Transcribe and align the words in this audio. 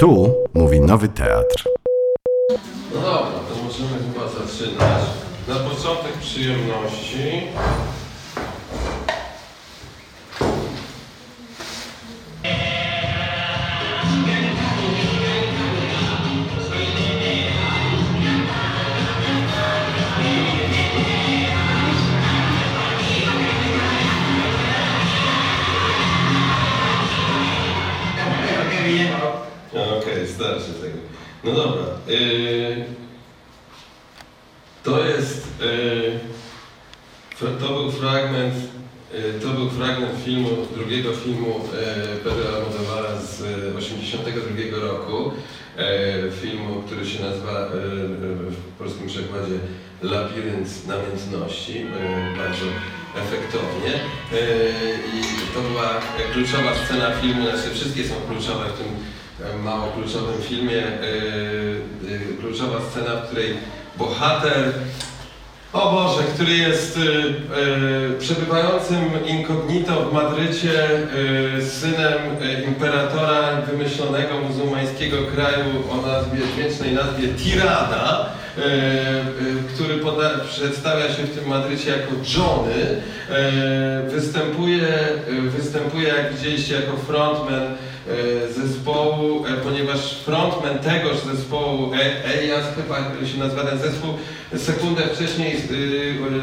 Tu 0.00 0.34
mówi 0.54 0.80
Nowy 0.80 1.08
Teatr. 1.08 1.64
No 2.94 3.00
dobra, 3.00 3.38
to 3.48 3.64
możemy 3.64 3.88
chyba 3.88 4.28
zaczynać. 4.28 5.02
Na 5.48 5.54
początek 5.54 6.12
przyjemności. 6.20 7.42
No 31.44 31.52
dobra. 31.52 31.84
Yy, 32.08 32.84
to 34.84 35.06
jest. 35.08 35.46
Yy, 35.60 37.48
to 37.60 37.68
był 37.68 37.92
fragment. 37.92 38.54
Yy, 39.12 39.40
to 39.40 39.48
był 39.48 39.70
fragment 39.70 40.24
filmu, 40.24 40.48
drugiego 40.76 41.12
filmu 41.12 41.46
yy, 41.46 42.16
Pedro 42.24 42.56
Almodóvara 42.56 43.20
z 43.20 43.40
yy, 43.40 43.76
82 43.78 44.78
roku. 44.80 45.32
Yy, 45.76 46.32
filmu, 46.32 46.82
który 46.82 47.06
się 47.06 47.22
nazywa 47.24 47.68
w 47.68 48.78
polskim 48.78 49.06
przekładzie 49.06 49.54
Labirynt 50.02 50.86
Namiętności. 50.86 51.86
Bardzo 52.38 52.66
efektownie. 53.16 53.92
I 55.14 55.22
to 55.54 55.60
była 55.60 56.00
kluczowa 56.32 56.74
scena 56.74 57.10
filmu, 57.10 57.42
znaczy 57.42 57.70
wszystkie 57.74 58.04
są 58.08 58.14
kluczowe 58.28 58.64
w 58.68 58.78
tym 58.78 58.86
mało 59.64 59.92
kluczowym 59.92 60.42
filmie. 60.42 60.72
Yy, 60.72 62.10
yy, 62.10 62.36
kluczowa 62.40 62.80
scena, 62.90 63.16
w 63.16 63.26
której 63.26 63.56
bohater, 63.96 64.72
o 65.72 65.92
Boże, 65.92 66.22
który 66.34 66.52
jest 66.52 66.98
yy, 66.98 68.18
przebywającym 68.18 69.26
incognito 69.26 69.92
w 69.92 70.12
Madrycie, 70.12 70.88
synem 71.68 72.18
imperatora 72.66 73.60
wymyślonego 73.60 74.40
muzułmańskiego 74.48 75.16
kraju 75.34 75.64
o 75.90 76.06
nazwie, 76.06 76.38
dźwięcznej 76.54 76.92
nazwie 76.92 77.28
Tirana, 77.28 78.26
yy, 78.56 78.62
który 79.74 79.94
przedstawia 80.50 81.08
się 81.08 81.22
w 81.22 81.38
tym 81.38 81.48
Madrycie 81.48 81.90
jako 81.90 82.12
Johnny, 82.36 83.02
występuje, 84.08 84.88
występuje, 85.56 86.08
jak 86.08 86.34
widzieliście, 86.34 86.74
jako 86.74 86.96
frontman 86.96 87.76
zespołu, 88.56 89.46
e, 89.46 89.52
ponieważ 89.52 90.14
frontman 90.24 90.78
tegoż 90.78 91.16
zespołu 91.34 91.92
E- 91.94 92.24
Elias 92.24 92.64
chyba 92.76 93.26
się 93.26 93.38
nazywa 93.38 93.64
ten 93.64 93.78
zespół, 93.78 94.14
sekundę 94.56 95.02
wcześniej 95.02 95.56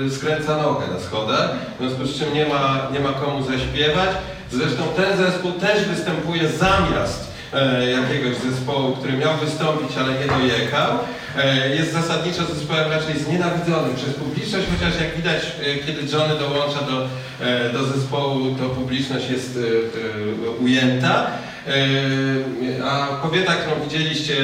y, 0.08 0.12
skręca 0.12 0.58
nogę 0.62 0.88
na 0.94 1.00
schodach, 1.00 1.50
w 1.80 1.82
związku 1.82 2.06
z 2.06 2.20
czym 2.20 2.34
nie 2.34 2.46
ma, 2.46 2.88
nie 2.94 3.00
ma 3.00 3.09
komu 3.14 3.44
zaśpiewać. 3.44 4.09
Zresztą 4.52 4.84
ten 4.96 5.18
zespół 5.18 5.52
też 5.52 5.86
występuje 5.86 6.50
zamiast 6.50 7.32
e, 7.54 7.92
jakiegoś 7.92 8.36
zespołu, 8.38 8.96
który 8.96 9.14
miał 9.14 9.38
wystąpić, 9.38 9.98
ale 9.98 10.14
nie 10.14 10.28
dojechał. 10.48 10.92
E, 11.38 11.76
Jest 11.76 11.94
zasadniczo 11.94 12.46
zespołem 12.46 12.92
raczej 12.92 13.20
znienawidzonym 13.20 13.96
przez 13.96 14.14
publiczność, 14.14 14.66
chociaż 14.80 15.02
jak 15.02 15.16
widać, 15.16 15.42
e, 15.44 15.76
kiedy 15.86 16.02
Johnny 16.14 16.40
dołącza 16.40 16.80
do, 16.92 17.08
e, 17.46 17.70
do 17.74 17.84
zespołu, 17.84 18.56
to 18.56 18.70
publiczność 18.70 19.30
jest 19.30 19.58
e, 19.58 19.59
e, 19.59 20.50
ujęta. 20.64 21.28
E, 21.68 22.86
A 22.86 23.08
kobieta, 23.22 23.56
którą 23.56 23.84
widzieliście 23.84 24.36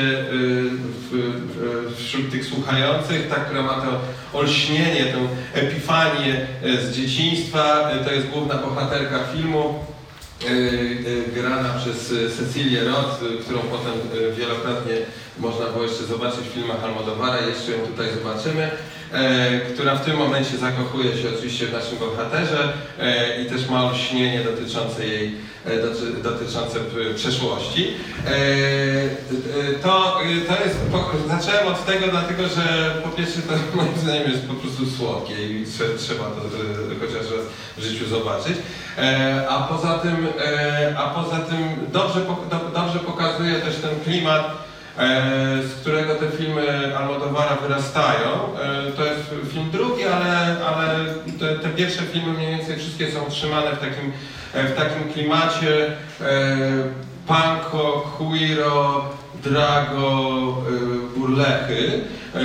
w, 1.12 1.42
wśród 1.98 2.32
tych 2.32 2.46
słuchających, 2.46 3.30
ta, 3.30 3.36
która 3.36 3.62
ma 3.62 3.74
to 3.74 4.00
olśnienie, 4.34 5.06
tę 5.06 5.20
epifanię 5.54 6.48
e, 6.64 6.78
z 6.78 6.96
dzieciństwa, 6.96 7.92
to 8.06 8.12
jest 8.12 8.28
główna 8.28 8.56
bohaterka 8.56 9.20
filmu. 9.34 9.86
grana 11.36 11.70
przez 11.80 12.14
Cecilię 12.38 12.84
Roth, 12.84 13.20
którą 13.46 13.60
potem 13.60 13.94
wielokrotnie 14.38 14.94
można 15.40 15.66
było 15.66 15.84
jeszcze 15.84 16.04
zobaczyć 16.04 16.40
w 16.40 16.54
filmach 16.54 16.84
Almodovara, 16.84 17.42
jeszcze 17.42 17.72
ją 17.72 17.78
tutaj 17.78 18.08
zobaczymy, 18.14 18.72
która 19.74 19.96
w 19.96 20.06
tym 20.06 20.18
momencie 20.18 20.58
zakochuje 20.58 21.18
się 21.18 21.30
oczywiście 21.38 21.68
w 21.68 21.74
naszym 21.74 21.98
bohaterze 21.98 22.74
e, 23.00 23.42
i 23.42 23.46
też 23.46 23.70
ma 23.70 23.86
olśnienie 23.86 24.44
dotyczące 24.44 25.08
jej, 25.08 25.36
e, 25.66 25.82
doty, 25.82 26.14
dotyczące 26.24 26.80
przeszłości. 27.16 27.88
E, 28.26 28.30
e, 28.30 28.34
to, 29.84 30.22
e, 30.22 30.56
to 30.56 30.64
jest, 30.64 30.78
zacząłem 31.28 31.68
od 31.68 31.86
tego 31.86 32.08
dlatego, 32.12 32.44
że 32.48 32.96
po 33.04 33.10
pierwsze 33.10 33.42
to 33.42 33.54
moim 33.78 33.98
zdaniem 33.98 34.32
jest 34.32 34.48
po 34.48 34.54
prostu 34.54 34.86
słodkie 34.98 35.34
i 35.34 35.66
trze- 35.66 35.98
trzeba 35.98 36.24
to 36.24 36.42
e, 36.42 37.00
chociaż 37.00 37.32
raz 37.32 37.46
w 37.78 37.82
życiu 37.84 38.06
zobaczyć. 38.10 38.58
E, 38.98 39.48
a 39.50 39.64
poza 39.64 40.00
tym, 40.00 40.28
e, 40.46 40.96
a 40.98 41.10
poza 41.10 41.38
tym 41.38 41.58
dobrze, 41.92 42.20
dobrze 42.74 43.00
pokazuje 43.00 43.56
też 43.56 43.76
ten 43.76 44.00
klimat, 44.04 44.46
e, 44.46 44.73
z 45.68 45.76
którego 45.82 46.16
te 46.16 46.32
filmy 46.38 46.98
Almodovara 46.98 47.56
wyrastają. 47.56 48.30
E, 48.62 48.92
to 48.92 49.06
jest 49.06 49.22
film 49.54 49.72
drugi, 49.72 50.04
ale, 50.04 50.56
ale 50.66 51.06
te, 51.40 51.60
te 51.60 51.70
pierwsze 51.70 52.02
filmy 52.02 52.34
mniej 52.34 52.58
więcej 52.58 52.78
wszystkie 52.78 53.12
są 53.12 53.26
trzymane 53.30 53.72
w 53.76 53.80
takim, 53.80 54.12
e, 54.54 54.68
w 54.68 54.76
takim 54.76 55.14
klimacie 55.14 55.88
e, 55.88 55.96
panko, 57.28 58.16
queero, 58.18 59.10
drago, 59.44 60.58
e, 60.68 61.20
burlechy. 61.20 62.02
E, 62.36 62.40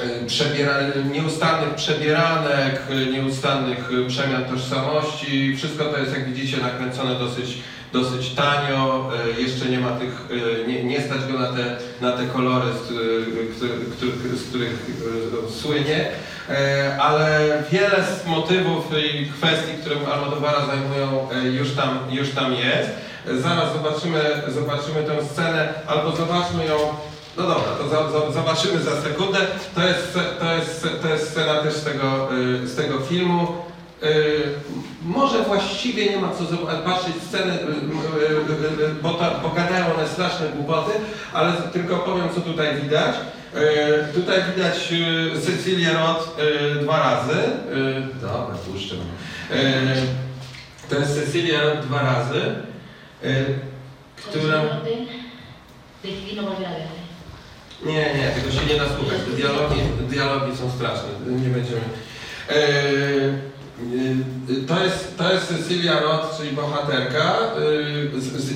e, 0.00 1.04
nieustannych 1.12 1.74
przebieranek, 1.74 2.82
e, 2.90 3.06
nieustannych 3.06 3.90
e, 4.04 4.08
przemian 4.08 4.44
tożsamości. 4.44 5.56
Wszystko 5.56 5.84
to 5.84 5.98
jest, 5.98 6.12
jak 6.12 6.32
widzicie, 6.32 6.56
nakręcone 6.56 7.14
dosyć, 7.14 7.58
dosyć 7.92 8.30
tanio. 8.34 9.10
E, 9.36 9.40
Jeszcze 9.40 9.66
nie 9.66 9.78
ma 9.78 9.90
tych, 9.90 10.26
e, 10.64 10.68
nie, 10.68 10.84
nie 10.84 11.00
stać 11.00 11.32
go 11.32 11.38
na 11.38 11.46
te, 11.52 11.76
na 12.00 12.12
te 12.12 12.26
kolory, 12.26 12.66
z, 12.88 12.90
e, 12.92 13.96
których- 13.96 14.36
z 14.36 14.48
których 14.48 14.90
słynie. 15.62 16.08
Ale 17.00 17.40
wiele 17.70 17.96
z 18.04 18.26
motywów 18.26 18.84
i 19.14 19.26
kwestii, 19.26 19.72
które 19.80 19.96
Almodovara 20.14 20.66
zajmują, 20.66 21.28
już 21.52 21.70
tam, 21.74 21.98
już 22.10 22.30
tam 22.30 22.52
jest. 22.52 22.90
Zaraz 23.42 23.72
zobaczymy, 23.72 24.20
zobaczymy 24.48 25.02
tę 25.02 25.24
scenę, 25.32 25.74
albo 25.86 26.16
zobaczmy 26.16 26.66
ją 26.66 26.76
no 27.36 27.42
dobra, 27.42 27.72
to 27.78 27.88
za, 27.88 28.10
za, 28.10 28.32
zobaczymy 28.32 28.82
za 28.82 29.02
sekundę. 29.02 29.38
To 29.74 29.86
jest, 29.86 30.18
to 30.40 30.52
jest, 30.54 30.86
to 31.02 31.08
jest 31.08 31.30
scena 31.30 31.54
też 31.54 31.74
z 31.74 31.84
tego, 31.84 32.28
z 32.64 32.76
tego 32.76 33.00
filmu. 33.00 33.46
Y, 34.02 34.42
może 35.04 35.42
właściwie 35.42 36.10
nie 36.10 36.16
ma 36.18 36.28
co 36.34 36.44
zob- 36.44 36.82
patrzeć 36.84 37.14
sceny, 37.28 37.52
y, 37.52 37.56
y, 38.84 38.94
bo, 39.02 39.14
ta, 39.14 39.30
bo 39.30 39.48
gadają 39.48 39.94
one 39.94 40.08
straszne 40.08 40.48
głupoty, 40.48 40.90
ale 41.32 41.52
tylko 41.52 41.96
powiem, 41.96 42.28
co 42.34 42.40
tutaj 42.40 42.76
widać. 42.82 43.14
Tutaj 44.14 44.40
widać 44.56 44.92
Cecilię 45.46 45.92
Roth 45.92 46.36
dwa 46.82 46.98
razy. 46.98 47.38
Dobra, 48.20 48.56
puszczę. 48.72 48.94
To 50.90 50.98
jest 50.98 51.14
Cecilia 51.26 51.60
Roth 51.62 51.80
dwa 51.86 52.02
razy, 52.02 52.40
która... 54.16 54.62
Nie, 57.86 58.14
nie, 58.14 58.28
tego 58.34 58.50
się 58.52 58.66
nie 58.66 58.80
da 58.80 58.84
słuchać. 58.96 59.18
Te 59.30 59.36
dialogi, 59.36 59.80
dialogi 60.08 60.56
są 60.56 60.70
straszne. 60.70 61.08
Nie 61.26 61.48
będziemy. 61.48 61.80
E, 63.82 64.66
to 64.66 64.84
jest, 64.84 65.18
to 65.18 65.32
jest 65.32 65.48
Cecilia 65.48 66.00
Roth, 66.00 66.36
czyli 66.36 66.50
bohaterka. 66.50 67.38
Z, 68.18 68.54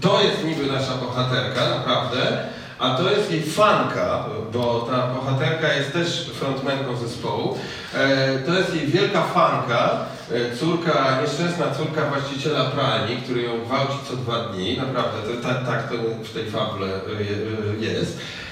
to 0.00 0.22
jest 0.22 0.44
niby 0.44 0.72
nasza 0.72 0.94
bohaterka, 0.94 1.68
naprawdę. 1.68 2.48
A 2.78 2.94
to 2.94 3.10
jest 3.10 3.30
jej 3.30 3.42
fanka, 3.42 4.24
bo 4.52 4.88
ta 4.90 5.06
bohaterka 5.06 5.74
jest 5.74 5.92
też 5.92 6.30
frontmenką 6.34 6.96
zespołu. 6.96 7.58
Eee, 7.94 8.38
to 8.46 8.54
jest 8.54 8.74
jej 8.74 8.86
wielka 8.86 9.22
fanka, 9.22 10.06
e, 10.32 10.56
córka, 10.56 11.20
nieszczęsna 11.22 11.66
córka 11.78 12.10
właściciela 12.10 12.64
pralni, 12.64 13.16
który 13.16 13.42
ją 13.42 13.64
gwałci 13.64 13.94
co 14.08 14.16
dwa 14.16 14.38
dni. 14.48 14.76
Naprawdę, 14.76 15.18
to, 15.22 15.48
tak, 15.48 15.66
tak 15.66 15.88
to 15.88 15.94
w 16.24 16.32
tej 16.34 16.50
fabule 16.50 16.86
e, 16.86 16.90
e, 16.90 17.84
jest 17.84 18.18
e, 18.18 18.51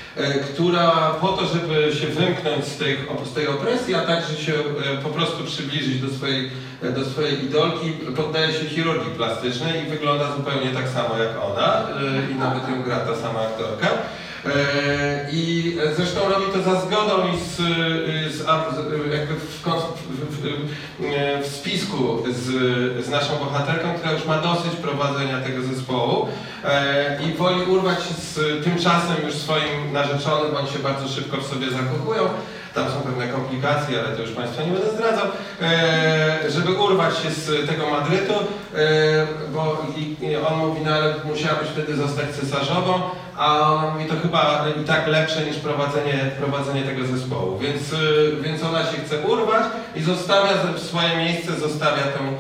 która 0.55 1.11
po 1.21 1.29
to, 1.29 1.47
żeby 1.47 1.97
się 1.97 2.07
wymknąć 2.07 2.65
z 2.65 2.77
tej, 2.79 2.97
z 3.25 3.35
tej 3.35 3.49
opresji, 3.49 3.95
a 3.95 4.01
także 4.01 4.37
się 4.37 4.53
e, 4.55 5.03
po 5.03 5.09
prostu 5.09 5.45
przybliżyć 5.45 6.01
do 6.01 6.09
swojej, 6.09 6.51
e, 6.83 6.93
do 6.93 7.05
swojej 7.05 7.45
idolki, 7.45 7.91
poddaje 8.17 8.53
się 8.53 8.65
chirurgii 8.65 9.11
plastycznej 9.11 9.83
i 9.83 9.91
wygląda 9.91 10.37
zupełnie 10.37 10.71
tak 10.71 10.89
samo 10.89 11.19
jak 11.19 11.31
ona 11.45 11.89
e, 12.29 12.33
i 12.33 12.35
nawet 12.35 12.69
ją 12.69 12.83
gra 12.83 12.97
ta 12.97 13.17
sama 13.17 13.41
aktorka. 13.41 13.89
E, 14.47 15.27
I 15.33 15.77
zresztą 15.97 16.21
robi 16.29 16.47
to 16.53 16.63
za 16.63 16.81
zgodą 16.81 17.29
i 17.35 17.39
z, 17.41 18.49
a- 18.49 18.71
z, 18.75 18.77
jakby 19.13 19.35
w, 19.35 19.63
w, 20.31 20.41
w 21.43 21.47
spisku 21.47 22.23
z, 22.31 22.47
z 23.07 23.09
naszą 23.09 23.37
bohaterką, 23.39 23.95
która 23.95 24.13
już 24.13 24.25
ma 24.25 24.39
dosyć 24.39 24.73
prowadzenia 24.83 25.41
tego 25.41 25.63
zespołu 25.63 26.29
e, 26.65 27.19
i 27.23 27.33
woli 27.35 27.63
urwać 27.63 27.99
się 27.99 28.15
z 28.15 28.65
tymczasem 28.65 29.17
już 29.25 29.35
swoim 29.35 29.93
narzeczonym, 29.93 30.57
oni 30.57 30.69
się 30.69 30.79
bardzo 30.79 31.09
szybko 31.09 31.37
w 31.37 31.47
sobie 31.47 31.67
zakochują. 31.71 32.29
Tam 32.75 32.85
są 32.89 33.01
pewne 33.01 33.29
komplikacje, 33.29 34.01
ale 34.01 34.17
to 34.17 34.23
już 34.23 34.31
Państwa 34.31 34.63
nie 34.63 34.73
będę 34.73 34.91
zdradzał, 34.91 35.27
e, 35.63 36.51
żeby 36.51 36.73
urwać 36.73 37.19
się 37.19 37.31
z 37.31 37.69
tego 37.69 37.91
Madrytu, 37.91 38.33
e, 38.33 39.27
bo 39.55 39.63
on 40.49 40.59
mówi, 40.59 40.81
no 40.85 40.91
ale 40.95 41.15
musiałabyś 41.25 41.69
wtedy 41.69 41.97
zostać 41.97 42.27
cesarzową, 42.31 43.01
a 43.41 43.73
ona 43.73 43.91
mówi, 43.91 44.05
to 44.05 44.15
chyba 44.23 44.65
i 44.83 44.85
tak 44.85 45.07
lepsze 45.07 45.47
niż 45.47 45.57
prowadzenie, 45.57 46.31
prowadzenie 46.39 46.83
tego 46.83 47.07
zespołu, 47.07 47.59
więc, 47.59 47.93
y, 47.93 48.37
więc 48.41 48.63
ona 48.63 48.83
się 48.83 48.99
chce 49.07 49.21
urwać 49.21 49.65
i 49.97 50.03
zostawia 50.03 50.51
swoje 50.77 51.17
miejsce, 51.17 51.53
zostawia 51.53 52.03
tą, 52.03 52.37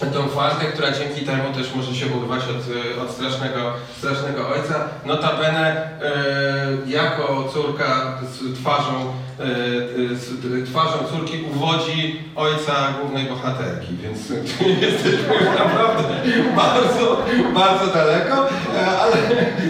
tą 0.00 0.28
Falkę, 0.28 0.66
która 0.66 0.92
dzięki 0.92 1.26
temu 1.26 1.54
też 1.54 1.74
może 1.74 1.94
się 1.94 2.06
urwać 2.06 2.42
od, 2.42 2.76
y, 2.76 3.00
od 3.00 3.10
strasznego, 3.10 3.72
strasznego 3.98 4.48
ojca. 4.48 4.88
Notabene 5.04 5.88
y, 6.86 6.90
jako 6.90 7.48
córka 7.52 8.18
z 8.32 8.58
twarzą, 8.58 9.12
y, 9.40 10.16
z 10.16 10.68
twarzą 10.70 10.98
córki 11.10 11.44
uwodzi 11.54 12.20
ojca 12.36 12.72
głównej 13.00 13.24
bohaterki, 13.24 13.96
więc 14.02 14.30
jesteśmy 14.82 15.50
naprawdę 15.58 16.02
bardzo, 16.56 17.22
bardzo 17.54 17.86
daleko, 17.86 18.48
e, 18.48 18.86
ale 19.00 19.16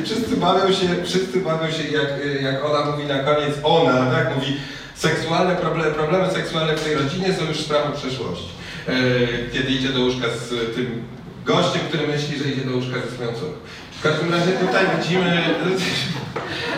wszyscy 0.05 0.37
bawią 0.37 0.73
się, 0.73 1.05
wszyscy 1.05 1.41
bawią 1.41 1.71
się 1.71 1.83
jak, 1.83 2.43
jak 2.43 2.65
ona 2.65 2.91
mówi 2.91 3.05
na 3.05 3.19
koniec, 3.19 3.55
ona, 3.63 4.11
tak, 4.11 4.35
mówi 4.35 4.57
seksualne 4.95 5.57
problemy, 5.57 5.91
problemy 5.91 6.31
seksualne 6.31 6.77
w 6.77 6.85
tej 6.85 6.95
rodzinie 6.95 7.35
są 7.35 7.45
już 7.45 7.61
sprawą 7.61 7.93
przeszłości. 7.93 8.56
E, 8.89 8.93
Kiedy 9.53 9.71
idzie 9.73 9.89
do 9.89 10.01
łóżka 10.01 10.27
z 10.29 10.75
tym 10.75 11.03
gościem, 11.45 11.81
który 11.89 12.07
myśli, 12.07 12.39
że 12.39 12.49
idzie 12.51 12.65
do 12.65 12.75
łóżka 12.77 12.95
ze 13.01 13.15
swoją 13.15 13.29
córką. 13.33 13.59
W 13.99 14.03
każdym 14.03 14.33
razie 14.33 14.53
tutaj 14.53 14.85
widzimy, 14.99 15.43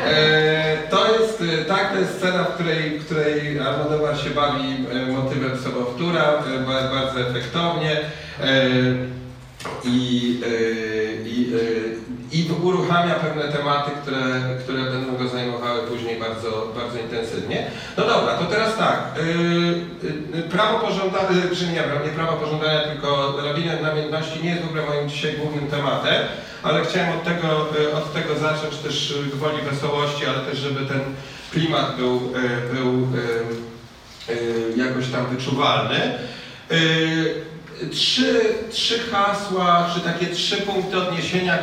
e, 0.06 0.76
to 0.90 1.12
jest, 1.12 1.42
e, 1.60 1.64
tak, 1.64 1.92
to 1.92 1.98
jest 1.98 2.18
scena, 2.18 2.44
w 2.44 2.54
której, 2.54 2.98
w 2.98 3.04
której 3.04 3.58
się 4.24 4.30
bawi 4.30 4.86
motywem 5.12 5.58
sobowtóra, 5.58 6.42
ba- 6.66 6.90
bardzo 6.90 7.20
efektownie. 7.20 8.00
I, 9.84 10.40
i, 11.26 11.52
e, 11.54 11.58
i 12.38 12.52
uruchamia 12.62 13.14
pewne 13.14 13.52
tematy, 13.52 13.90
które, 14.02 14.40
które 14.60 14.82
będą 14.82 15.16
go 15.16 15.28
zajmowały 15.28 15.82
później 15.82 16.20
bardzo, 16.20 16.72
bardzo 16.76 16.98
intensywnie. 16.98 17.70
No 17.96 18.06
dobra, 18.06 18.34
to 18.34 18.44
teraz 18.44 18.76
tak. 18.76 19.14
y, 19.18 20.38
y, 20.38 20.42
Prawo 20.42 20.78
pożądania, 20.78 21.42
czy 21.58 21.66
nie, 21.66 21.82
nie 22.06 22.12
prawo 22.16 22.32
pożądania, 22.32 22.80
tylko 22.80 23.36
robienie 23.42 23.78
namiętności 23.82 24.42
nie 24.42 24.50
jest 24.50 24.62
w 24.62 24.68
ogóle 24.68 24.86
moim 24.86 25.08
dzisiaj 25.08 25.36
głównym 25.36 25.66
tematem, 25.66 26.22
ale 26.62 26.84
chciałem 26.84 27.08
od 27.12 27.24
tego, 27.24 27.48
y, 27.80 27.94
od 27.94 28.12
tego 28.12 28.38
zacząć 28.38 28.76
też 28.76 29.10
y, 29.10 29.24
gwoli 29.24 29.62
wesołości, 29.70 30.26
ale 30.26 30.38
też 30.38 30.58
żeby 30.58 30.86
ten 30.86 31.00
klimat 31.52 31.96
był, 31.96 32.16
y, 32.16 32.74
był 32.74 33.08
y, 34.28 34.32
y, 34.32 34.72
jakoś 34.76 35.08
tam 35.08 35.26
wyczuwalny. 35.26 36.18
Y, 37.82 37.88
Trzy, 37.88 38.40
trzy 38.70 38.98
hasła, 38.98 39.90
czy 39.94 40.00
takie 40.00 40.26
trzy 40.26 40.56
punkty 40.56 40.98
odniesienia, 40.98 41.58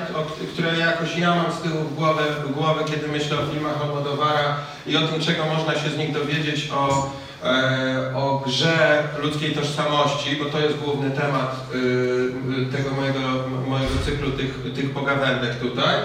które 0.53 0.79
jakoś 0.79 1.17
ja 1.17 1.35
mam 1.35 1.51
z 1.51 1.61
tyłu 1.61 1.83
głowy, 1.95 2.23
głowy 2.55 2.83
kiedy 2.91 3.07
myślę 3.07 3.37
o 3.39 3.45
filmach 3.53 3.81
Almodovara 3.81 4.57
i 4.87 4.97
o 4.97 5.07
tym, 5.07 5.21
czego 5.21 5.45
można 5.45 5.73
się 5.73 5.89
z 5.89 5.97
nich 5.97 6.13
dowiedzieć 6.13 6.69
o, 6.73 7.11
e, 7.43 8.11
o 8.15 8.43
grze 8.45 9.03
ludzkiej 9.21 9.51
tożsamości, 9.55 10.35
bo 10.35 10.45
to 10.45 10.59
jest 10.59 10.77
główny 10.77 11.11
temat 11.11 11.65
y, 11.75 12.77
tego 12.77 12.95
mojego, 12.95 13.19
mojego 13.67 13.93
cyklu 14.05 14.31
tych, 14.31 14.73
tych 14.75 14.93
pogawędek 14.93 15.59
tutaj. 15.59 15.95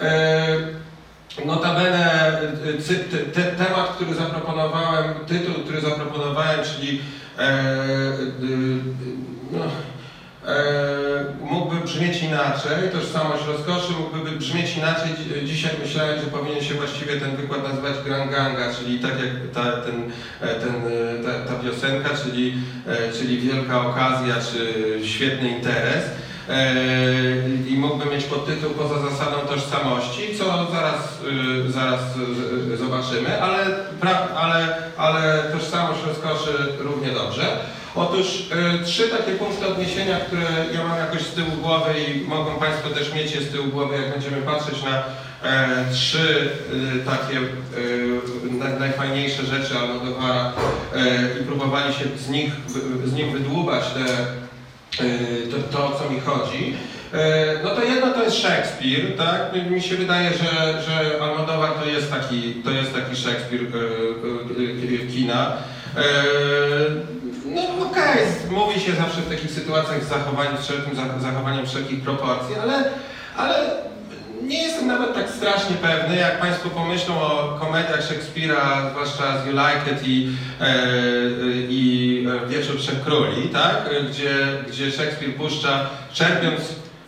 E, 0.00 0.84
Notabene 1.44 2.40
y, 2.64 2.82
te, 3.10 3.18
te, 3.18 3.42
temat, 3.42 3.88
który 3.96 4.14
zaproponowałem, 4.14 5.14
tytuł, 5.26 5.54
który 5.54 5.80
zaproponowałem, 5.80 6.60
czyli 6.64 7.00
e, 7.38 7.42
y, 7.42 8.22
y, 8.42 9.33
no, 9.52 9.64
e, 10.52 10.54
mógłby 11.40 11.80
brzmieć 11.80 12.22
inaczej, 12.22 12.90
tożsamość 12.92 13.42
rozkoszy 13.46 13.92
mógłby 13.92 14.30
brzmieć 14.38 14.76
inaczej. 14.76 15.10
Dzi- 15.16 15.46
Dzisiaj 15.46 15.70
myślałem, 15.82 16.20
że 16.20 16.26
powinien 16.26 16.64
się 16.64 16.74
właściwie 16.74 17.20
ten 17.20 17.36
wykład 17.36 17.62
nazywać 17.62 17.92
Grand 18.04 18.30
Ganga, 18.30 18.74
czyli 18.74 18.98
tak 18.98 19.12
jak 19.18 19.30
ta, 19.54 19.62
ten, 19.72 20.12
e, 20.40 20.54
ten, 20.54 20.74
e, 20.74 21.24
ta, 21.24 21.52
ta 21.52 21.62
piosenka, 21.62 22.10
czyli, 22.24 22.54
e, 22.86 23.12
czyli 23.12 23.38
wielka 23.40 23.86
okazja, 23.86 24.34
czy 24.52 24.74
świetny 25.06 25.48
interes. 25.48 26.04
I 27.68 27.76
mógłby 27.76 28.10
mieć 28.10 28.24
podtytuł 28.24 28.70
poza 28.70 29.10
zasadą 29.10 29.36
tożsamości, 29.36 30.22
co 30.38 30.44
zaraz, 30.72 31.18
zaraz 31.68 32.00
zobaczymy, 32.78 33.42
ale, 33.42 33.56
ale, 34.36 34.76
ale 34.96 35.42
tożsamość 35.52 36.00
rozkoszy 36.06 36.50
równie 36.78 37.10
dobrze. 37.10 37.56
Otóż 37.94 38.26
y, 38.80 38.84
trzy 38.84 39.08
takie 39.08 39.32
punkty 39.32 39.66
odniesienia, 39.66 40.20
które 40.20 40.46
ja 40.74 40.84
mam 40.88 40.98
jakoś 40.98 41.20
z 41.22 41.32
tyłu 41.34 41.50
głowy 41.62 41.90
i 42.00 42.28
mogą 42.28 42.54
Państwo 42.56 42.90
też 42.90 43.14
mieć 43.14 43.34
je 43.34 43.40
z 43.40 43.50
tyłu 43.50 43.66
głowy, 43.66 43.96
jak 43.96 44.10
będziemy 44.10 44.36
patrzeć 44.42 44.82
na 44.82 45.02
e, 45.50 45.84
trzy 45.92 46.48
y, 46.72 47.04
takie 47.04 47.38
y, 47.38 48.52
na, 48.52 48.78
najfajniejsze 48.78 49.46
rzeczy 49.46 49.78
Almodovara 49.78 50.52
e, 50.94 51.40
i 51.40 51.44
próbowali 51.44 51.94
się 51.94 52.04
z 52.26 52.28
nich, 52.28 52.52
z 53.04 53.12
nich 53.12 53.32
wydłubać 53.32 53.84
te, 53.94 54.04
y, 55.04 55.48
to, 55.50 55.78
to, 55.78 55.86
o 55.86 55.98
co 55.98 56.10
mi 56.10 56.20
chodzi. 56.20 56.76
E, 57.12 57.62
No 57.64 57.70
to 57.70 57.84
jedno 57.84 58.12
to 58.12 58.22
jest 58.22 58.36
Szekspir, 58.36 59.16
tak? 59.16 59.70
Mi 59.70 59.82
się 59.82 59.96
wydaje, 59.96 60.30
że, 60.30 60.82
że 60.82 61.22
Almodovar 61.22 61.70
to 61.72 61.84
jest 61.84 62.10
taki, 62.10 62.54
to 62.54 62.70
jest 62.70 62.94
taki 62.94 63.16
Szekspir 63.16 63.60
e, 63.60 63.66
e, 63.66 65.04
e, 65.04 65.06
kina. 65.06 65.56
No 67.54 67.86
okej, 67.86 68.18
mówi 68.50 68.80
się 68.80 68.92
zawsze 68.92 69.20
w 69.20 69.28
takich 69.28 69.50
sytuacjach 69.50 70.04
z 70.04 70.08
zachowaniem, 70.08 70.56
wszelkim 70.62 70.94
za- 70.96 71.18
zachowaniem 71.20 71.66
wszelkich 71.66 72.00
proporcji, 72.02 72.54
ale, 72.62 72.84
ale 73.36 73.54
nie 74.42 74.62
jestem 74.62 74.86
nawet 74.86 75.14
tak 75.14 75.28
strasznie 75.30 75.76
pewny, 75.76 76.16
jak 76.16 76.40
Państwo 76.40 76.70
pomyślą 76.70 77.20
o 77.22 77.58
komediach 77.60 78.02
Szekspira, 78.08 78.90
zwłaszcza 78.90 79.42
z 79.42 79.46
You 79.46 79.52
Like 79.52 79.90
It 79.92 80.08
i, 80.08 80.28
e, 80.60 80.66
i 81.68 82.26
e, 82.44 82.48
Wieczór 82.48 82.76
Trzech 82.78 83.00
Króli, 83.04 83.48
tak? 83.48 83.90
Gdzie, 84.10 84.34
gdzie 84.68 84.90
Szekspir 84.92 85.34
puszcza, 85.36 85.86
czerpiąc, 86.12 86.60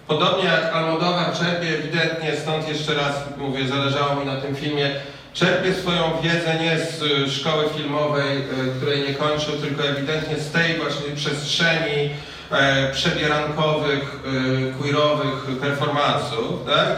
podobnie 0.06 0.44
jak 0.44 0.74
Almodovar 0.74 1.32
czerpie 1.38 1.68
ewidentnie, 1.78 2.36
stąd 2.36 2.68
jeszcze 2.68 2.94
raz 2.94 3.14
mówię, 3.38 3.68
zależało 3.68 4.14
mi 4.20 4.26
na 4.26 4.36
tym 4.40 4.56
filmie, 4.56 4.90
czerpie 5.36 5.74
swoją 5.74 6.20
wiedzę 6.22 6.58
nie 6.60 6.78
z 6.78 7.02
e, 7.02 7.30
szkoły 7.30 7.64
filmowej, 7.76 8.38
e, 8.38 8.42
której 8.76 9.08
nie 9.08 9.14
kończył, 9.14 9.52
tylko 9.56 9.84
ewidentnie 9.84 10.36
z 10.36 10.50
tej 10.50 10.76
właśnie 10.78 11.16
przestrzeni, 11.16 12.10
e, 12.50 12.92
przebierankowych, 12.92 14.02
e, 14.02 14.82
queerowych 14.82 15.58
performansów, 15.60 16.66
tak? 16.66 16.88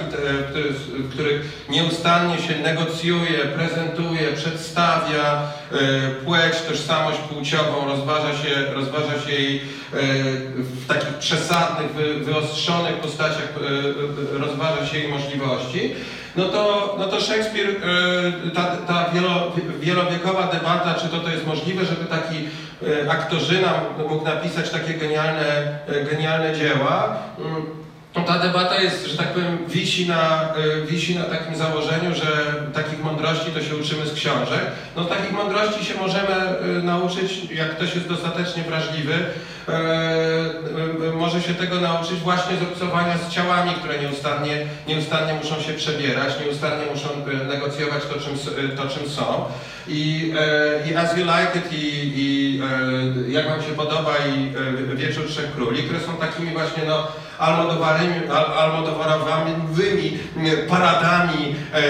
W 0.98 1.12
których 1.12 1.66
nieustannie 1.68 2.38
się 2.38 2.58
negocjuje, 2.58 3.38
prezentuje, 3.38 4.32
przedstawia 4.32 5.42
e, 5.72 6.10
płeć, 6.24 6.54
tożsamość 6.68 7.18
płciową, 7.18 7.88
rozważa 7.88 8.32
się, 8.32 8.72
rozważa 8.74 9.20
się 9.26 9.32
jej 9.32 9.62
w 9.92 10.86
takich 10.88 11.14
przesadnych, 11.14 11.92
wy, 11.92 12.24
wyostrzonych 12.24 12.94
postaciach, 12.94 13.48
e, 13.56 14.34
e, 14.34 14.38
rozważa 14.38 14.86
się 14.86 14.98
jej 14.98 15.08
możliwości. 15.08 15.94
No 16.36 16.44
to, 16.48 16.94
no 16.98 17.08
to 17.08 17.20
Szekspir, 17.20 17.68
e, 17.68 18.50
ta, 18.50 18.76
ta 18.76 19.10
wielo, 19.14 19.52
wielowiekowa 19.80 20.46
debata, 20.46 20.94
czy 20.94 21.08
to, 21.08 21.20
to 21.20 21.30
jest 21.30 21.46
możliwe, 21.46 21.84
żeby 21.84 22.04
taki 22.04 22.36
e, 22.36 23.10
aktorzyna 23.10 23.80
mógł 23.98 24.24
napisać 24.24 24.70
takie 24.70 24.94
genialne, 24.94 25.78
e, 25.86 26.04
genialne 26.04 26.56
dzieła. 26.56 27.16
Mm, 27.38 27.78
Ta 28.26 28.38
debata 28.38 28.80
jest, 28.80 29.06
że 29.06 29.16
tak 29.16 29.28
powiem, 29.28 29.58
wisi 29.68 30.08
na, 30.08 30.54
e, 30.54 30.86
wisi 30.86 31.18
na 31.18 31.24
takim 31.24 31.56
założeniu, 31.56 32.14
że 32.14 32.54
takich 32.74 33.04
mądrości 33.04 33.50
to 33.50 33.62
się 33.62 33.76
uczymy 33.76 34.06
z 34.06 34.14
książek. 34.14 34.60
No 34.96 35.04
takich 35.04 35.32
mądrości 35.32 35.84
się 35.84 35.94
możemy 35.94 36.34
e, 36.34 36.82
nauczyć, 36.82 37.50
jak 37.50 37.76
ktoś 37.76 37.94
jest 37.94 38.08
dostatecznie 38.08 38.62
wrażliwy, 38.62 39.14
e, 39.14 39.18
e, 39.18 39.57
może 41.14 41.42
się 41.42 41.54
tego 41.54 41.80
nauczyć 41.80 42.18
właśnie 42.20 42.56
z 42.56 42.62
obcowania 42.62 43.18
z 43.18 43.30
ciałami, 43.30 43.72
które 43.72 43.98
nieustannie, 43.98 44.66
nieustannie 44.88 45.34
muszą 45.34 45.60
się 45.62 45.72
przebierać, 45.72 46.34
nieustannie 46.44 46.84
muszą 46.94 47.08
e, 47.08 47.44
negocjować 47.44 48.02
to, 48.04 48.20
czym, 48.20 48.32
e, 48.64 48.68
to, 48.76 48.88
czym 48.88 49.08
są. 49.08 49.44
I, 49.88 50.32
e, 50.86 50.90
i 50.90 50.96
As 50.96 51.16
You 51.16 51.24
Like 51.24 51.58
It 51.58 51.72
i, 51.72 52.12
i 52.16 52.60
e, 53.28 53.30
Jak 53.30 53.48
Wam 53.48 53.62
się 53.62 53.72
podoba 53.76 54.12
i 54.16 54.52
e, 54.92 54.96
Wieczór 54.96 55.28
Trzech 55.28 55.52
Króli, 55.54 55.82
które 55.82 56.00
są 56.00 56.12
takimi 56.16 56.52
właśnie 56.52 56.82
no, 56.86 57.06
almodowarowymi 58.58 60.18
paradami 60.68 61.54
e, 61.74 61.76
e, 61.76 61.82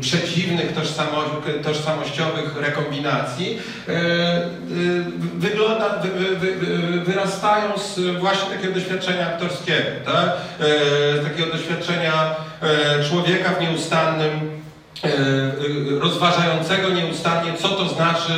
przeciwnych 0.00 0.74
tożsamo- 0.74 1.62
tożsamościowych 1.64 2.56
rekombinacji 2.56 3.58
e, 3.88 3.92
e, 3.92 4.50
wygląda, 5.34 5.98
wy, 6.02 6.08
wy, 6.08 6.36
wy, 6.36 6.53
wyrastają 7.04 7.78
z 7.78 8.18
właśnie 8.20 8.50
takiego 8.56 8.74
doświadczenia 8.74 9.26
aktorskiego, 9.26 9.90
tak? 10.04 10.30
e, 10.60 11.24
takiego 11.24 11.52
doświadczenia 11.52 12.36
e, 12.62 13.04
człowieka 13.04 13.50
w 13.50 13.60
nieustannym 13.60 14.30
e, 14.30 14.32
e, 14.32 14.63
rozważającego 16.00 16.88
nieustannie, 16.88 17.52
co 17.58 17.68
to 17.68 17.88
znaczy, 17.88 18.32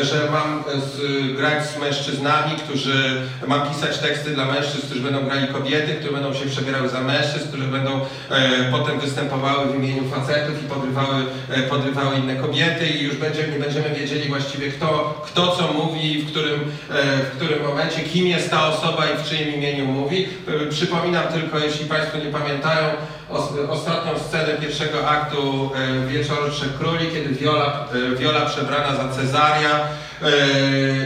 e, 0.00 0.04
że 0.04 0.30
mam 0.30 0.64
z, 0.80 0.96
grać 1.36 1.66
z 1.66 1.78
mężczyznami, 1.78 2.56
którzy, 2.56 3.22
mam 3.46 3.68
pisać 3.68 3.98
teksty 3.98 4.30
dla 4.30 4.44
mężczyzn, 4.44 4.86
którzy 4.86 5.00
będą 5.00 5.24
grali 5.24 5.48
kobiety, 5.48 5.94
które 5.94 6.12
będą 6.12 6.34
się 6.34 6.46
przebierały 6.46 6.88
za 6.88 7.00
mężczyzn, 7.00 7.48
które 7.48 7.66
będą 7.66 8.00
e, 8.30 8.70
potem 8.70 9.00
występowały 9.00 9.66
w 9.72 9.76
imieniu 9.76 10.10
facetów 10.10 10.64
i 10.64 10.68
podrywały, 10.68 11.24
e, 11.50 11.62
podrywały 11.62 12.16
inne 12.16 12.36
kobiety 12.36 12.86
i 12.86 13.02
już 13.02 13.16
będzie, 13.16 13.48
nie 13.48 13.58
będziemy 13.58 13.90
wiedzieli 13.90 14.28
właściwie 14.28 14.70
kto, 14.70 15.22
kto 15.26 15.56
co 15.56 15.72
mówi, 15.72 16.22
w 16.22 16.30
którym, 16.30 16.60
e, 16.90 17.16
w 17.16 17.36
którym 17.36 17.62
momencie, 17.62 18.00
kim 18.00 18.26
jest 18.26 18.50
ta 18.50 18.68
osoba 18.68 19.04
i 19.10 19.18
w 19.18 19.28
czyim 19.28 19.54
imieniu 19.54 19.84
mówi. 19.86 20.28
E, 20.48 20.66
Przypominam 20.66 21.24
tylko, 21.32 21.58
jeśli 21.58 21.86
Państwo 21.86 22.18
nie 22.18 22.32
pamiętają, 22.32 22.88
ostatnią 23.70 24.18
scenę 24.28 24.54
pierwszego 24.60 25.08
aktu 25.08 25.70
e, 25.74 26.06
Wieczoru 26.08 26.50
Trzech 26.50 26.78
Króli, 26.78 27.06
kiedy 27.12 27.28
Viola, 27.34 27.84
e, 28.12 28.16
Viola 28.16 28.46
przebrana 28.46 28.96
za 28.96 29.08
Cezaria 29.08 29.70
e, 30.22 30.26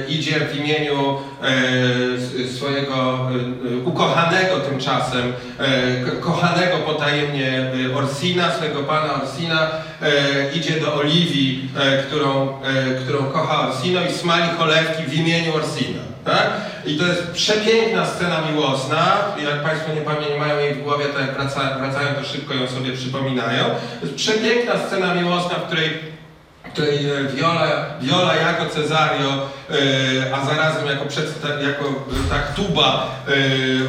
idzie 0.08 0.40
w 0.40 0.56
imieniu 0.56 1.18
e, 1.42 2.46
swojego 2.56 2.94
e, 2.94 3.74
e, 3.74 3.76
ukochanego 3.84 4.60
tymczasem, 4.60 5.32
e, 5.58 6.04
ko- 6.04 6.30
kochanego 6.32 6.76
potajemnie 6.78 7.70
e, 7.92 7.96
Orsina, 7.96 8.52
swojego 8.54 8.82
pana 8.82 9.22
Orsina, 9.22 9.70
e, 10.02 10.08
idzie 10.54 10.80
do 10.80 10.94
Oliwii, 10.94 11.68
e, 11.76 12.02
którą, 12.02 12.48
e, 12.62 12.94
którą 13.04 13.24
kocha 13.24 13.68
Orsino 13.68 14.00
i 14.10 14.12
smali 14.12 14.48
cholewki 14.58 15.02
w 15.02 15.14
imieniu 15.14 15.54
Orsina. 15.54 16.11
Tak? 16.24 16.50
I 16.86 16.98
to 16.98 17.06
jest 17.06 17.30
przepiękna 17.30 18.06
scena 18.06 18.40
miłosna. 18.52 19.16
Jak 19.44 19.62
Państwo 19.62 19.94
nie 19.94 20.00
pamiętają, 20.00 20.38
mają 20.38 20.58
jej 20.58 20.74
w 20.74 20.82
głowie, 20.82 21.04
to 21.04 21.20
jak 21.20 21.34
wraca, 21.34 21.78
wracają, 21.78 22.14
to 22.14 22.24
szybko 22.24 22.54
ją 22.54 22.68
sobie 22.68 22.92
przypominają. 22.92 23.64
To 24.00 24.06
jest 24.06 24.14
przepiękna 24.14 24.72
scena 24.86 25.14
miłosna, 25.14 25.54
w 25.54 25.66
której 25.66 26.12
w 26.68 26.72
której 26.72 27.10
e, 27.10 27.24
Viola, 27.34 27.84
Viola 28.00 28.34
jako 28.34 28.66
Cesario, 28.66 29.30
e, 29.70 30.34
a 30.34 30.44
zarazem 30.46 30.86
jako, 30.86 31.04
przedsta- 31.04 31.60
jako 31.62 31.84
e, 31.84 32.30
tak 32.30 32.54
tuba 32.54 33.06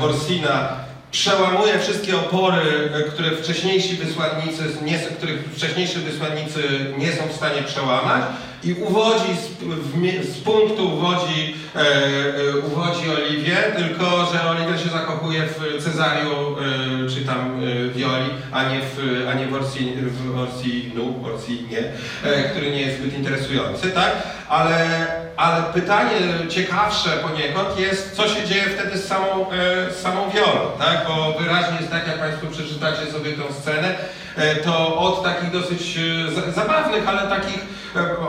Orsina 0.02 0.70
przełamuje 1.12 1.80
wszystkie 1.80 2.16
opory, 2.18 2.90
które 3.14 3.32
wcześniejsi 3.32 3.96
wysłannicy, 3.96 4.64
nie, 4.82 5.00
których 5.00 5.46
wcześniejsi 5.56 6.00
wysłannicy 6.00 6.64
nie 6.98 7.12
są 7.12 7.28
w 7.28 7.36
stanie 7.36 7.62
przełamać 7.62 8.24
i 8.66 8.74
uwodzi 8.74 9.36
z, 9.36 9.48
w, 9.64 10.34
z 10.34 10.40
punktu 10.40 10.94
uwodzi, 10.94 11.56
e, 11.76 11.80
e, 11.80 12.58
uwodzi 12.58 13.10
Oliwię, 13.10 13.58
tylko 13.78 14.06
że 14.34 14.50
Oliwia 14.50 14.78
się 14.78 14.90
zakochuje 14.90 15.44
w 15.48 15.84
Cezariu 15.84 16.32
e, 16.32 17.10
czy 17.10 17.26
tam 17.26 17.40
e, 17.40 17.90
Violi, 17.90 18.30
a 18.52 18.64
nie 18.64 18.80
w, 18.80 19.26
a 19.30 19.34
nie 19.34 19.48
w, 19.48 19.54
Orsi, 19.54 19.94
w 19.96 20.40
Orsinu, 20.40 21.26
Orsinie, 21.34 21.84
e, 22.24 22.50
który 22.50 22.72
nie 22.72 22.82
jest 22.82 23.00
zbyt 23.00 23.18
interesujący, 23.18 23.92
tak? 23.92 24.12
Ale, 24.54 25.08
ale 25.38 25.64
pytanie 25.64 26.16
ciekawsze 26.50 27.10
poniekąd 27.10 27.80
jest, 27.80 28.16
co 28.16 28.28
się 28.28 28.48
dzieje 28.48 28.64
wtedy 28.64 28.98
z 28.98 29.08
samą, 29.08 29.52
e, 29.52 29.92
z 29.94 30.02
samą 30.02 30.30
tak? 30.80 31.08
Bo 31.08 31.40
wyraźnie 31.40 31.78
jest 31.80 31.92
tak, 31.92 32.08
jak 32.08 32.20
Państwo 32.20 32.48
przeczytacie 32.48 33.12
sobie 33.12 33.32
tą 33.32 33.54
scenę, 33.54 33.96
e, 34.36 34.56
to 34.56 34.98
od 34.98 35.24
takich 35.24 35.52
dosyć 35.52 35.98
e, 35.98 36.32
za- 36.32 36.52
zabawnych, 36.52 37.08
ale 37.08 37.22
takich, 37.22 37.60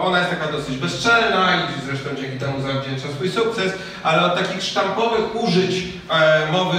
ona 0.01 0.19
jest 0.19 0.31
taka 0.31 0.53
dosyć 0.53 0.77
bezczelna 0.77 1.55
i 1.55 1.87
zresztą 1.87 2.11
dzięki 2.21 2.39
temu 2.39 2.63
zawdzięcza 2.63 3.09
swój 3.15 3.31
sukces, 3.31 3.73
ale 4.03 4.23
od 4.23 4.35
takich 4.39 4.63
sztampowych 4.63 5.37
użyć 5.43 5.85
mowy 6.53 6.79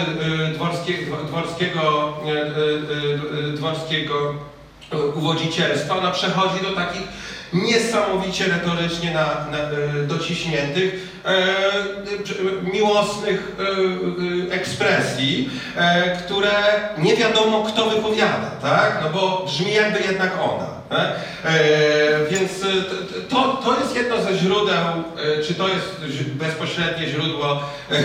dworskiego, 0.54 1.18
dworskiego, 1.18 2.14
dworskiego 3.54 4.34
uwodzicielstwa, 5.16 5.98
ona 5.98 6.12
przechodzi 6.12 6.62
do 6.64 6.72
takich 6.72 7.02
niesamowicie 7.64 8.46
retorycznie 8.46 9.14
na, 9.14 9.26
na, 9.52 9.58
e, 9.58 10.04
dociśniętych, 10.08 11.08
e, 11.26 12.72
miłosnych 12.74 13.56
e, 13.60 13.64
e, 14.52 14.54
ekspresji, 14.54 15.50
e, 15.76 16.18
które 16.18 16.52
nie 16.98 17.16
wiadomo 17.16 17.64
kto 17.64 17.90
wypowiada, 17.90 18.52
tak? 18.62 19.00
No 19.04 19.10
bo 19.10 19.46
brzmi 19.46 19.74
jakby 19.74 20.00
jednak 20.00 20.32
ona. 20.44 20.75
Tak? 20.90 21.08
E, 21.46 21.60
więc 22.32 22.52
e, 22.64 22.66
to, 23.30 23.62
to 23.64 23.80
jest 23.80 23.96
jedno 23.96 24.22
ze 24.22 24.38
źródeł, 24.38 24.76
e, 25.40 25.44
czy 25.44 25.54
to 25.54 25.68
jest 25.68 26.06
bezpośrednie 26.34 27.08
źródło 27.08 27.60
e, 27.92 27.96
e, 27.96 28.00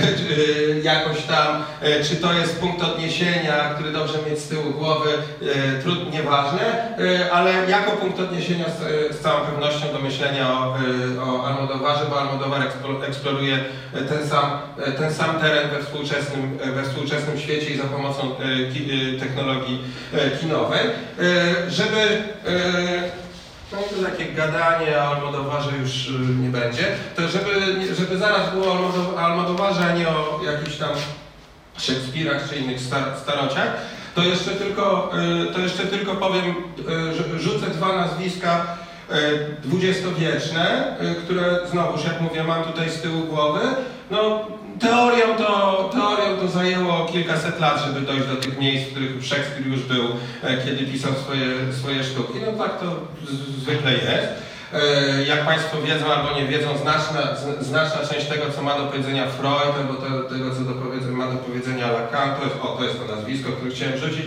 jakoś 0.83 1.23
tam, 1.23 1.65
e, 1.83 2.05
czy 2.05 2.17
to 2.17 2.33
jest 2.33 2.61
punkt 2.61 2.83
odniesienia, 2.83 3.75
który 3.75 3.93
dobrze 3.93 4.19
mieć 4.31 4.39
z 4.39 4.49
tyłu 4.49 4.71
głowy, 4.71 5.11
e, 5.43 5.83
trudno, 5.83 6.11
nieważne, 6.11 6.61
e, 6.99 7.33
ale 7.33 7.53
jako 7.71 7.91
punkt 7.91 8.21
odniesienia 8.21 8.65
z, 8.65 9.17
z 9.17 9.21
całą 9.21 9.41
pewnością 9.41 9.93
do 9.93 9.99
myślenia 9.99 10.49
o, 10.53 10.77
e, 11.19 11.23
o 11.23 11.47
Almodowarze, 11.47 12.05
bo 12.11 12.21
Almodowar 12.21 12.61
eksplo- 12.61 13.05
eksploruje 13.09 13.59
e, 13.95 14.03
ten 14.03 14.29
sam, 14.29 14.59
e, 14.87 14.93
ten 14.93 15.15
sam 15.15 15.41
teren 15.41 15.71
we 15.71 15.83
współczesnym, 15.85 16.59
e, 16.63 16.73
we 16.73 16.83
współczesnym 16.83 17.39
świecie 17.39 17.71
i 17.71 17.77
za 17.79 17.85
pomocą 17.85 18.23
e, 18.23 18.45
e, 19.17 19.21
technologii 19.21 19.81
e, 20.15 20.31
kinowej, 20.31 20.81
e, 20.87 21.71
żeby 21.71 22.01
e, 22.47 22.70
no 23.73 23.79
i 23.79 23.95
to 24.05 24.11
takie 24.11 24.25
gadanie 24.33 24.97
o 24.99 25.09
Almodowarze 25.17 25.71
już 25.83 26.09
y, 26.09 26.13
nie 26.43 26.49
będzie. 26.49 26.85
To 27.17 27.29
żeby, 27.29 27.51
żeby 27.95 28.19
zaraz 28.19 28.51
było 28.53 28.67
o 28.67 28.77
Almodo- 28.77 29.19
Almodowarze, 29.19 29.81
a 29.87 29.93
nie 29.95 30.09
o 30.09 30.41
jakichś 30.45 30.77
tam 30.77 30.91
Szekspirach 31.79 32.49
czy 32.49 32.57
innych 32.57 32.81
star, 32.81 33.05
starociach, 33.23 33.77
to 34.15 34.23
jeszcze 34.23 34.51
tylko, 34.51 35.13
y, 35.51 35.53
to 35.55 35.59
jeszcze 35.61 35.83
tylko 35.87 36.15
powiem, 36.15 36.55
y, 37.37 37.41
rzucę 37.43 37.67
dwa 37.67 37.97
nazwiska 37.97 38.67
dwudziestowieczne, 39.65 40.97
które 41.25 41.59
znowuż, 41.71 42.05
jak 42.05 42.21
mówię, 42.21 42.45
mam 42.45 42.65
tutaj 42.65 42.91
z 42.91 43.01
tyłu 43.03 43.21
głowy. 43.21 43.61
No, 44.11 44.47
teorią 44.81 45.37
to, 45.39 45.91
teorią 45.93 46.37
to 46.41 46.49
zajęło 46.49 47.07
kilkaset 47.13 47.61
lat, 47.61 47.83
żeby 47.87 48.01
dojść 48.01 48.27
do 48.27 48.37
tych 48.37 48.59
miejsc, 48.59 48.89
w 48.89 48.91
których 48.91 49.25
Szekspir 49.25 49.67
już 49.67 49.81
był, 49.81 50.05
e, 50.43 50.65
kiedy 50.65 50.87
pisał 50.93 51.13
swoje, 51.15 51.47
swoje 51.73 52.05
sztuki. 52.05 52.39
No 52.47 52.65
tak 52.65 52.81
to 52.81 52.87
zwykle 53.63 53.93
jest. 53.93 54.29
E, 54.73 55.25
Jak 55.25 55.45
Państwo 55.47 55.83
wiedzą 55.83 56.13
albo 56.13 56.41
nie 56.41 56.47
wiedzą, 56.47 56.79
znaczna, 56.79 57.21
znaczna 57.61 58.07
część 58.11 58.27
tego, 58.27 58.45
co 58.57 58.63
ma 58.63 58.79
do 58.79 58.85
powiedzenia 58.87 59.27
Freud, 59.27 59.75
albo 59.81 59.95
te, 59.95 60.35
tego, 60.35 60.55
co 60.55 60.61
do 60.61 60.75
ma 61.13 61.27
do 61.27 61.37
powiedzenia 61.37 61.93
Lacan, 61.93 62.37
to 62.37 62.45
jest, 62.45 62.57
o, 62.63 62.67
to 62.67 62.85
jest 62.85 62.99
to 62.99 63.17
nazwisko, 63.17 63.53
które 63.53 63.71
chciałem 63.71 63.95
wrzucić, 63.95 64.27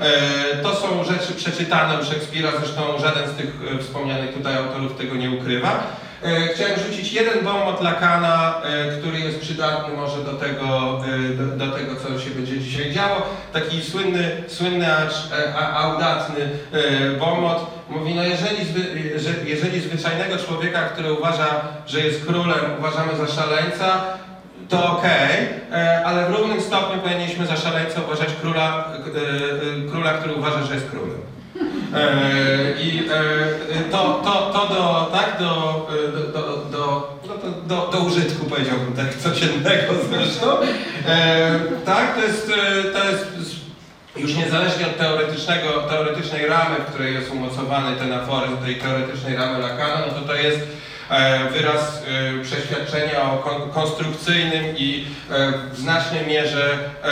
e, 0.00 0.56
to 0.62 0.74
są 0.74 1.04
rzeczy 1.04 1.32
przeczytane 1.34 2.00
u 2.00 2.04
Szekspira, 2.04 2.50
zresztą 2.58 2.98
żaden 2.98 3.28
z 3.28 3.36
tych 3.36 3.50
wspomnianych 3.80 4.34
tutaj 4.34 4.56
autorów 4.56 4.96
tego 4.96 5.14
nie 5.14 5.30
ukrywa. 5.30 6.03
E, 6.24 6.48
Chciałem 6.48 6.80
rzucić 6.80 7.12
jeden 7.12 7.44
bomb 7.44 7.66
od 7.66 7.82
Lakana, 7.82 8.62
e, 8.64 8.98
który 8.98 9.20
jest 9.20 9.40
przydatny 9.40 9.96
może 9.96 10.24
do 10.24 10.32
tego, 10.32 11.00
e, 11.06 11.28
do, 11.28 11.66
do 11.66 11.72
tego, 11.76 11.96
co 11.96 12.20
się 12.20 12.30
będzie 12.30 12.58
dzisiaj 12.58 12.92
działo. 12.92 13.22
Taki 13.52 13.82
słynny, 13.82 14.42
słynny 14.46 14.96
acz, 14.96 15.14
audatny 15.74 16.48
bomot 17.20 17.66
mówi, 17.90 18.14
no 18.14 18.22
jeżeli, 18.22 18.64
zwy, 18.64 18.80
że, 19.18 19.30
jeżeli 19.44 19.80
zwyczajnego 19.80 20.38
człowieka, 20.38 20.80
który 20.82 21.12
uważa, 21.12 21.46
że 21.86 22.00
jest 22.00 22.26
królem, 22.26 22.64
uważamy 22.78 23.16
za 23.16 23.26
szaleńca, 23.26 24.04
to 24.68 25.02
e, 25.04 26.02
ale 26.06 26.26
w 26.26 26.30
równym 26.30 26.60
stopniu 26.60 27.02
powinniśmy 27.02 27.46
za 27.46 27.56
szaleńca 27.56 28.00
uważać 28.02 28.28
króla, 28.40 28.92
króla, 29.90 30.12
który 30.12 30.34
uważa, 30.34 30.62
że 30.62 30.74
jest 30.74 30.90
królem. 30.90 31.33
E, 31.94 32.80
I 32.80 33.08
e, 33.08 33.90
to, 33.90 34.20
to, 34.24 34.50
to 34.52 34.74
do, 34.74 35.10
tak, 35.12 35.38
do, 35.38 35.86
do, 36.12 36.42
do, 36.42 36.64
do, 36.70 37.08
no 37.68 37.86
do, 37.92 37.98
użytku 37.98 38.46
powiedziałbym 38.46 38.92
tak 38.92 39.14
codziennego 39.14 39.92
zresztą. 40.10 40.46
E, 41.06 41.60
tak, 41.84 42.14
to 42.14 42.22
jest, 42.22 42.52
to 42.92 43.10
jest 43.10 43.26
już 44.16 44.36
niezależnie 44.36 44.86
od 44.86 44.98
teoretycznego, 44.98 45.68
teoretycznej 45.90 46.46
ramy, 46.46 46.76
w 46.76 46.90
której 46.90 47.14
jest 47.14 47.30
umocowany 47.30 47.96
ten 47.96 48.12
aforyzm, 48.12 48.56
tej 48.56 48.76
teoretycznej 48.76 49.36
ramy 49.36 49.58
Lacana, 49.58 50.06
no 50.06 50.20
to 50.20 50.26
to 50.26 50.34
jest 50.34 50.60
wyraz 51.52 52.02
e, 52.38 52.42
przeświadczenia 52.44 53.22
o 53.32 53.36
kon, 53.38 53.70
konstrukcyjnym 53.70 54.64
i 54.76 55.04
e, 55.30 55.52
w 55.72 55.76
znacznej 55.78 56.26
mierze 56.26 56.78
e, 57.04 57.06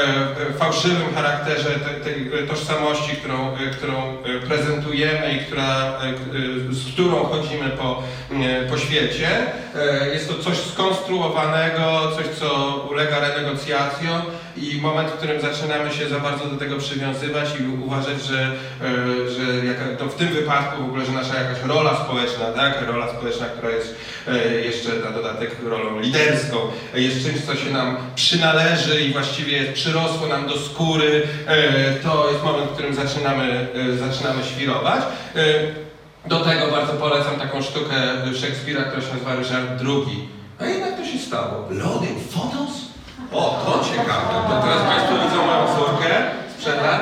e, 0.51 0.53
fałszywym 0.59 1.15
charakterze 1.15 1.71
te- 1.71 2.01
tej 2.11 2.49
tożsamości, 2.49 3.17
którą, 3.17 3.55
e, 3.57 3.59
którą 3.71 3.95
e, 4.25 4.47
prezentujemy 4.47 5.33
i 5.35 5.39
która, 5.47 5.65
e, 5.65 6.09
e, 6.09 6.75
z 6.75 6.93
którą 6.93 7.25
chodzimy 7.25 7.69
po, 7.71 8.03
e, 8.31 8.69
po 8.69 8.79
świecie. 8.79 9.29
E, 9.77 10.09
Jest 10.15 10.29
to 10.29 10.45
coś 10.45 10.57
skonstruowanego, 10.59 12.11
coś, 12.17 12.27
co 12.41 12.77
ulega 12.91 13.21
renegocjacjom, 13.21 14.23
i 14.57 14.81
moment, 14.81 15.09
w 15.09 15.13
którym 15.13 15.41
zaczynamy 15.41 15.93
się 15.93 16.09
za 16.09 16.19
bardzo 16.21 16.47
do 16.47 16.57
tego 16.57 16.77
przywiązywać 16.79 17.49
i 17.61 17.85
uważać, 17.85 18.23
że, 18.23 18.43
e, 18.43 19.31
że 19.31 19.62
jaka, 19.73 19.97
to 19.99 20.07
w 20.07 20.15
tym 20.15 20.29
wypadku 20.29 20.83
w 20.83 20.85
ogóle, 20.85 21.05
że 21.05 21.13
nasza 21.13 21.35
jakaś 21.35 21.63
rola 21.65 22.05
społeczna, 22.05 22.47
tak, 22.57 22.75
rola 22.87 23.09
społeczna, 23.09 23.47
która 23.47 23.71
jest 23.71 23.95
e, 24.29 24.51
jeszcze 24.51 24.93
na 25.05 25.11
dodatek 25.11 25.57
rolą 25.65 26.01
liderską, 26.01 26.57
jest 26.95 27.27
czymś, 27.27 27.41
co 27.47 27.57
się 27.57 27.71
nam 27.71 27.97
przynależy 28.15 29.01
i 29.01 29.13
właściwie 29.13 29.73
przyrosło 29.73 30.27
nam 30.27 30.49
do 30.49 30.59
skóry, 30.59 31.23
e, 31.47 31.95
to 31.95 32.31
jest 32.31 32.45
moment, 32.45 32.71
w 32.71 32.73
którym 32.73 32.95
zaczynamy, 32.95 33.67
e, 33.75 33.97
zaczynamy 33.97 34.45
świrować. 34.45 35.03
Do 36.27 36.41
tego 36.41 36.71
bardzo 36.71 36.93
polecam 36.93 37.37
taką 37.37 37.63
sztukę 37.63 37.95
Szekspira, 38.41 38.83
która 38.83 39.03
się 39.03 39.13
nazywa 39.13 39.35
Ryszard 39.35 39.81
II. 39.81 40.29
A 40.61 40.65
jednak 40.65 40.97
to 40.97 41.07
się 41.07 41.19
stało. 41.19 41.69
Loading 41.71 42.19
photos? 42.31 42.73
O, 43.33 43.63
to 43.67 43.85
ciekawe. 43.85 44.49
To 44.49 44.63
teraz 44.63 44.83
Państwo 44.83 45.15
widzą 45.25 45.47
moją 45.47 45.67
córkę 45.77 46.31
sprzed 46.59 46.83
lat. 46.83 47.01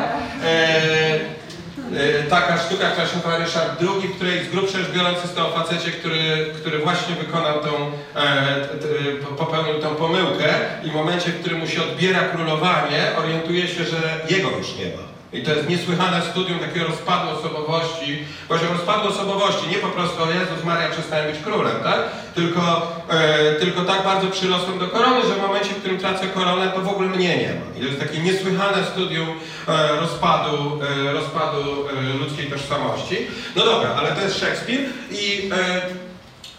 E, 1.97 2.23
taka 2.23 2.59
sztuka, 2.59 2.91
która 2.91 3.07
się 3.07 3.17
nazywa 3.17 3.39
Ryszard 3.39 3.83
II, 3.83 4.09
w 4.09 4.17
której 4.17 4.45
z 4.45 4.49
grubsza 4.49 4.79
rzecz 4.79 4.91
biorąc 4.91 5.23
jest 5.23 5.37
to 5.37 5.49
o 5.49 5.51
facecie, 5.51 5.91
który, 5.91 6.47
który 6.61 6.79
właśnie 6.79 7.15
wykonał 7.15 7.61
tą, 7.61 7.69
e, 8.17 9.37
popełnił 9.39 9.81
tą 9.83 9.95
pomyłkę 9.95 10.49
i 10.85 10.91
w 10.91 10.95
momencie, 10.95 11.31
w 11.31 11.41
którym 11.41 11.59
mu 11.59 11.67
się 11.67 11.83
odbiera 11.83 12.21
królowanie, 12.21 13.17
orientuje 13.19 13.69
się, 13.69 13.85
że 13.85 14.27
jego 14.31 14.51
już 14.51 14.77
nie 14.77 14.87
ma. 14.87 15.10
I 15.33 15.43
to 15.43 15.55
jest 15.55 15.69
niesłychane 15.69 16.23
studium 16.23 16.59
takiego 16.59 16.87
rozpadu 16.87 17.29
osobowości, 17.31 18.25
właśnie 18.49 18.69
rozpadu 18.69 19.09
osobowości, 19.09 19.69
nie 19.69 19.77
po 19.77 19.89
prostu 19.89 20.21
Jezus 20.27 20.65
Maria 20.65 20.89
przestałem 20.89 21.33
być 21.33 21.43
królem, 21.43 21.77
tak? 21.83 22.01
Tylko, 22.35 22.93
e, 23.11 23.55
tylko 23.55 23.85
tak 23.85 24.05
bardzo 24.05 24.27
przyrosłem 24.27 24.79
do 24.79 24.89
korony, 24.89 25.23
że 25.23 25.35
w 25.35 25.43
momencie, 25.43 25.71
w 25.71 25.79
którym 25.79 25.99
tracę 25.99 26.27
koronę, 26.27 26.69
to 26.69 26.81
w 26.81 26.89
ogóle 26.89 27.09
mnie 27.09 27.39
nie 27.39 27.49
ma. 27.49 27.79
I 27.79 27.81
to 27.81 27.87
jest 27.87 28.01
takie 28.01 28.19
niesłychane 28.19 28.85
studium 28.85 29.29
e, 29.69 29.97
rozpadu, 30.01 30.81
e, 31.09 31.13
rozpadu 31.13 31.89
e, 31.89 32.19
ludzkiej 32.19 32.51
tożsamości. 32.51 33.17
No 33.57 33.65
dobra, 33.65 33.95
ale 33.99 34.13
to 34.13 34.21
jest 34.21 34.41
Szekspir 34.41 34.81
i 35.11 35.51
e, 35.53 35.81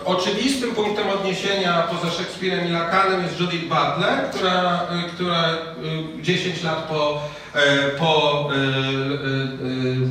Oczywistym 0.06 0.76
punktem 0.76 1.10
odniesienia 1.10 1.88
poza 1.92 2.12
Szekspirem 2.12 2.68
i 2.68 2.72
Lakanem 2.72 3.24
jest 3.24 3.40
Judith 3.40 3.64
Butler, 3.64 4.30
która, 4.34 4.82
y, 5.08 5.10
która 5.10 5.50
y, 6.20 6.22
10 6.22 6.64
lat 6.64 6.78
po, 6.90 7.14
e, 7.16 7.41
po 8.00 8.50
y, 8.54 8.58
y, 8.58 8.62
y, 9.68 10.08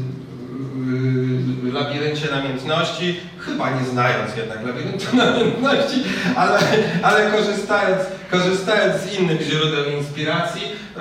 y, 1.68 1.72
labiryncie 1.72 2.30
namiętności, 2.30 3.20
chyba 3.38 3.70
nie 3.70 3.84
znając 3.84 4.36
jednak 4.36 4.66
labiryntu 4.66 5.16
namiętności, 5.16 6.02
ale, 6.36 6.58
ale 7.02 7.30
korzystając, 7.30 8.02
korzystając 8.30 9.02
z 9.02 9.18
innych 9.18 9.42
źródeł 9.42 9.84
inspiracji, 9.98 10.62
e, 10.62 11.00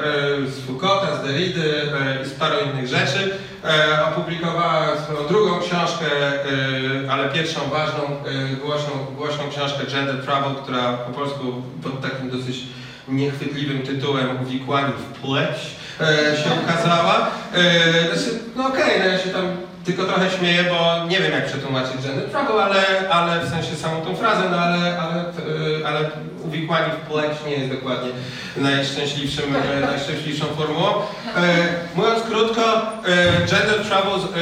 z 0.52 0.60
Foucaulta, 0.60 1.18
z 1.18 1.28
Derrida 1.28 1.62
e, 1.62 2.24
i 2.24 2.30
z 2.30 2.32
paru 2.34 2.56
innych 2.74 2.88
rzeczy, 2.88 3.32
e, 3.64 4.06
opublikowała 4.06 4.98
swoją 4.98 5.28
drugą 5.28 5.60
książkę, 5.60 6.06
e, 7.06 7.12
ale 7.12 7.30
pierwszą 7.30 7.60
ważną, 7.70 8.04
e, 8.04 8.56
głośną, 8.56 8.92
głośną 9.18 9.44
książkę 9.50 9.86
Gender 9.92 10.26
Trouble, 10.26 10.64
która 10.64 10.94
po 10.94 11.14
polsku 11.14 11.62
pod 11.84 12.02
takim 12.02 12.30
dosyć 12.30 12.64
niechwytliwym 13.08 13.82
tytułem 13.82 14.42
Uwikłani 14.42 14.94
w 14.94 15.20
płeć. 15.20 15.50
e, 15.50 15.79
się 16.44 16.50
ukazała. 16.64 17.28
E, 17.54 18.16
znaczy, 18.16 18.40
no 18.56 18.68
okej, 18.68 19.00
no 19.00 19.06
ja 19.06 19.18
się 19.20 19.30
tam 19.30 19.46
tylko 19.86 20.04
trochę 20.04 20.32
śmieję, 20.32 20.64
bo 20.70 21.08
nie 21.08 21.20
wiem 21.20 21.32
jak 21.32 21.46
przetłumaczyć 21.46 22.02
gender 22.04 22.30
trouble, 22.30 22.64
ale, 22.64 23.10
ale 23.10 23.46
w 23.46 23.50
sensie 23.50 23.76
samą 23.76 24.02
tą 24.02 24.16
frazę, 24.16 24.44
no 24.52 24.58
ale, 24.58 25.00
ale, 25.00 25.22
e, 25.22 25.88
ale 25.88 26.10
uwikłani 26.46 26.92
w 26.92 27.10
płeć 27.10 27.32
nie 27.48 27.52
jest 27.52 27.70
dokładnie 27.74 28.10
najszczęśliwszym, 28.58 29.56
e, 29.56 29.86
najszczęśliwszą 29.86 30.46
formułą. 30.46 30.90
E, 30.90 31.02
mówiąc 31.96 32.24
krótko, 32.24 32.62
e, 33.06 33.48
Gender 33.48 33.86
Troubles 33.88 34.24
e, 34.24 34.40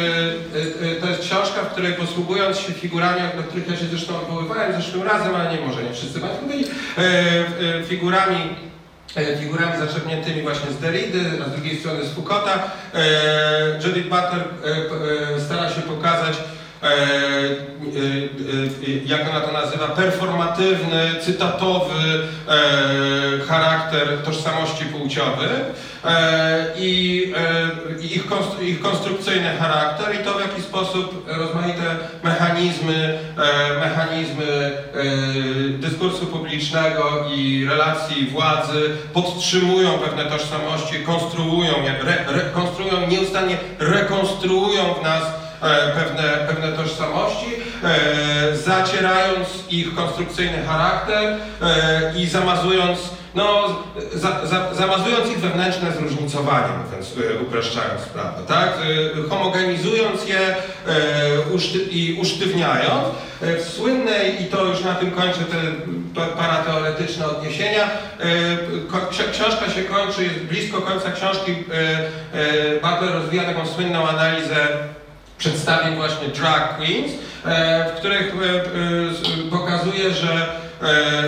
e, 0.87 0.91
e, 0.91 1.01
to 1.01 1.07
jest 1.07 1.21
książka, 1.21 1.61
w 1.61 1.71
której 1.71 1.93
posługując 1.93 2.57
się 2.57 2.73
figurami, 2.73 3.21
do 3.37 3.43
których 3.43 3.67
ja 3.67 3.77
się 3.77 3.85
zresztą 3.85 4.15
odwoływałem 4.15 4.81
zeszłym 4.81 5.03
razem, 5.03 5.35
ale 5.35 5.51
nie 5.55 5.67
może 5.67 5.83
nie 5.83 5.93
wszyscy 5.93 6.19
Państwo 6.19 6.45
byli, 6.45 6.65
e, 6.65 7.01
e, 7.79 7.83
figurami 7.83 8.35
e, 8.35 8.66
figurami 9.39 9.77
zaczerpniętymi 9.79 10.41
właśnie 10.41 10.71
z 10.71 10.79
Derrida, 10.79 11.19
a 11.45 11.49
z 11.49 11.51
drugiej 11.51 11.79
strony 11.79 12.05
z 12.05 12.13
Foucaulta. 12.13 12.71
E, 12.93 13.79
Judith 13.83 14.09
Butler 14.09 14.41
e, 14.41 15.35
e, 15.35 15.41
stara 15.41 15.69
się 15.69 15.81
pokazać 15.81 16.35
e, 16.35 16.39
e, 16.39 16.43
e, 16.43 16.56
jak 19.05 19.29
ona 19.29 19.41
to 19.41 19.51
nazywa, 19.51 19.87
performatywny, 19.87 21.15
cytatowy 21.21 21.93
e, 22.47 23.45
charakter 23.47 24.07
tożsamości 24.25 24.85
płciowych. 24.85 25.87
E, 26.05 26.65
i, 26.77 27.33
e, 27.37 28.01
ich, 28.01 28.23
ich 28.61 28.81
konstrukcyjny 28.81 29.49
charakter 29.59 30.21
i 30.21 30.25
to 30.25 30.33
w 30.33 30.41
jaki 30.41 30.61
sposób 30.61 31.25
rozmaite 31.27 31.97
mechanizmy, 32.23 33.19
e, 33.37 33.79
mechanizmy 33.79 34.45
e, 34.45 35.03
dyskursu 35.69 36.25
publicznego 36.25 37.25
i 37.35 37.65
relacji 37.69 38.27
władzy 38.27 38.89
podtrzymują 39.13 39.99
pewne 39.99 40.25
tożsamości, 40.25 40.99
konstruują 41.05 41.73
re, 42.01 42.41
konstruują, 42.53 43.07
nieustannie 43.07 43.57
rekonstruują 43.79 44.93
w 44.93 45.03
nas 45.03 45.23
e, 45.23 45.46
pewne, 45.95 46.23
pewne 46.47 46.71
tożsamości, 46.71 47.45
e, 47.83 48.55
zacierając 48.57 49.47
ich 49.69 49.95
konstrukcyjny 49.95 50.63
charakter 50.67 51.23
e, 51.61 52.13
i 52.17 52.27
zamazując, 52.27 52.99
no, 53.35 53.75
za, 54.13 54.45
za, 54.47 54.73
zamazując 54.73 55.29
ich 55.31 55.39
wewnętrzne 55.39 55.91
zróżnicowanie, 55.91 56.67
mówiąc, 56.85 57.13
e, 57.37 57.41
upraszczając 57.41 58.01
sprawę, 58.01 58.41
tak? 58.47 58.69
E, 59.25 59.29
homogenizując 59.29 60.27
je 60.27 60.39
e, 60.39 60.55
i 61.91 62.17
usztywniając. 62.21 63.07
E, 63.41 63.57
w 63.57 63.69
słynnej, 63.69 64.41
i 64.43 64.45
to 64.45 64.65
już 64.65 64.83
na 64.83 64.95
tym 64.95 65.11
kończę 65.11 65.39
te 65.39 65.57
pa- 66.15 66.27
parateoretyczne 66.27 67.25
odniesienia, 67.27 67.83
e, 67.83 69.31
książka 69.31 69.69
się 69.69 69.81
kończy, 69.83 70.23
jest 70.23 70.35
blisko 70.35 70.81
końca 70.81 71.11
książki, 71.11 71.51
e, 71.51 71.55
e, 72.39 72.79
Butler 72.81 73.13
rozwija 73.13 73.43
taką 73.43 73.67
słynną 73.67 74.07
analizę 74.07 74.55
przedstawień 75.37 75.95
właśnie 75.95 76.27
drag 76.27 76.77
queens, 76.77 77.11
e, 77.45 77.89
w 77.89 77.99
których 77.99 78.33
e, 78.33 79.47
e, 79.47 79.51
pokazuje, 79.51 80.13
że, 80.13 80.67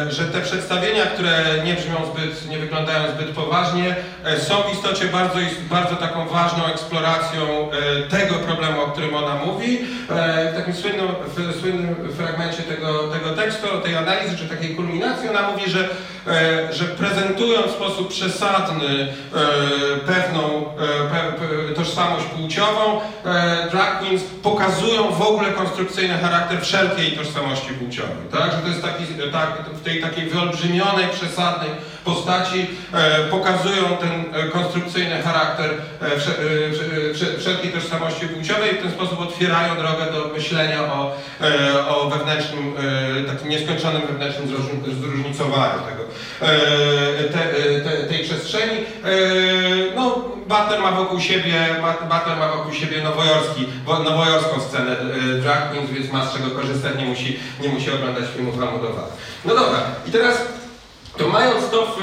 że 0.10 0.26
te 0.26 0.41
przedstawienia, 0.41 1.06
które 1.06 1.32
nie 1.65 1.74
brzmią 1.74 1.95
zbyt, 2.13 2.50
nie 2.50 2.58
wyglądają 2.58 3.12
zbyt 3.12 3.30
poważnie, 3.30 3.95
są 4.48 4.56
w 4.56 4.74
istocie 4.74 5.06
bardzo, 5.06 5.39
bardzo 5.69 5.95
taką 5.95 6.28
ważną 6.28 6.65
eksploracją 6.65 7.69
tego 8.10 8.36
problemu, 8.36 8.82
o 8.82 8.88
którym 8.88 9.15
ona 9.15 9.36
mówi. 9.36 9.80
W 10.54 10.56
takim 10.56 10.74
słynnym, 10.74 11.08
w 11.28 11.62
słynnym 11.62 11.95
fragmencie 12.17 12.63
tego, 12.63 13.08
tego 13.08 13.30
tekstu, 13.36 13.67
tej 13.84 13.95
analizy, 13.95 14.38
czy 14.38 14.50
takiej 14.50 14.76
kulminacji, 14.76 15.30
ona 15.30 15.52
mówi, 15.52 15.72
że, 15.72 15.89
że 16.72 16.86
prezentując 16.86 17.72
w 17.72 17.76
sposób 17.76 18.10
przesadny 18.10 18.88
e, 18.88 20.00
pewną 20.06 20.65
e, 21.72 21.74
tożsamość 21.74 22.26
płciową, 22.26 23.02
e, 23.26 23.68
drag 23.72 24.00
queens 24.00 24.24
pokazują 24.44 25.12
w 25.12 25.22
ogóle 25.22 25.52
konstrukcyjny 25.52 26.18
charakter 26.18 26.62
wszelkiej 26.62 27.12
tożsamości 27.12 27.74
płciowej. 27.74 28.28
Tak? 28.32 28.52
Że 28.52 28.58
to 28.58 28.68
jest 28.68 28.82
taki, 28.82 29.04
tak, 29.32 29.50
w 29.74 29.84
tej 29.84 30.02
takiej 30.02 30.26
wyolbrzymionej, 30.26 31.08
przesadnej 31.08 31.70
postaci 32.06 32.68
e, 32.94 33.20
pokazują 33.24 33.98
ten 34.00 34.26
e, 34.34 34.50
konstrukcyjny 34.50 35.22
charakter 35.22 35.70
e, 36.02 36.20
wsze, 36.20 36.32
wsze, 36.74 37.14
wsze, 37.14 37.38
wszelkiej 37.40 37.72
tożsamości 37.72 38.28
płciowej 38.28 38.72
i 38.74 38.78
w 38.78 38.82
ten 38.82 38.92
sposób 38.92 39.20
otwierają 39.22 39.76
drogę 39.76 40.06
do 40.14 40.34
myślenia 40.34 40.84
o, 40.94 41.16
o 41.90 42.10
wewnętrznym, 42.10 42.74
takim 43.28 43.50
nieskończonym 43.50 44.02
wewnętrznym 44.08 44.48
zróżni- 44.48 44.96
zróżnicowaniu 45.02 45.74
tego, 45.90 46.04
te, 47.34 47.40
te, 47.84 48.04
tej 48.08 48.24
przestrzeni. 48.24 48.74
No, 49.96 50.16
Butler 50.48 50.80
ma 50.82 50.92
wokół 50.92 51.20
siebie, 51.20 51.54
Butler 52.10 52.38
ma 52.38 52.48
wokół 52.48 52.74
siebie 52.74 53.02
nowojorski, 53.04 53.68
wo- 53.86 54.00
nowojorską 54.00 54.62
scenę 54.62 54.96
drag 55.42 55.72
queens, 55.72 55.90
więc 55.92 56.12
ma 56.12 56.26
z 56.26 56.34
czego 56.34 56.50
korzystać, 56.52 56.92
nie 56.98 57.06
musi, 57.06 57.40
nie 57.62 57.70
musi 57.70 57.92
oglądać 57.92 58.24
filmów 58.36 58.62
Almodovar. 58.62 59.06
No 59.46 59.56
dobra, 59.56 59.80
i 60.08 60.12
teraz 60.12 60.38
to 61.20 61.28
mając 61.28 61.70
to, 61.70 61.86
w, 61.86 61.98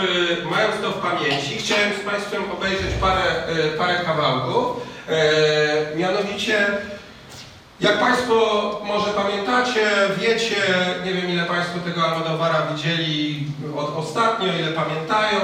mając 0.50 0.80
to 0.82 0.90
w 0.90 0.94
pamięci, 0.94 1.56
chciałem 1.56 1.92
z 1.94 2.10
Państwem 2.10 2.42
obejrzeć 2.52 2.94
parę, 3.00 3.22
e, 3.22 3.68
parę 3.78 3.94
kawałków. 4.04 4.76
E, 5.08 5.96
mianowicie, 5.96 6.66
jak 7.80 8.00
Państwo 8.00 8.34
może 8.84 9.10
pamiętacie, 9.10 9.90
wiecie, 10.20 10.56
nie 11.04 11.12
wiem 11.12 11.30
ile 11.30 11.44
Państwo 11.44 11.78
tego 11.78 12.02
Almodovara 12.04 12.66
widzieli 12.72 13.46
od, 13.76 13.96
ostatnio, 13.96 14.46
ile 14.46 14.68
pamiętają, 14.68 15.40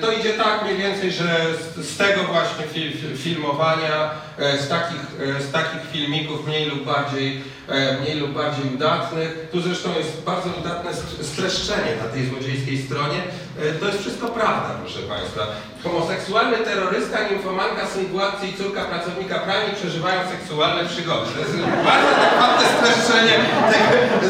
to 0.00 0.12
idzie 0.12 0.32
tak 0.32 0.62
mniej 0.64 0.76
więcej, 0.76 1.12
że 1.12 1.46
z, 1.82 1.96
tego 1.96 2.22
właśnie 2.24 2.64
fi, 2.72 2.92
fi, 2.92 3.16
filmowania, 3.16 4.10
e, 4.38 4.58
z 4.58 4.68
takich, 4.68 5.00
e, 5.38 5.42
z 5.42 5.52
takich 5.52 5.90
filmików 5.92 6.46
mniej 6.46 6.66
lub 6.70 6.84
bardziej, 6.84 7.42
e, 7.68 7.98
mniej 8.00 8.16
lub 8.20 8.30
bardziej 8.30 8.74
udatnych, 8.74 9.48
tu 9.52 9.60
zresztą 9.60 9.88
jest 9.98 10.22
bardzo 10.22 10.48
udatne 10.60 10.90
st- 10.94 11.26
streszczenie 11.26 11.92
na 12.02 12.08
tej 12.12 12.26
złodziejskiej 12.26 12.78
stronie, 12.86 13.18
e, 13.62 13.72
to 13.72 13.86
jest 13.86 14.00
wszystko 14.00 14.26
prawda, 14.28 14.70
proszę 14.82 14.98
Państwa. 14.98 15.46
Homoseksualny 15.84 16.56
terrorysta, 16.56 17.28
nimfomanka, 17.28 17.86
sytuacji 17.86 18.50
i 18.50 18.56
córka 18.56 18.84
pracownika 18.84 19.38
pralni 19.38 19.74
przeżywają 19.74 20.20
seksualne 20.38 20.88
przygody. 20.88 21.26
To 21.34 21.38
jest 21.40 21.52
bardzo 21.84 22.08
adekwatne 22.16 22.64
streszczenie, 22.76 23.34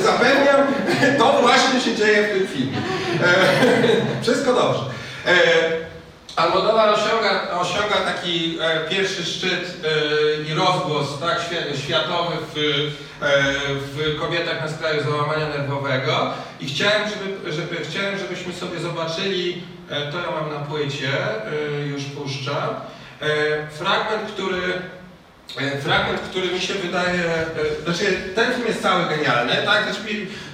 zapewniam, 0.04 0.60
to 1.18 1.32
właśnie 1.42 1.80
się 1.80 1.96
dzieje 1.96 2.28
w 2.28 2.38
tym 2.38 2.46
filmie. 2.48 2.78
E, 3.22 4.22
wszystko 4.22 4.52
dobrze. 4.52 4.80
E, 5.26 5.34
Almodovar 6.36 6.88
osiąga, 6.88 7.50
osiąga 7.60 7.94
taki 7.96 8.58
e, 8.60 8.80
pierwszy 8.90 9.24
szczyt 9.24 9.76
i 10.48 10.54
rozgłos 10.54 11.20
tak, 11.20 11.38
świ- 11.38 11.76
światowy 11.86 12.36
w, 12.54 12.90
w 13.94 14.20
kobietach 14.20 14.60
na 14.60 14.68
skraju 14.68 15.02
załamania 15.02 15.48
nerwowego 15.48 16.30
i 16.60 16.66
chciałem, 16.66 17.02
żeby, 17.08 17.52
żeby, 17.52 17.84
chciałem 17.84 18.18
żebyśmy 18.18 18.52
sobie 18.52 18.78
zobaczyli, 18.80 19.62
to 19.88 20.18
ja 20.18 20.40
mam 20.40 20.52
na 20.60 20.66
płycie, 20.66 21.10
już 21.86 22.02
puszczam, 22.04 22.74
fragment, 23.70 24.30
który 24.32 24.60
Fragment, 25.80 26.20
który 26.20 26.48
mi 26.48 26.60
się 26.60 26.74
wydaje, 26.74 27.20
e, 27.20 27.84
znaczy 27.84 28.04
ten 28.34 28.52
film 28.52 28.66
jest 28.66 28.82
cały 28.82 29.08
genialny, 29.08 29.52
tak? 29.64 29.84
Znaczy, 29.84 30.00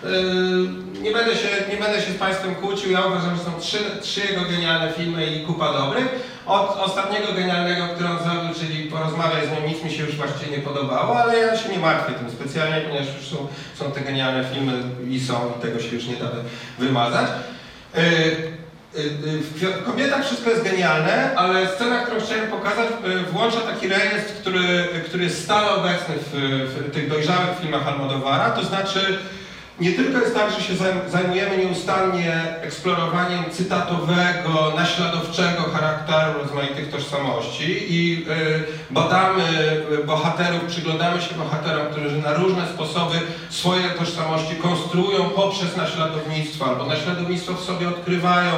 e, 0.05 1.03
nie, 1.03 1.13
będę 1.13 1.37
się, 1.37 1.49
nie 1.71 1.77
będę 1.77 2.03
się 2.03 2.13
z 2.13 2.17
Państwem 2.17 2.55
kłócił, 2.55 2.93
ja 2.93 3.01
uważam, 3.01 3.37
że 3.37 3.45
są 3.45 3.61
trzy, 3.61 3.79
trzy 4.03 4.21
jego 4.21 4.43
genialne 4.43 4.93
filmy 4.93 5.27
i 5.27 5.47
kupa 5.47 5.73
dobrych. 5.73 6.31
Od 6.47 6.77
ostatniego 6.77 7.33
genialnego, 7.33 7.89
który 7.95 8.09
on 8.09 8.19
zrobił, 8.19 8.55
czyli 8.61 8.91
Porozmawiaj 8.91 9.47
z 9.47 9.51
nią, 9.51 9.69
nic 9.69 9.85
mi 9.85 9.91
się 9.91 10.03
już 10.05 10.17
właściwie 10.17 10.57
nie 10.57 10.63
podobało, 10.63 11.21
ale 11.21 11.39
ja 11.39 11.57
się 11.57 11.69
nie 11.69 11.79
martwię 11.79 12.13
tym 12.13 12.31
specjalnie, 12.31 12.81
ponieważ 12.81 13.09
już 13.17 13.29
są, 13.29 13.49
są 13.75 13.93
te 13.93 14.01
genialne 14.01 14.45
filmy 14.45 14.73
i 15.09 15.21
są 15.21 15.53
i 15.59 15.63
tego 15.63 15.81
się 15.81 15.97
już 15.97 16.07
nie 16.07 16.17
da 16.17 16.31
wymazać. 16.79 17.27
E, 17.95 18.03
w 18.95 19.55
Kwi- 19.57 19.83
kobietach 19.87 20.25
wszystko 20.27 20.51
jest 20.51 20.63
genialne, 20.65 21.35
ale 21.37 21.67
scena, 21.69 21.99
którą 22.01 22.21
chciałem 22.21 22.51
pokazać, 22.51 22.87
y, 22.87 23.33
włącza 23.33 23.61
taki 23.61 23.89
rejestr, 23.89 24.33
który, 24.41 24.89
który 25.05 25.25
jest 25.25 25.45
stale 25.45 25.71
obecny 25.71 26.15
w, 26.33 26.33
w 26.89 26.95
tych 26.95 27.09
dojrzałych 27.09 27.59
filmach 27.61 27.89
Almodovara, 27.89 28.51
to 28.51 28.65
znaczy 28.65 29.19
nie 29.81 29.93
tylko 29.93 30.19
jest 30.19 30.35
tak, 30.35 30.51
że 30.51 30.61
się 30.61 30.73
zajm- 30.75 31.09
zajmujemy 31.09 31.57
nieustannie 31.59 32.43
eksplorowaniem 32.63 33.45
cytatowego, 33.51 34.73
naśladowczego 34.77 35.63
charakteru 35.63 36.39
rozmaitych 36.43 36.91
tożsamości 36.91 37.95
i 37.95 38.27
y, 38.31 38.65
badamy 38.91 39.45
y, 40.01 40.05
bohaterów, 40.05 40.65
przyglądamy 40.65 41.23
się 41.23 41.35
bohaterom, 41.35 41.87
którzy 41.91 42.17
na 42.17 42.35
różne 42.35 42.67
sposoby 42.75 43.17
swoje 43.51 43.89
tożsamości 43.91 44.57
konstruują 44.57 45.31
poprzez 45.31 45.77
naśladownictwo, 45.77 46.67
albo 46.67 46.87
naśladownictwo 46.87 47.55
w 47.55 47.65
sobie 47.65 47.89
odkrywają, 47.89 48.53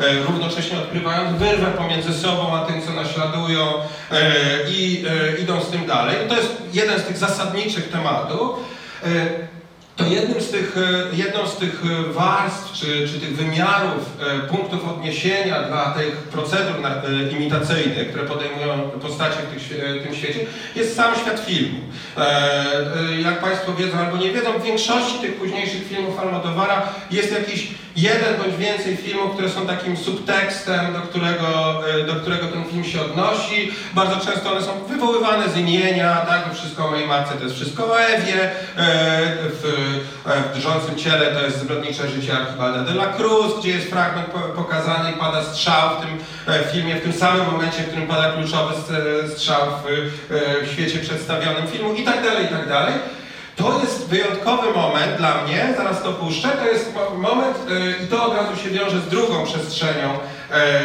e, 0.00 0.22
równocześnie 0.22 0.78
odkrywając 0.78 1.38
wyrwę 1.38 1.66
pomiędzy 1.66 2.14
sobą 2.14 2.56
a 2.56 2.64
tym, 2.66 2.82
co 2.82 2.92
naśladują 2.92 3.72
i 4.70 5.04
idą 5.42 5.60
z 5.60 5.70
tym 5.70 5.86
dalej. 5.86 6.16
To 6.28 6.36
jest 6.36 6.52
jeden 6.72 7.00
z 7.00 7.04
tych 7.04 7.16
zasadniczych 7.16 7.88
tematów. 7.90 8.50
To 9.96 10.04
jednym 10.04 10.40
z 10.40 10.50
tych, 10.50 10.76
e, 10.76 11.16
jedną 11.16 11.46
z 11.46 11.56
tych 11.56 11.82
e, 11.84 12.12
warstw, 12.12 12.72
czy, 12.72 13.08
czy 13.08 13.20
tych 13.20 13.36
wymiarów, 13.36 14.10
e, 14.20 14.40
punktów 14.40 14.88
odniesienia 14.88 15.62
dla 15.62 15.90
tych 15.90 16.16
procedur 16.16 16.76
imitacyjnych, 17.30 18.08
które 18.08 18.24
podejmują 18.24 18.90
postacie 19.02 19.36
w 19.36 20.02
tym 20.02 20.14
świecie, 20.14 20.40
jest 20.76 20.96
sam 20.96 21.14
świat 21.14 21.40
filmu. 21.40 21.78
Jak 23.24 23.40
Państwo 23.40 23.72
wiedzą 23.72 23.98
albo 23.98 24.16
nie 24.16 24.32
wiedzą, 24.32 24.58
w 24.58 24.62
większości 24.62 25.18
tych 25.18 25.36
późniejszych 25.36 25.88
filmów 25.88 26.20
Almodovara 26.20 26.88
jest 27.10 27.32
jakiś 27.32 27.68
jeden 27.96 28.36
bądź 28.42 28.56
więcej 28.56 28.96
filmów, 28.96 29.32
które 29.32 29.50
są 29.50 29.66
takim 29.66 29.96
subtekstem, 29.96 30.92
do 30.92 31.00
którego, 31.00 31.82
do 32.06 32.14
którego 32.14 32.46
ten 32.46 32.64
film 32.64 32.84
się 32.84 33.00
odnosi. 33.00 33.72
Bardzo 33.94 34.26
często 34.26 34.52
one 34.52 34.62
są 34.62 34.84
wywoływane 34.84 35.48
z 35.48 35.56
imienia, 35.56 36.16
tak? 36.16 36.54
Wszystko 36.54 36.86
o 36.86 36.90
mojej 36.90 37.06
matce 37.06 37.34
to 37.34 37.44
jest 37.44 37.56
wszystko 37.56 37.86
o 37.86 38.00
Ewie, 38.00 38.50
w, 38.76 39.85
w 40.24 40.54
drżącym 40.56 40.96
ciele 40.96 41.26
to 41.26 41.40
jest 41.44 41.58
zbrodnicze 41.60 42.08
życie 42.08 42.32
Archibalda 42.38 42.84
de 42.84 42.90
la 42.92 43.06
Cruz, 43.06 43.58
gdzie 43.60 43.70
jest 43.70 43.90
fragment 43.90 44.26
po- 44.26 44.38
pokazany 44.62 45.10
i 45.10 45.14
pada 45.14 45.44
strzał 45.44 45.90
w 45.96 46.00
tym 46.00 46.18
e, 46.54 46.64
filmie, 46.64 46.96
w 46.96 47.02
tym 47.02 47.12
samym 47.12 47.46
momencie, 47.52 47.82
w 47.82 47.86
którym 47.86 48.06
pada 48.08 48.32
kluczowy 48.32 48.74
s- 48.74 49.32
strzał 49.32 49.60
w, 49.84 49.86
e, 50.62 50.66
świecie 50.72 50.98
przedstawionym 50.98 51.66
filmu 51.66 51.92
i 51.94 52.02
tak 52.04 52.22
dalej, 52.22 52.44
i 52.44 52.48
tak 52.48 52.68
dalej. 52.68 52.94
To 53.56 53.80
jest 53.80 54.06
wyjątkowy 54.08 54.70
moment 54.72 55.16
dla 55.16 55.42
mnie, 55.42 55.74
zaraz 55.76 56.02
to 56.02 56.12
puszczę, 56.12 56.48
to 56.48 56.66
jest 56.66 56.94
mo- 56.94 57.18
moment 57.30 57.56
e, 58.00 58.04
i 58.04 58.06
to 58.06 58.26
od 58.26 58.34
razu 58.36 58.56
się 58.62 58.70
wiąże 58.70 59.00
z 59.00 59.08
drugą 59.08 59.44
przestrzenią 59.44 60.18
e, 60.52 60.82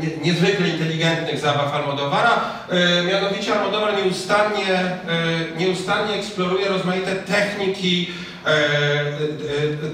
nie, 0.00 0.16
niezwykle 0.32 0.68
inteligentnych 0.68 1.38
zabaw 1.38 1.74
Almodovara, 1.74 2.40
e, 2.70 3.02
mianowicie 3.02 3.54
Almodovar 3.58 3.94
nieustannie, 4.04 4.74
e, 4.74 5.58
nieustannie 5.58 6.14
eksploruje 6.14 6.68
rozmaite 6.68 7.16
techniki 7.16 8.10
e, 8.10 8.14
e, 8.14 8.33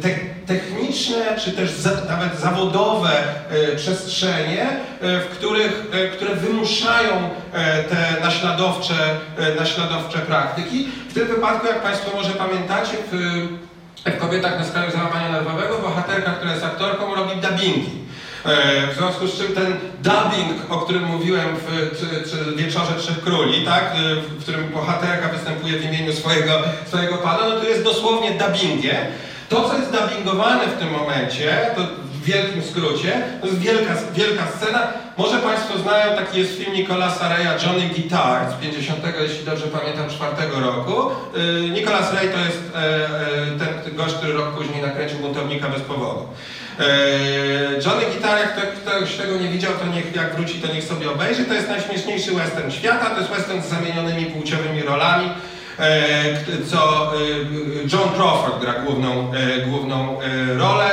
te, 0.03 0.09
techniczne, 0.47 1.39
czy 1.45 1.53
też 1.53 1.71
za, 1.71 1.91
nawet 1.91 2.41
zawodowe 2.41 3.11
e, 3.51 3.77
przestrzenie, 3.77 4.63
e, 4.63 5.21
w 5.21 5.29
których, 5.29 5.87
e, 5.93 6.09
które 6.09 6.35
wymuszają 6.35 7.31
e, 7.53 7.85
te 7.85 8.17
naśladowcze, 8.23 8.95
e, 9.39 9.55
naśladowcze 9.55 10.19
praktyki. 10.19 10.89
W 11.11 11.15
tym 11.15 11.27
wypadku, 11.29 11.67
jak 11.67 11.83
Państwo 11.83 12.17
może 12.17 12.31
pamiętacie, 12.31 12.97
w, 13.13 13.17
w 14.05 14.19
Kobietach 14.19 14.59
na 14.59 14.65
skraju 14.65 14.91
załamania 14.91 15.33
nerwowego 15.33 15.79
bohaterka, 15.79 16.31
która 16.31 16.53
jest 16.53 16.65
aktorką, 16.65 17.15
robi 17.15 17.41
dubbingi. 17.41 18.01
E, 18.45 18.87
W 18.93 18.97
związku 18.97 19.27
z 19.27 19.39
czym 19.39 19.55
ten 19.55 19.77
dubbing, 20.03 20.73
o 20.73 20.79
którym 20.79 21.05
mówiłem 21.05 21.49
w 21.57 22.57
Wieczorze 22.57 22.95
Trzech 22.99 23.21
Króli, 23.21 23.65
tak, 23.65 23.85
e, 23.85 24.15
w 24.15 24.43
którym 24.43 24.69
bohaterka 24.69 25.29
występuje 25.29 25.79
w 25.79 25.85
imieniu 25.85 26.13
swojego, 26.13 26.53
swojego 26.87 27.17
pana, 27.17 27.49
no 27.49 27.61
to 27.61 27.65
jest 27.65 27.85
dosłownie 27.85 28.31
dubbingiem. 28.31 28.97
To, 29.49 29.69
co 29.69 29.77
jest 29.77 29.91
dubbingowane 29.93 30.67
w 30.67 30.79
tym 30.79 30.91
momencie, 30.91 31.57
to 31.77 31.81
w 32.05 32.25
wielkim 32.25 32.63
skrócie, 32.63 33.23
to 33.41 33.47
jest 33.47 33.59
wielka, 33.59 33.95
wielka 34.15 34.43
scena. 34.57 34.93
Może 35.17 35.39
Państwo 35.39 35.79
znają, 35.79 36.17
taki 36.17 36.39
jest 36.39 36.59
film 36.59 36.73
Nicolasa 36.73 37.29
Reya 37.29 37.67
Johnny 37.67 37.89
Guitar 37.89 38.53
z 38.53 38.63
50, 38.63 38.99
jeśli 39.21 39.45
dobrze 39.45 39.67
pamiętam, 39.67 40.11
czwartego 40.11 40.61
roku. 40.61 41.11
E, 41.11 41.69
Nicolas 41.69 42.15
Ray 42.15 42.29
to 42.29 42.39
jest 42.39 42.63
ten 43.59 43.97
gość, 43.97 44.15
który 44.15 44.33
rok 44.33 44.51
później 44.51 44.83
nakręcił 44.83 45.19
Buntownika 45.19 45.69
bez 45.69 45.83
powodu. 45.83 46.29
Eee, 46.79 47.85
Johnny 47.87 48.05
Guitar, 48.15 48.39
jak 48.39 48.57
kto- 48.57 48.81
ktoś 48.97 49.15
tego 49.17 49.37
nie 49.37 49.49
widział, 49.49 49.73
to 49.73 49.87
niech, 49.87 50.17
jak 50.17 50.35
wróci, 50.35 50.55
to 50.61 50.73
niech 50.75 50.85
sobie 50.85 51.11
obejrzy. 51.11 51.45
To 51.45 51.55
jest 51.55 51.69
najśmieszniejszy 51.69 52.35
western 52.35 52.71
świata, 52.71 53.11
to 53.11 53.19
jest 53.19 53.31
western 53.31 53.63
z 53.63 53.67
zamienionymi 53.67 54.27
płciowymi 54.27 54.83
rolami, 54.83 55.29
k- 55.77 55.85
co 56.71 57.13
eee, 57.15 57.89
John 57.93 58.09
Crawford 58.17 58.61
gra 58.61 58.73
główną, 58.73 59.33
główną 59.67 60.19
rolę. 60.59 60.91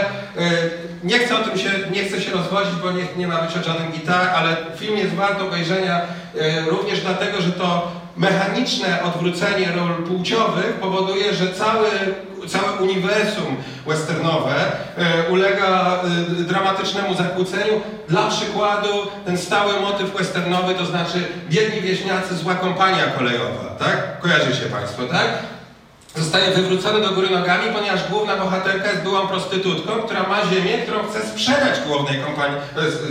Nie 1.04 1.20
chcę 1.20 1.36
o 1.40 1.44
tym 1.44 1.58
się, 1.60 1.70
nie 1.92 2.04
chcę 2.04 2.22
się 2.22 2.32
rozwodzić, 2.32 2.74
bo 2.84 2.92
nie, 2.92 3.04
nie 3.18 3.28
ma 3.28 3.42
być 3.42 3.56
o 3.56 3.70
Johnnym 3.70 3.92
Guitar, 3.92 4.30
ale 4.36 4.56
film 4.78 4.98
jest 4.98 5.14
wart 5.16 5.42
obejrzenia 5.42 6.02
również 6.68 7.00
dlatego, 7.02 7.42
że 7.42 7.52
to 7.52 7.92
mechaniczne 8.18 9.04
odwrócenie 9.04 9.72
ról 9.72 10.04
płciowych 10.04 10.74
powoduje, 10.74 11.34
że 11.34 11.54
cały, 11.54 11.88
całe 12.48 12.72
uniwersum 12.72 13.56
westernowe 13.88 14.56
e, 14.98 15.30
ulega 15.30 16.02
e, 16.04 16.44
dramatycznemu 16.44 17.16
zakłóceniu. 17.16 17.82
Dla 18.10 18.30
przykładu 18.30 18.90
ten 19.26 19.38
stały 19.38 19.80
motyw 19.82 20.18
westernowy, 20.18 20.76
to 20.76 20.86
znaczy 20.86 21.28
biedni 21.50 21.82
wieśniacy, 21.82 22.36
zła 22.36 22.56
kompania 22.56 23.08
kolejowa, 23.18 23.76
tak? 23.80 24.20
Kojarzycie 24.22 24.66
Państwo, 24.66 25.04
tak? 25.04 25.57
Zostaje 26.18 26.52
wywrócony 26.52 27.02
do 27.02 27.12
góry 27.12 27.30
nogami, 27.30 27.74
ponieważ 27.74 28.10
główna 28.10 28.38
bohaterka 28.38 28.92
jest 28.92 29.04
byłą 29.04 29.28
prostytutką, 29.28 29.92
która 29.94 30.24
ma 30.24 30.38
ziemię, 30.54 30.78
którą 30.78 31.08
chce 31.08 31.28
sprzedać 31.28 31.80
głównej 31.88 32.20
kompanii, 32.20 32.58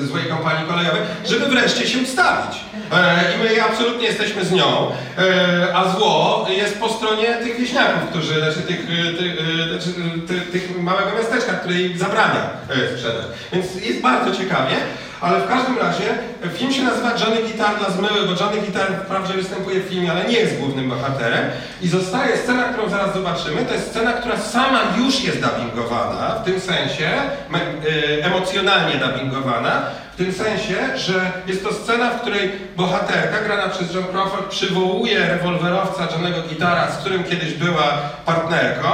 e, 0.02 0.06
złej 0.06 0.24
kompanii 0.24 0.66
kolejowej, 0.68 1.00
żeby 1.24 1.46
wreszcie 1.46 1.88
się 1.88 1.98
ustawić. 1.98 2.60
E, 2.92 3.34
I 3.34 3.38
my 3.38 3.64
absolutnie 3.64 4.06
jesteśmy 4.06 4.44
z 4.44 4.52
nią, 4.52 4.90
e, 5.18 5.76
a 5.76 5.92
zło 5.92 6.46
jest 6.48 6.80
po 6.80 6.88
stronie 6.88 7.26
tych 7.26 7.60
wieśniaków, 7.60 8.10
którzy, 8.10 8.34
znaczy 8.34 8.62
tych, 8.68 8.86
tych, 9.18 9.36
e, 9.40 9.68
znaczy, 9.68 10.00
tych, 10.28 10.50
tych 10.50 10.82
małego 10.82 11.10
miasteczka, 11.18 11.52
które 11.52 11.74
jej 11.74 11.98
zabrania 11.98 12.50
sprzedać. 12.94 13.26
Więc 13.52 13.66
jest 13.74 14.00
bardzo 14.00 14.36
ciekawie. 14.36 14.76
Ale 15.20 15.40
w 15.40 15.48
każdym 15.48 15.78
razie 15.78 16.04
e, 16.44 16.48
film 16.48 16.72
się 16.72 16.82
nazywa 16.82 17.10
Johnny 17.10 17.42
Guitar 17.42 17.78
dla 17.78 17.90
zmyły, 17.90 18.26
bo 18.26 18.44
Johnny 18.44 18.60
Guitar 18.60 18.86
wprawdzie 19.04 19.34
występuje 19.34 19.80
w 19.80 19.88
filmie, 19.88 20.10
ale 20.10 20.24
nie 20.24 20.38
jest 20.38 20.58
głównym 20.58 20.88
bohaterem. 20.88 21.44
I 21.82 21.88
zostaje 21.88 22.36
scena, 22.36 22.64
którą 22.64 22.88
zaraz 22.88 23.14
zobaczymy. 23.14 23.64
To 23.64 23.74
jest 23.74 23.90
scena, 23.90 24.12
która 24.12 24.38
sama 24.38 24.80
już 24.98 25.24
jest 25.24 25.40
dubbingowana, 25.40 26.28
w 26.28 26.44
tym 26.44 26.60
sensie 26.60 27.08
e, 27.08 28.24
emocjonalnie 28.24 28.94
dubbingowana, 28.94 29.82
w 30.16 30.18
tym 30.18 30.32
sensie, 30.32 30.98
że 30.98 31.32
jest 31.46 31.64
to 31.64 31.72
scena, 31.74 32.10
w 32.10 32.20
której 32.20 32.52
bohaterka, 32.76 33.40
grana 33.44 33.68
przez 33.68 33.94
John 33.94 34.04
Crawford, 34.04 34.48
przywołuje 34.48 35.26
rewolwerowca 35.26 36.08
Johnego 36.12 36.42
Gitara, 36.48 36.92
z 36.92 36.96
którym 36.96 37.24
kiedyś 37.24 37.54
była 37.54 37.82
partnerką 38.26 38.88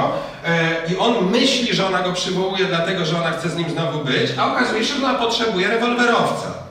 e, 0.45 0.91
i 0.93 0.97
on 0.97 1.31
myśli, 1.31 1.75
że 1.75 1.87
ona 1.87 2.01
go 2.01 2.13
przywołuje 2.13 2.65
dlatego, 2.65 3.05
że 3.05 3.17
ona 3.17 3.31
chce 3.31 3.49
z 3.49 3.55
nim 3.55 3.69
znowu 3.69 3.99
być, 3.99 4.31
a 4.37 4.53
okazuje 4.53 4.85
się, 4.85 4.93
że 4.93 5.05
ona 5.05 5.19
potrzebuje 5.19 5.67
rewolwerowca. 5.67 6.62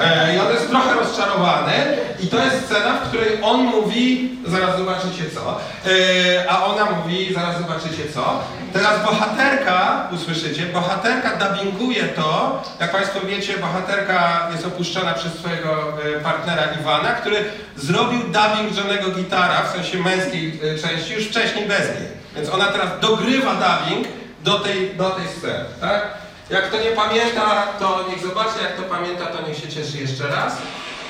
E, 0.00 0.36
I 0.36 0.38
on 0.38 0.52
jest 0.52 0.70
trochę 0.70 0.94
rozczarowany 0.94 1.72
i 2.20 2.26
to 2.26 2.44
jest 2.44 2.64
scena, 2.66 2.94
w 2.94 3.08
której 3.08 3.38
on 3.42 3.60
mówi, 3.64 4.30
zaraz 4.46 4.78
zobaczycie 4.78 5.30
co, 5.34 5.60
e, 5.90 6.50
a 6.50 6.64
ona 6.64 6.84
mówi, 6.84 7.34
zaraz 7.34 7.58
zobaczycie 7.58 8.12
co. 8.14 8.40
Teraz 8.72 9.04
bohaterka, 9.04 10.08
usłyszycie, 10.12 10.66
bohaterka 10.66 11.30
dubbinguje 11.36 12.04
to, 12.04 12.62
jak 12.80 12.92
Państwo 12.92 13.20
wiecie, 13.20 13.58
bohaterka 13.58 14.48
jest 14.52 14.66
opuszczona 14.66 15.14
przez 15.14 15.34
swojego 15.34 15.92
e, 16.16 16.20
partnera 16.20 16.62
Iwana, 16.80 17.12
który 17.12 17.44
zrobił 17.76 18.20
dubbing 18.20 18.76
Johnego 18.76 19.10
Gitara, 19.10 19.62
w 19.62 19.72
sensie 19.72 19.98
męskiej 19.98 20.60
części, 20.82 21.14
już 21.14 21.24
wcześniej 21.24 21.68
bez 21.68 21.80
niej. 21.80 22.08
Więc 22.36 22.50
ona 22.50 22.64
teraz 22.64 22.88
dogrywa 23.00 23.54
dubbing 23.54 24.08
do 24.44 24.58
tej, 24.58 24.96
do 24.96 25.10
tej 25.10 25.28
sceny, 25.28 25.64
tak? 25.80 26.02
Jak 26.50 26.68
kto 26.68 26.80
nie 26.80 26.90
pamięta, 26.90 27.66
to 27.66 28.04
niech 28.08 28.22
zobaczy, 28.22 28.62
jak 28.62 28.74
kto 28.74 28.82
pamięta, 28.82 29.26
to 29.26 29.48
niech 29.48 29.58
się 29.58 29.68
cieszy 29.68 29.98
jeszcze 29.98 30.28
raz. 30.28 30.56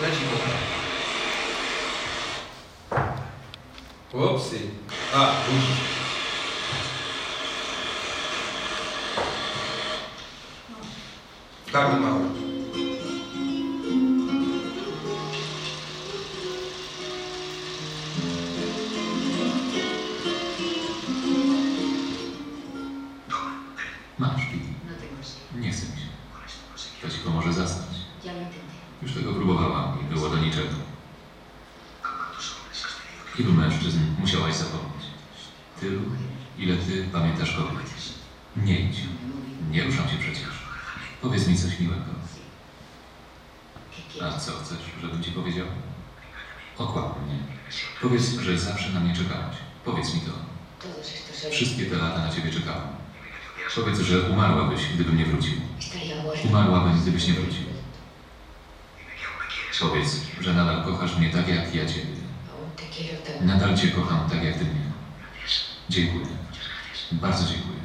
Leci 0.00 0.20
go. 4.12 4.26
Upsi. 4.35 4.70
A, 5.14 5.18
guzik. 5.46 5.76
Bardzo 11.72 11.96
mały. 11.96 12.39
Gdybym 54.94 55.18
nie 55.18 55.24
wrócił. 55.24 55.53
Umarłabym, 56.48 57.00
gdybyś 57.03 57.29
nie 57.29 57.35
wrócił. 57.35 57.64
Powiedz, 59.81 60.20
że 60.40 60.55
nadal 60.55 60.85
kochasz 60.85 61.16
mnie 61.16 61.31
tak 61.31 61.48
jak 61.48 61.74
ja 61.74 61.87
ciebie. 61.87 62.20
Nadal 63.40 63.76
cię 63.76 63.88
kocham 63.88 64.31
tak 64.31 64.44
jak 64.44 64.55
ty 64.55 64.64
mnie. 64.64 64.90
Dziękuję. 65.88 66.26
Bardzo 67.12 67.44
dziękuję. 67.44 67.81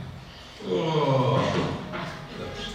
Dobrze. 2.40 2.72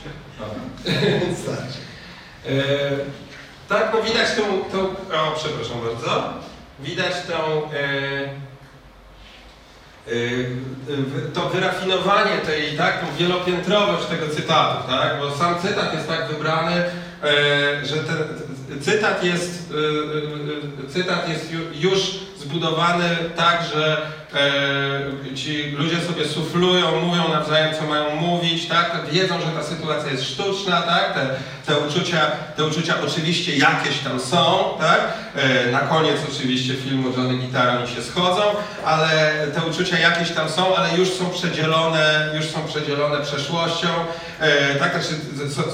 Tak, 3.68 3.90
no 3.94 4.02
widać 4.02 4.28
tą, 4.36 4.42
tą, 4.72 4.78
o 5.16 5.36
przepraszam 5.36 5.80
bardzo, 5.80 6.32
widać 6.80 7.12
tą, 7.26 7.70
e, 7.72 8.24
e, 10.06 10.10
to 11.34 11.48
wyrafinowanie 11.48 12.38
tej, 12.46 12.76
tak, 12.76 13.04
wielopiętrowość 13.18 14.06
tego 14.06 14.28
cytatu, 14.28 14.88
tak, 14.88 15.18
bo 15.20 15.30
sam 15.36 15.54
cytat 15.62 15.94
jest 15.94 16.08
tak 16.08 16.28
wybrany, 16.28 16.74
e, 16.74 17.86
że 17.86 17.96
ten 17.96 18.80
cytat 18.80 19.24
jest, 19.24 19.72
e, 19.72 20.86
e, 20.86 20.90
cytat 20.92 21.28
jest 21.28 21.52
ju- 21.52 21.90
już 21.90 22.00
zbudowany 22.40 23.16
tak, 23.36 23.64
że 23.74 23.96
e, 24.34 25.36
ci 25.36 25.70
ludzie 25.70 26.00
sobie 26.00 26.28
suflują, 26.28 27.00
mówią 27.00 27.28
nawzajem, 27.28 27.74
co 27.74 27.86
mają 27.86 28.16
mówić, 28.16 28.68
tak? 28.68 28.96
Wiedzą, 29.12 29.40
że 29.40 29.46
ta 29.46 29.62
sytuacja 29.62 30.12
jest 30.12 30.24
sztuczna, 30.24 30.82
tak? 30.82 31.14
Te, 31.14 31.26
te, 31.66 31.80
uczucia, 31.80 32.20
te 32.56 32.64
uczucia 32.64 32.94
oczywiście 33.04 33.56
jakieś 33.56 33.98
tam 33.98 34.20
są, 34.20 34.64
tak? 34.80 35.00
E, 35.36 35.70
na 35.70 35.78
koniec 35.78 36.16
oczywiście 36.32 36.74
filmu 36.74 37.10
Johnny 37.16 37.38
Guitar 37.38 37.68
oni 37.68 37.88
się 37.94 38.02
schodzą, 38.02 38.42
ale 38.84 39.08
te 39.54 39.70
uczucia 39.70 39.98
jakieś 39.98 40.30
tam 40.30 40.48
są, 40.48 40.76
ale 40.76 40.98
już 40.98 41.08
są 41.10 41.30
przedzielone, 41.30 42.32
już 42.36 42.46
są 42.46 42.64
przedzielone 42.66 43.20
przeszłością, 43.22 43.88
e, 44.40 44.74
tak? 44.74 44.92
Znaczy, 44.92 45.14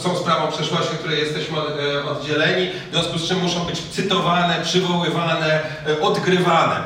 są 0.02 0.18
sprawą 0.18 0.52
przeszłości, 0.52 0.96
której 0.98 1.18
jesteśmy 1.18 1.58
e, 1.58 2.04
oddzieleni, 2.04 2.70
w 2.90 2.92
związku 2.92 3.18
z 3.18 3.28
czym 3.28 3.38
muszą 3.38 3.60
być 3.60 3.80
cytowane, 3.80 4.54
przywoływane, 4.62 5.60
e, 5.86 6.00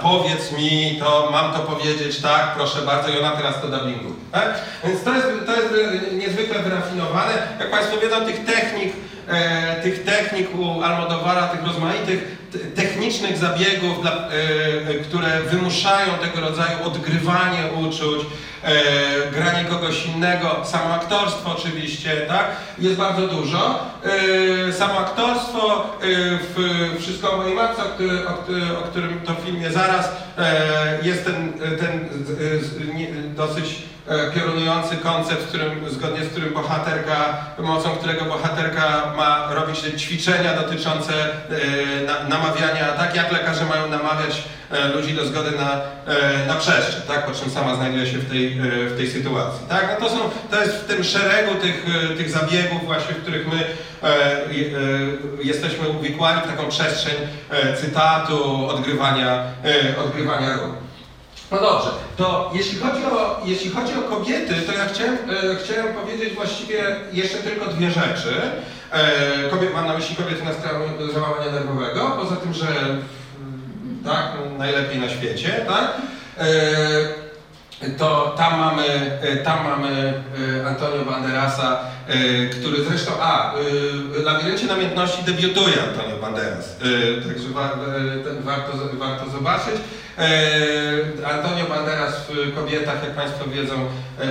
Powiedz 0.03 0.53
mi 0.53 0.97
to, 1.01 1.29
mam 1.33 1.53
to 1.53 1.59
powiedzieć, 1.59 2.21
tak, 2.21 2.55
proszę 2.57 2.83
bardzo, 2.83 3.09
i 3.09 3.19
ona 3.19 3.31
teraz 3.31 3.61
to 3.61 3.69
dubbingu. 3.69 4.15
Tak? 4.33 4.55
Więc 4.85 5.03
to 5.03 5.15
jest, 5.15 5.27
to 5.47 5.57
jest 5.57 5.69
niezwykle 6.13 6.63
wyrafinowane. 6.63 7.33
Jak 7.61 7.71
Państwo 7.71 7.97
wiedzą, 8.01 8.25
tych 8.25 8.45
technik, 8.45 8.93
e, 9.29 9.83
tych 9.83 10.05
technik 10.05 10.59
u 10.59 10.83
Almodovara, 10.83 11.49
tych 11.49 11.67
rozmaitych 11.67 12.37
technicznych 12.77 13.37
zabiegów, 13.39 14.03
dla, 14.03 14.13
e, 14.13 14.95
które 14.95 15.41
wymuszają 15.41 16.13
tego 16.15 16.41
rodzaju 16.41 16.85
odgrywanie 16.85 17.59
uczuć, 17.81 18.27
e, 18.63 19.31
granie 19.33 19.65
kogoś 19.65 20.07
innego, 20.07 20.63
samo 20.65 20.95
aktorstwo 20.95 21.57
oczywiście, 21.59 22.11
tak? 22.29 22.47
Jest 22.79 22.97
bardzo 22.97 23.27
dużo. 23.27 23.79
E, 24.69 24.73
samo 24.73 24.99
aktorstwo, 24.99 25.85
e, 25.85 26.07
w 26.55 26.81
Wszystko 27.01 27.33
o 27.33 27.37
mojej 27.37 27.55
matce, 27.55 27.83
o, 27.83 27.87
o, 27.87 28.79
o 28.79 28.83
którym 28.83 29.21
to 29.21 29.35
filmie 29.35 29.71
zaraz, 29.71 30.09
e, 30.39 30.99
jest 31.03 31.25
ten, 31.25 31.53
ten 31.53 32.09
nie, 32.95 33.07
dosyć 33.37 33.83
e, 34.09 34.31
piorunujący 34.31 34.97
koncept, 34.97 35.47
którym, 35.47 35.91
zgodnie 35.91 36.25
z 36.25 36.29
którym 36.29 36.55
bohaterka, 36.55 37.35
pomocą 37.57 37.91
którego 37.91 38.25
bohaterka 38.25 39.13
ma 39.17 39.55
robić 39.55 39.79
ćwiczenia 39.79 40.55
dotyczące 40.55 41.13
e, 41.15 42.05
na, 42.07 42.29
namawiania, 42.29 42.93
tak 42.93 43.17
jak 43.17 43.33
lekarze 43.33 43.65
mają 43.65 43.89
namawiać 43.89 44.43
e, 44.71 44.89
ludzi 44.89 45.15
do 45.15 45.27
zgody 45.27 45.51
na, 45.51 45.81
e, 46.15 46.47
na 46.47 46.55
przeszczep, 46.55 47.07
tak, 47.07 47.27
po 47.27 47.33
czym 47.35 47.51
sama 47.51 47.75
znajduje 47.75 48.07
się 48.07 48.19
w 48.19 48.31
tej, 48.31 48.50
e, 48.53 48.87
w 48.87 48.97
tej 48.97 49.11
sytuacji. 49.11 49.67
Tak? 49.69 49.97
No 50.01 50.07
to, 50.07 50.15
są, 50.15 50.21
to 50.51 50.63
jest 50.63 50.77
w 50.77 50.85
tym 50.85 51.05
szeregu 51.05 51.55
tych, 51.55 51.87
e, 52.13 52.17
tych 52.17 52.31
zabiegów 52.31 52.85
właśnie, 52.85 53.15
w 53.15 53.23
których 53.23 53.47
my 53.47 53.65
e, 54.03 54.07
e, 54.07 54.49
jesteśmy 55.43 55.89
uwikłani 55.89 56.41
w 56.43 56.57
taką 56.57 56.69
przestrzeń 56.69 57.15
e, 57.51 57.77
cytatu, 57.77 58.67
odgrywania, 58.69 59.45
e, 59.65 60.01
odgrywania 60.05 60.57
ról. 60.57 60.73
No 61.51 61.61
dobrze, 61.61 61.91
to 62.17 62.51
jeśli 62.55 62.79
chodzi 62.79 63.05
o, 63.05 63.41
jeśli 63.45 63.71
chodzi 63.71 63.93
o 63.95 64.17
kobiety, 64.17 64.55
to 64.67 64.73
ja 64.73 64.89
chciałem, 64.89 65.15
e, 65.15 65.57
chciałem 65.65 65.95
powiedzieć 65.95 66.35
właściwie 66.35 66.97
jeszcze 67.13 67.39
tylko 67.39 67.67
dwie 67.67 67.91
rzeczy. 67.91 68.35
E, 68.93 69.51
kobiet, 69.51 69.75
mam 69.75 69.87
na 69.87 69.95
myśli 69.95 70.17
kobiety 70.17 70.43
na 70.45 70.53
załamania 71.13 71.53
nerwowego, 71.53 72.11
poza 72.11 72.37
tym, 72.37 72.55
że 72.55 72.67
mm, 72.69 73.03
tak, 74.05 74.33
najlepiej 74.59 74.99
na 75.01 75.09
świecie, 75.09 75.65
tak? 75.69 75.93
E, 76.39 77.30
to 77.99 78.35
tam 78.37 78.59
mamy, 78.59 78.85
e, 79.23 79.37
tam 79.37 79.65
mamy 79.65 80.13
e, 80.63 80.67
Antonio 80.67 81.05
Banderasa, 81.05 81.81
e, 82.09 82.47
który 82.47 82.85
zresztą, 82.85 83.13
a, 83.21 83.55
w 84.13 84.23
Labiryncie 84.25 84.67
Namiętności 84.67 85.23
debiutuje 85.23 85.75
Antonio 85.83 86.17
Banderas, 86.17 86.77
także 87.29 87.49
wa, 87.49 87.71
warto, 88.45 88.73
warto 88.93 89.31
zobaczyć. 89.31 89.75
Antonio 91.25 91.67
Banderas 91.67 92.27
w 92.29 92.55
Kobietach, 92.55 93.03
jak 93.03 93.15
Państwo 93.15 93.45
wiedzą, 93.45 93.75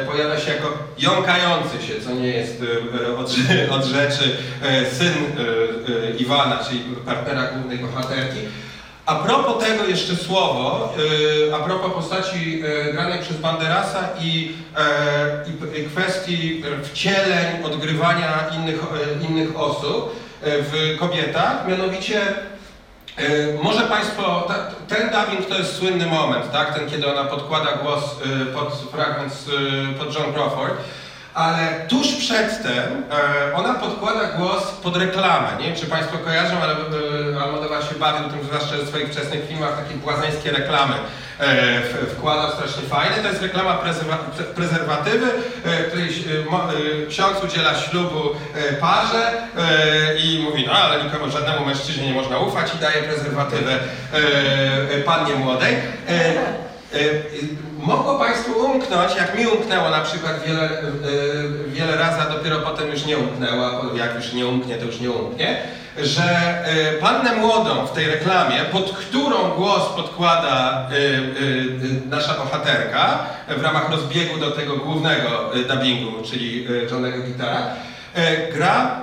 pojawia 0.08 0.40
się 0.40 0.52
jako 0.52 0.78
jąkający 0.98 1.88
się, 1.88 2.02
co 2.02 2.12
nie 2.12 2.28
jest 2.28 2.64
od, 3.18 3.36
od 3.76 3.86
rzeczy, 3.86 4.38
syn 4.92 5.14
Iwana, 6.18 6.60
czyli 6.70 6.80
partnera 7.06 7.44
głównej 7.44 7.78
bohaterki. 7.78 8.40
A 9.10 9.16
propos 9.16 9.64
tego 9.64 9.86
jeszcze 9.86 10.16
słowo, 10.16 10.94
yy, 10.98 11.56
a 11.56 11.60
propos 11.60 11.94
postaci 11.94 12.60
yy, 12.60 12.94
granej 12.94 13.20
przez 13.20 13.38
Banderasa 13.38 14.10
i, 14.22 14.54
yy, 15.74 15.82
i, 15.82 15.86
kwestii 15.86 16.64
wcieleń, 16.84 17.64
odgrywania 17.66 18.50
innych, 18.58 18.76
yy, 18.76 19.28
innych 19.28 19.60
osób 19.60 20.16
yy, 20.46 20.52
w 20.64 20.98
kobietach, 21.00 21.68
mianowicie 21.68 22.22
może 23.64 23.82
Państwo, 23.82 24.48
ten 24.88 25.10
dubbing 25.10 25.50
to 25.50 25.58
jest 25.58 25.76
słynny 25.76 26.06
moment, 26.06 26.52
tak? 26.52 26.74
ten 26.74 26.90
kiedy 26.90 27.12
ona 27.12 27.24
podkłada 27.24 27.72
głos 27.72 28.04
pod 28.54 28.74
fragment, 28.92 29.34
pod 30.00 30.16
John 30.16 30.34
Crawford, 30.34 30.74
ale 31.40 31.86
tuż 31.88 32.08
przedtem 32.16 33.04
e, 33.52 33.56
ona 33.56 33.74
podkłada 33.74 34.26
głos 34.38 34.64
pod 34.84 34.98
reklamę. 34.98 35.48
Nie 35.60 35.66
wiem, 35.66 35.76
czy 35.76 35.86
Państwo 35.86 36.18
kojarzą, 36.18 36.56
ale 36.64 36.74
e, 36.74 37.42
Almodovar 37.44 37.84
się 37.84 37.96
bawił 37.96 38.30
tym, 38.30 38.44
zwłaszcza 38.44 38.76
w 38.86 38.88
swoich 38.88 39.08
wczesnych 39.12 39.48
filmach, 39.48 39.84
takie 39.84 39.96
błazeńskie 39.96 40.52
reklamy 40.52 40.94
e, 41.40 41.46
w- 41.82 42.12
wkładał 42.18 42.52
strasznie 42.52 42.84
fajne. 42.84 43.16
To 43.16 43.28
jest 43.30 43.42
reklama 43.42 43.74
prezerwa- 43.74 44.38
pre- 44.38 44.44
prezerwatywy, 44.56 45.28
której 45.88 46.10
ksiądz 47.10 47.44
udziela 47.44 47.76
ślubu 47.76 48.22
parze 48.82 49.32
i 50.24 50.40
mówi, 50.50 50.64
no 50.68 50.74
ale 50.74 51.04
nikomu, 51.04 51.32
żadnemu 51.32 51.66
mężczyźnie 51.66 52.08
nie 52.08 52.14
można 52.14 52.40
ufać 52.40 52.76
i 52.76 52.78
daje 52.82 53.04
prezerwatywę 53.04 53.80
pannie 55.06 55.36
młodej. 55.36 55.76
Mogło 57.82 58.20
Państwu 58.20 58.66
umknąć, 58.66 59.16
jak 59.16 59.38
mi 59.40 59.48
umknęło 59.48 59.90
na 59.90 60.02
przykład 60.02 60.44
wiele, 60.48 60.64
e, 60.64 60.84
wiele 61.68 61.96
razy, 61.96 62.22
a 62.22 62.30
dopiero 62.30 62.60
potem 62.60 62.92
już 62.92 63.06
nie 63.06 63.18
umknęło, 63.18 63.96
jak 63.96 64.16
już 64.16 64.34
nie 64.34 64.48
umknie, 64.48 64.76
to 64.76 64.86
już 64.86 65.00
nie 65.00 65.12
umknie, 65.12 65.58
że 65.98 66.24
e, 66.66 66.94
pannę 66.94 67.36
młodą 67.36 67.86
w 67.86 67.92
tej 67.92 68.08
reklamie, 68.08 68.60
pod 68.72 68.92
którą 68.92 69.50
głos 69.50 69.84
podkłada 69.96 70.88
e, 70.92 72.10
nasza 72.10 72.34
bohaterka 72.34 73.20
w 73.58 73.62
ramach 73.62 73.92
rozbiegu 73.92 74.40
do 74.40 74.52
tego 74.52 74.78
głównego 74.78 75.52
dubbingu, 75.70 76.24
czyli 76.24 76.68
Johnego 76.92 77.24
Gitara, 77.24 77.68
gra 78.54 79.00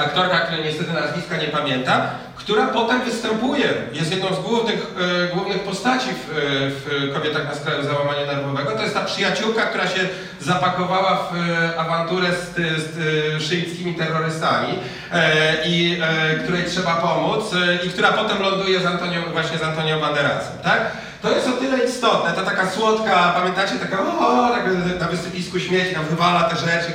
aktorka, 0.00 0.40
której 0.40 0.64
niestety 0.64 0.92
nazwiska 0.92 1.36
nie 1.36 1.48
pamiętam, 1.48 2.00
która 2.44 2.66
potem 2.66 3.02
występuje, 3.02 3.68
jest 3.92 4.10
jedną 4.10 4.34
z 4.34 4.40
głównych, 4.40 4.86
e, 5.24 5.34
głównych 5.34 5.60
postaci 5.60 6.06
w, 6.08 6.30
e, 6.30 6.40
w 6.70 7.14
Kobietach 7.14 7.44
na 7.48 7.54
skraju 7.54 7.82
załamania 7.84 8.26
nerwowego. 8.26 8.72
To 8.72 8.82
jest 8.82 8.94
ta 8.94 9.04
przyjaciółka, 9.04 9.62
która 9.62 9.88
się 9.88 10.00
zapakowała 10.40 11.16
w 11.32 11.36
e, 11.50 11.80
awanturę 11.80 12.28
z, 12.32 12.54
ty- 12.54 12.80
z 12.80 12.98
e, 13.36 13.40
szyickimi 13.40 13.94
terrorystami 13.94 14.78
e, 15.12 15.66
i 15.66 16.00
e, 16.02 16.34
której 16.38 16.64
trzeba 16.64 16.94
pomóc 16.94 17.44
e, 17.54 17.86
i 17.86 17.90
która 17.90 18.12
potem 18.12 18.42
ląduje 18.42 18.80
z 18.80 18.86
Antonią, 18.86 19.20
właśnie 19.32 19.58
z 19.58 19.62
Antonią 19.62 20.00
Banderasem, 20.00 20.58
tak? 20.64 20.80
To 21.22 21.30
jest 21.30 21.48
o 21.48 21.52
tyle 21.52 21.78
istotne, 21.84 22.32
ta 22.32 22.42
taka 22.42 22.70
słodka, 22.70 23.32
pamiętacie, 23.36 23.74
taka 23.74 23.98
o, 24.18 24.50
tak 24.54 24.64
na 25.00 25.08
wysypisku 25.08 25.60
śmieci, 25.60 25.94
nam 25.94 26.04
wywala 26.04 26.42
te 26.42 26.56
rzeczy, 26.56 26.92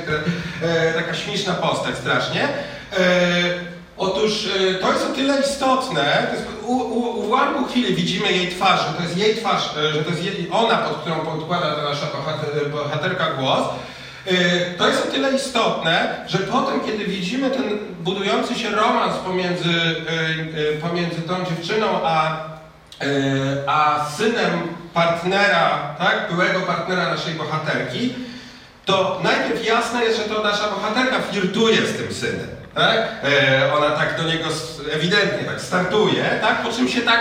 e, 0.62 0.92
taka 0.92 1.14
śmieszna 1.14 1.54
postać 1.54 1.96
strasznie. 1.96 2.48
E, 4.00 4.02
Otóż 4.02 4.46
e, 4.46 4.74
to 4.74 4.92
jest 4.92 5.06
o 5.06 5.14
tyle 5.14 5.40
istotne, 5.40 6.26
to 6.30 6.36
jest, 6.36 6.48
u, 6.62 6.72
u, 6.72 7.26
ułamku 7.26 7.64
chwili 7.64 7.94
widzimy 7.94 8.32
jej 8.32 8.48
twarz, 8.48 8.80
że 8.80 8.94
to 8.94 9.02
jest 9.02 9.16
jej 9.16 9.36
twarz, 9.36 9.70
e, 9.76 9.92
że 9.92 10.04
to 10.04 10.10
jest 10.10 10.24
jej, 10.24 10.48
ona, 10.52 10.76
pod 10.76 10.98
którą 11.00 11.16
podkłada 11.16 11.74
ta 11.74 11.82
nasza 11.82 12.06
bohater, 12.06 12.70
bohaterka 12.70 13.26
głos. 13.30 13.60
E, 14.26 14.74
To 14.78 14.88
jest 14.88 15.06
o 15.08 15.10
tyle 15.10 15.32
istotne, 15.32 16.24
że 16.28 16.38
potem, 16.38 16.80
kiedy 16.80 17.04
widzimy 17.04 17.50
ten 17.50 17.78
budujący 18.00 18.54
się 18.54 18.70
romans 18.70 19.16
pomiędzy, 19.24 19.70
e, 19.70 20.76
e, 20.76 20.88
pomiędzy 20.88 21.22
tą 21.22 21.44
dziewczyną 21.44 21.86
a, 22.04 22.36
e, 23.00 23.06
a 23.66 24.06
synem 24.16 24.50
partnera, 24.94 25.94
tak, 25.98 26.28
byłego 26.30 26.60
partnera 26.60 27.08
naszej 27.14 27.34
bohaterki, 27.34 28.14
to 28.84 29.20
najpierw 29.22 29.66
jasne 29.66 30.04
jest, 30.04 30.18
że 30.18 30.24
to 30.34 30.42
nasza 30.42 30.68
bohaterka 30.68 31.20
flirtuje 31.20 31.76
z 31.86 31.96
tym 31.96 32.14
synem. 32.14 32.59
Tak? 32.74 32.98
E, 33.24 33.72
ona 33.74 33.90
tak 33.90 34.16
do 34.16 34.22
niego 34.22 34.48
ewidentnie 34.92 35.44
tak 35.44 35.60
startuje, 35.60 36.24
tak? 36.40 36.62
po 36.62 36.72
czym 36.72 36.88
się 36.88 37.00
tak 37.00 37.20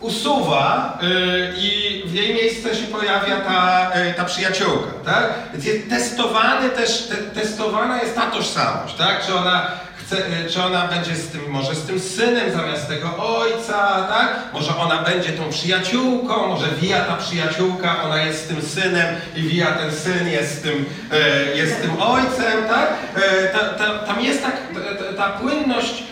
usuwa 0.00 0.98
y, 1.02 1.54
i 1.56 2.02
w 2.06 2.14
jej 2.14 2.34
miejsce 2.34 2.76
się 2.76 2.86
pojawia 2.86 3.40
ta, 3.40 3.90
y, 4.10 4.14
ta 4.14 4.24
przyjaciółka. 4.24 4.90
Tak? 5.04 5.32
Więc 5.52 5.64
jest 5.64 5.90
testowany 5.90 6.68
też, 6.68 7.08
te, 7.08 7.16
testowana 7.16 8.02
jest 8.02 8.14
ta 8.14 8.30
tożsamość, 8.30 8.94
tak? 8.94 9.26
czy 9.26 9.34
ona 9.34 9.70
chce, 10.08 10.16
y, 10.16 10.50
czy 10.50 10.62
ona 10.62 10.88
będzie 10.88 11.16
z 11.16 11.28
tym, 11.28 11.40
może 11.48 11.74
z 11.74 11.82
tym 11.82 12.00
synem 12.00 12.52
zamiast 12.52 12.88
tego 12.88 13.38
ojca, 13.38 14.06
tak? 14.08 14.38
Może 14.52 14.76
ona 14.76 15.02
będzie 15.02 15.32
tą 15.32 15.48
przyjaciółką, 15.50 16.46
może 16.46 16.66
Via 16.80 17.00
ta 17.00 17.16
przyjaciółka, 17.16 18.02
ona 18.02 18.22
jest 18.22 18.44
z 18.44 18.48
tym 18.48 18.62
synem 18.62 19.16
i 19.36 19.42
Via 19.42 19.66
ten 19.66 19.92
syn 19.92 20.28
jest 20.28 20.62
tym, 20.62 20.84
e, 21.12 21.56
jest 21.56 21.82
tym 21.82 22.02
ojcem, 22.02 22.68
tak? 22.68 22.88
E, 23.14 23.48
ta, 23.48 23.58
ta, 23.58 23.98
tam 23.98 24.20
jest 24.20 24.42
tak, 24.42 24.56
ta, 24.98 25.12
ta, 25.16 25.28
płynność, 25.28 26.02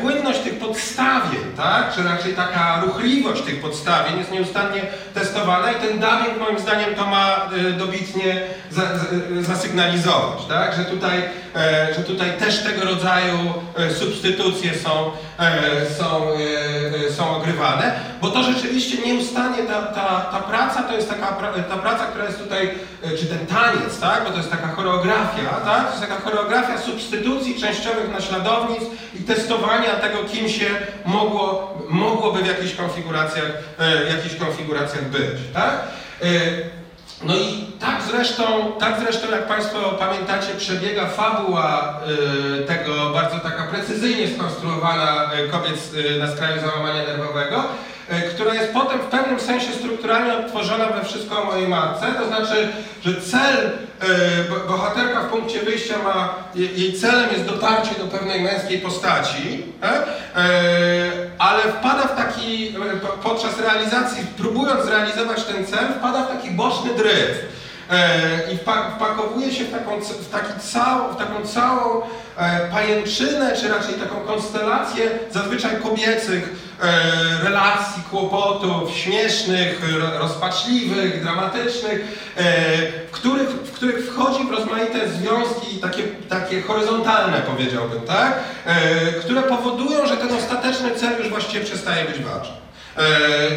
płynność 0.00 0.40
tych 0.40 0.58
podstawień, 0.58 1.44
tak? 1.56 1.94
Czy 1.94 2.02
raczej 2.02 2.34
taka 2.34 2.80
ruchliwość 2.80 3.42
tych 3.42 3.60
podstawień 3.60 4.18
jest 4.18 4.32
nieustannie 4.32 4.82
testowana 5.14 5.72
i 5.72 5.74
ten 5.74 5.90
dubbing 5.90 6.38
moim 6.40 6.58
zdaniem 6.58 6.94
to 6.94 7.06
ma 7.06 7.36
e, 7.36 7.72
dobitnie 7.72 8.40
za, 8.70 8.82
zasygnalizować, 9.40 10.46
tak? 10.48 10.76
Że 10.76 10.84
tutaj, 10.84 11.22
e, 11.56 11.94
że 11.94 12.02
tutaj 12.02 12.38
też 12.38 12.62
tego 12.62 12.84
rodzaju 12.84 13.38
e, 13.76 13.90
substytucje 13.90 14.78
są, 14.78 15.10
e, 15.38 15.60
są, 15.98 16.28
e, 16.28 17.06
e, 17.06 17.12
są 17.12 17.36
ogrywane, 17.36 17.92
bo 18.20 18.28
to 18.28 18.42
rzeczywiście 18.42 19.02
nieustannie 19.06 19.62
ta, 19.62 19.82
ta, 19.82 20.20
ta 20.20 20.38
praca 20.38 20.82
to 20.82 20.94
jest 20.94 21.08
taka 21.08 21.26
ta 21.68 21.76
praca, 21.76 22.04
która 22.04 22.24
jest 22.24 22.38
tutaj, 22.38 22.70
e, 23.02 23.16
czy 23.18 23.26
ten 23.26 23.46
taniec, 23.46 24.00
tak? 24.00 24.24
Bo 24.24 24.30
to 24.30 24.36
jest 24.36 24.50
taka 24.50 24.68
choreografia, 24.68 25.50
tak? 25.64 25.84
To 25.84 25.90
jest 25.90 26.10
taka 26.10 26.20
choreografia 26.20 26.78
substytucji 26.78 27.60
częściowych 27.60 28.12
naśladownictw 28.12 29.14
i 29.14 29.18
testowania 29.18 29.63
tego, 30.04 30.24
kim 30.24 30.48
się 30.48 30.66
mogło, 31.04 31.78
mogłoby 31.88 32.42
w 32.42 32.46
jakichś 32.46 32.74
konfiguracjach, 32.74 33.52
e, 33.78 34.16
jakichś 34.16 34.36
konfiguracjach 34.36 35.04
być, 35.04 35.40
tak? 35.54 35.72
E, 36.22 36.26
no 37.22 37.34
i 37.34 37.66
tak 37.80 38.02
zresztą, 38.02 38.72
tak 38.78 39.00
zresztą 39.00 39.30
jak 39.30 39.46
Państwo 39.46 39.78
pamiętacie, 39.90 40.54
przebiega 40.58 41.06
fabuła 41.06 42.00
y, 42.60 42.64
tego 42.64 43.10
bardzo 43.10 43.38
taka 43.38 43.62
precyzyjnie 43.62 44.36
skonstruowana 44.36 45.30
kobiet 45.50 45.92
na 46.20 46.32
skraju 46.32 46.60
załamania 46.60 47.04
nerwowego, 47.04 47.64
która 48.34 48.54
jest 48.54 48.72
potem 48.72 48.98
w 48.98 49.04
pewnym 49.06 49.40
sensie 49.40 49.72
strukturalnie 49.72 50.34
odtworzona 50.38 50.86
we 50.86 51.04
wszystko 51.04 51.42
o 51.42 51.44
mojej 51.44 51.68
matce, 51.68 52.06
to 52.18 52.26
znaczy, 52.26 52.68
że 53.04 53.20
cel, 53.20 53.70
bo- 54.50 54.72
bohaterka 54.72 55.20
w 55.20 55.26
punkcie 55.30 55.60
wyjścia 55.62 55.94
ma, 56.04 56.34
jej 56.54 56.92
celem 56.92 57.30
jest 57.32 57.44
dotarcie 57.44 57.94
do 57.98 58.04
pewnej 58.18 58.40
męskiej 58.42 58.78
postaci, 58.78 59.62
e? 59.82 59.86
E, 59.88 60.02
ale 61.38 61.62
wpada 61.62 62.02
w 62.02 62.16
taki, 62.16 62.68
e, 62.68 62.96
po- 62.96 63.28
podczas 63.28 63.60
realizacji, 63.60 64.26
próbując 64.38 64.84
zrealizować 64.84 65.44
ten 65.44 65.66
cel, 65.66 65.86
wpada 65.98 66.22
w 66.24 66.28
taki 66.28 66.50
boczny 66.50 66.94
dryf. 66.94 67.38
E, 67.90 68.52
I 68.52 68.56
wpa- 68.58 68.90
wpakowuje 68.96 69.52
się 69.52 69.64
w 69.64 69.70
taką, 69.72 70.00
w 70.00 70.30
taki 70.30 70.60
cał, 70.72 71.12
w 71.12 71.16
taką 71.16 71.46
całą 71.46 72.02
e, 72.36 72.68
pajęczynę, 72.72 73.56
czy 73.60 73.68
raczej 73.68 73.94
taką 73.94 74.14
konstelację 74.20 75.10
zazwyczaj 75.30 75.76
kobiecych 75.82 76.52
e, 76.82 77.44
relacji, 77.44 78.02
kłopotów, 78.10 78.90
śmiesznych, 78.96 79.80
ro- 80.00 80.18
rozpaczliwych, 80.18 81.22
dramatycznych, 81.22 82.24
w, 82.36 83.10
których, 83.12 83.48
w 83.48 83.72
których 83.72 84.06
wchodzi 84.06 84.44
w 84.44 84.50
rozmaite 84.50 85.08
związki 85.08 85.76
takie, 85.76 86.02
takie 86.28 86.62
horyzontalne, 86.62 87.38
powiedziałbym, 87.40 88.00
tak? 88.00 88.38
Które 89.20 89.42
powodują, 89.42 90.06
że 90.06 90.16
ten 90.16 90.34
ostateczny 90.36 90.90
cel 90.90 91.18
już 91.18 91.28
właściwie 91.28 91.64
przestaje 91.64 92.04
być 92.04 92.18
ważny. 92.18 92.54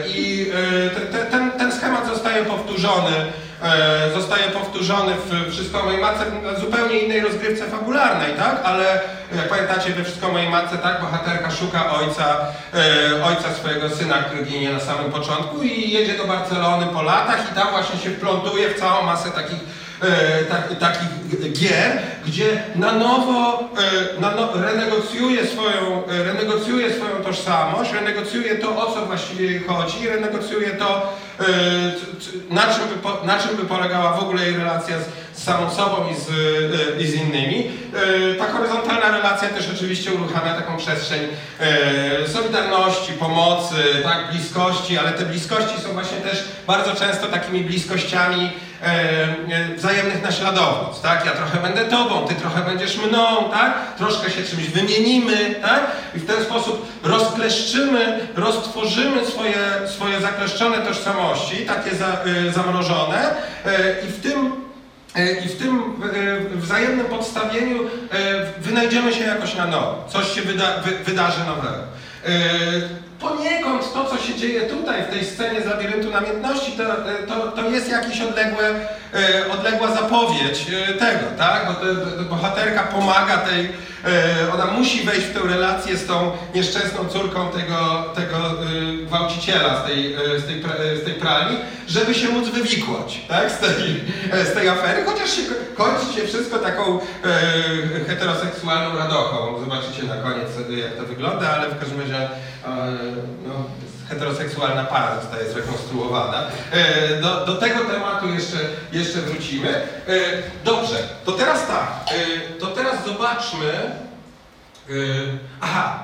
I 0.07 0.51
te, 0.95 0.99
te, 1.01 1.25
ten, 1.25 1.51
ten 1.51 1.71
schemat 1.71 2.07
zostaje 2.07 2.45
powtórzony, 2.45 3.11
zostaje 4.13 4.43
powtórzony 4.43 5.13
w 5.15 5.51
Wszystko 5.51 5.83
mojej 5.83 6.01
matce 6.01 6.25
w 6.55 6.59
zupełnie 6.59 6.99
innej 6.99 7.21
rozgrywce 7.21 7.67
fabularnej, 7.67 8.33
tak? 8.33 8.61
Ale 8.63 9.01
jak 9.35 9.49
pamiętacie 9.49 9.89
we 9.89 10.03
Wszystko 10.03 10.31
mojej 10.31 10.49
matce, 10.49 10.77
tak? 10.77 11.01
Bohaterka 11.01 11.51
szuka 11.51 11.93
ojca, 11.93 12.37
e, 12.73 13.23
ojca 13.23 13.53
swojego 13.53 13.89
syna, 13.89 14.15
który 14.15 14.45
ginie 14.45 14.71
na 14.71 14.79
samym 14.79 15.11
początku 15.11 15.63
i 15.63 15.91
jedzie 15.91 16.17
do 16.17 16.25
Barcelony 16.25 16.85
po 16.85 17.01
latach 17.01 17.51
i 17.51 17.55
tam 17.55 17.67
właśnie 17.71 17.99
się 17.99 18.09
wplątuje 18.09 18.69
w 18.69 18.79
całą 18.79 19.03
masę 19.05 19.31
takich 19.31 19.59
e, 20.01 20.43
tak, 20.43 20.79
takich 20.79 21.51
gier, 21.53 21.99
gdzie 22.25 22.63
na 22.75 22.91
nowo, 22.91 23.59
e, 23.59 24.21
na 24.21 24.31
no, 24.31 24.49
renegocjuje, 24.53 25.47
swoją, 25.47 26.07
e, 26.07 26.23
renegocjuje 26.23 26.93
swoją 26.93 27.23
tożsamość, 27.23 27.93
renegocjuje 27.93 28.55
to, 28.55 28.87
o 28.87 28.91
co 28.93 29.05
właściwie 29.05 29.59
chodzi, 29.59 30.07
renegocjuje 30.07 30.69
to, 30.69 31.13
e, 31.39 31.43
na 32.49 32.61
czym, 32.61 32.83
by, 32.87 33.27
na 33.27 33.39
czym 33.39 33.57
by 33.57 33.65
polegała 33.65 34.13
w 34.17 34.23
ogóle 34.23 34.45
jej 34.45 34.57
relacja 34.57 34.95
z, 34.99 35.39
z 35.39 35.43
samą 35.43 35.69
sobą 35.69 35.95
i 36.11 36.15
z, 36.15 36.29
e, 36.29 37.01
i 37.01 37.07
z 37.07 37.13
innymi. 37.13 37.71
E, 38.31 38.35
Ta 38.35 38.51
horyzontalna 38.51 39.11
relacja 39.11 39.49
też 39.49 39.69
oczywiście 39.75 40.11
uruchamia 40.13 40.53
taką 40.53 40.77
przestrzeń 40.77 41.21
e, 41.59 42.27
solidarności, 42.27 43.13
pomocy, 43.13 43.75
tak, 44.03 44.31
bliskości, 44.31 44.97
ale 44.97 45.11
te 45.11 45.25
bliskości 45.25 45.81
są 45.81 45.93
właśnie 45.93 46.17
też 46.17 46.43
bardzo 46.67 46.95
często 46.95 47.27
takimi 47.27 47.63
bliskościami 47.63 48.51
e, 48.83 49.75
wzajemnych 49.75 50.23
naśladownictw, 50.23 51.01
tak? 51.01 51.25
Ja 51.25 51.31
trochę 51.31 51.57
będę 51.57 51.85
tobą, 51.85 52.27
ty 52.27 52.35
trochę 52.35 52.61
będziesz 52.61 52.97
mną, 52.97 53.49
tak? 53.51 53.95
Troszkę 53.97 54.29
się 54.29 54.43
czymś 54.43 54.63
wymienimy, 54.63 55.55
tak? 55.61 55.81
I 56.15 56.19
w 56.19 56.27
ten 56.27 56.43
sposób 56.43 56.91
rozkleszczymy, 57.03 58.27
roztworzymy 58.35 59.25
swoje, 59.25 59.87
swoje 59.87 60.21
zakleszczone 60.21 60.77
tożsamości, 60.77 61.65
takie 61.65 61.95
za, 61.95 62.07
e, 62.07 62.51
zamrożone 62.51 63.35
e, 63.65 64.05
i 64.07 64.11
w 64.11 64.21
tym 64.21 64.67
E, 65.17 65.31
I 65.31 65.47
w 65.47 65.57
tym 65.57 65.79
e, 65.79 66.57
wzajemnym 66.57 67.05
podstawieniu 67.05 67.83
e, 67.83 67.87
wynajdziemy 68.61 69.13
się 69.13 69.23
jakoś 69.23 69.55
na 69.55 69.67
nowo. 69.67 70.05
Coś 70.09 70.35
się 70.35 70.41
wyda, 70.41 70.77
wy, 70.85 70.91
wydarzy 70.91 71.39
nowego. 71.39 71.83
Poniekąd 73.19 73.93
to, 73.93 74.05
co 74.05 74.17
się 74.17 74.35
dzieje 74.35 74.61
tutaj 74.61 75.03
w 75.03 75.07
tej 75.07 75.25
scenie 75.25 75.61
z 75.61 75.65
labiryntu 75.65 76.11
namiętności, 76.11 76.71
to, 76.71 76.83
e, 76.83 77.23
to, 77.27 77.51
to 77.51 77.69
jest 77.69 77.89
jakiś 77.89 78.21
odległe, 78.21 78.87
odległa 79.53 79.91
zapowiedź 79.91 80.65
e, 80.89 80.93
tego, 80.93 81.25
tak? 81.37 81.67
Bo 81.67 81.73
te, 81.73 81.95
te 81.95 82.23
bohaterka 82.23 82.83
pomaga 82.83 83.37
tej, 83.37 83.69
ona 84.53 84.65
musi 84.65 85.03
wejść 85.03 85.27
w 85.27 85.33
tę 85.33 85.39
relację 85.47 85.97
z 85.97 86.05
tą 86.05 86.31
nieszczęsną 86.55 87.05
córką 87.05 87.49
tego, 87.49 88.05
tego 88.15 88.37
e, 88.37 89.05
gwałciciela 89.05 89.81
z 89.83 89.85
tej, 89.87 90.13
e, 90.13 90.39
z, 90.39 90.45
tej, 90.45 90.59
e, 90.93 90.97
z 90.97 91.03
tej 91.03 91.13
pralni, 91.13 91.57
żeby 91.87 92.13
się 92.13 92.29
móc 92.29 92.49
wywikłać, 92.49 93.21
tak? 93.27 93.51
Z 93.51 93.57
tej, 93.57 94.03
e, 94.31 94.45
z 94.45 94.53
tej 94.53 94.69
afery, 94.69 95.03
chociaż 95.05 95.29
się 95.35 95.41
ko- 95.41 95.83
kończy 95.83 96.13
się 96.21 96.27
wszystko 96.27 96.57
taką 96.59 96.99
e, 96.99 97.03
heteroseksualną 98.07 98.97
radochą. 98.99 99.59
Zobaczycie 99.59 100.03
na 100.03 100.15
koniec, 100.15 100.49
e, 100.69 100.73
jak 100.73 100.93
to 100.95 101.03
wygląda, 101.03 101.49
ale 101.49 101.69
w 101.69 101.79
każdym 101.79 101.99
razie 102.01 102.17
e, 102.17 102.29
no, 103.47 103.53
heteroseksualna 104.09 104.83
para 104.83 105.21
zostaje 105.21 105.49
zrekonstruowana. 105.51 106.47
E, 106.71 107.21
do, 107.21 107.45
do 107.45 107.55
tego 107.55 107.79
tematu 107.79 108.27
jeszcze, 108.27 108.57
jeszcze 108.91 109.21
wrócimy. 109.21 109.69
E, 109.69 109.83
dobrze, 110.63 110.95
to 111.25 111.31
teraz 111.31 111.67
tak, 111.67 111.87
e, 112.07 112.59
to 112.59 112.67
teraz 112.67 113.05
zobaczmy. 113.05 113.91
Aha, 115.61 116.03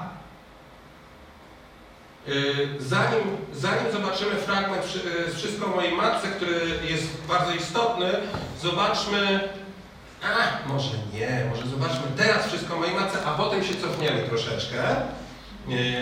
Zanim, 2.79 3.37
zanim 3.53 3.91
zobaczymy 3.91 4.35
fragment 4.35 4.83
Wszystko 5.35 5.65
o 5.65 5.75
mojej 5.75 5.95
matce, 5.95 6.27
który 6.27 6.59
jest 6.89 7.07
bardzo 7.27 7.51
istotny, 7.51 8.11
zobaczmy. 8.61 9.39
A, 10.23 10.67
może 10.67 10.89
nie, 11.13 11.45
może 11.49 11.67
zobaczmy 11.67 12.01
teraz 12.17 12.47
Wszystko 12.47 12.75
o 12.75 12.79
mojej 12.79 12.95
matce, 12.95 13.17
a 13.25 13.31
potem 13.31 13.63
się 13.63 13.75
cofniemy 13.75 14.23
troszeczkę 14.23 14.77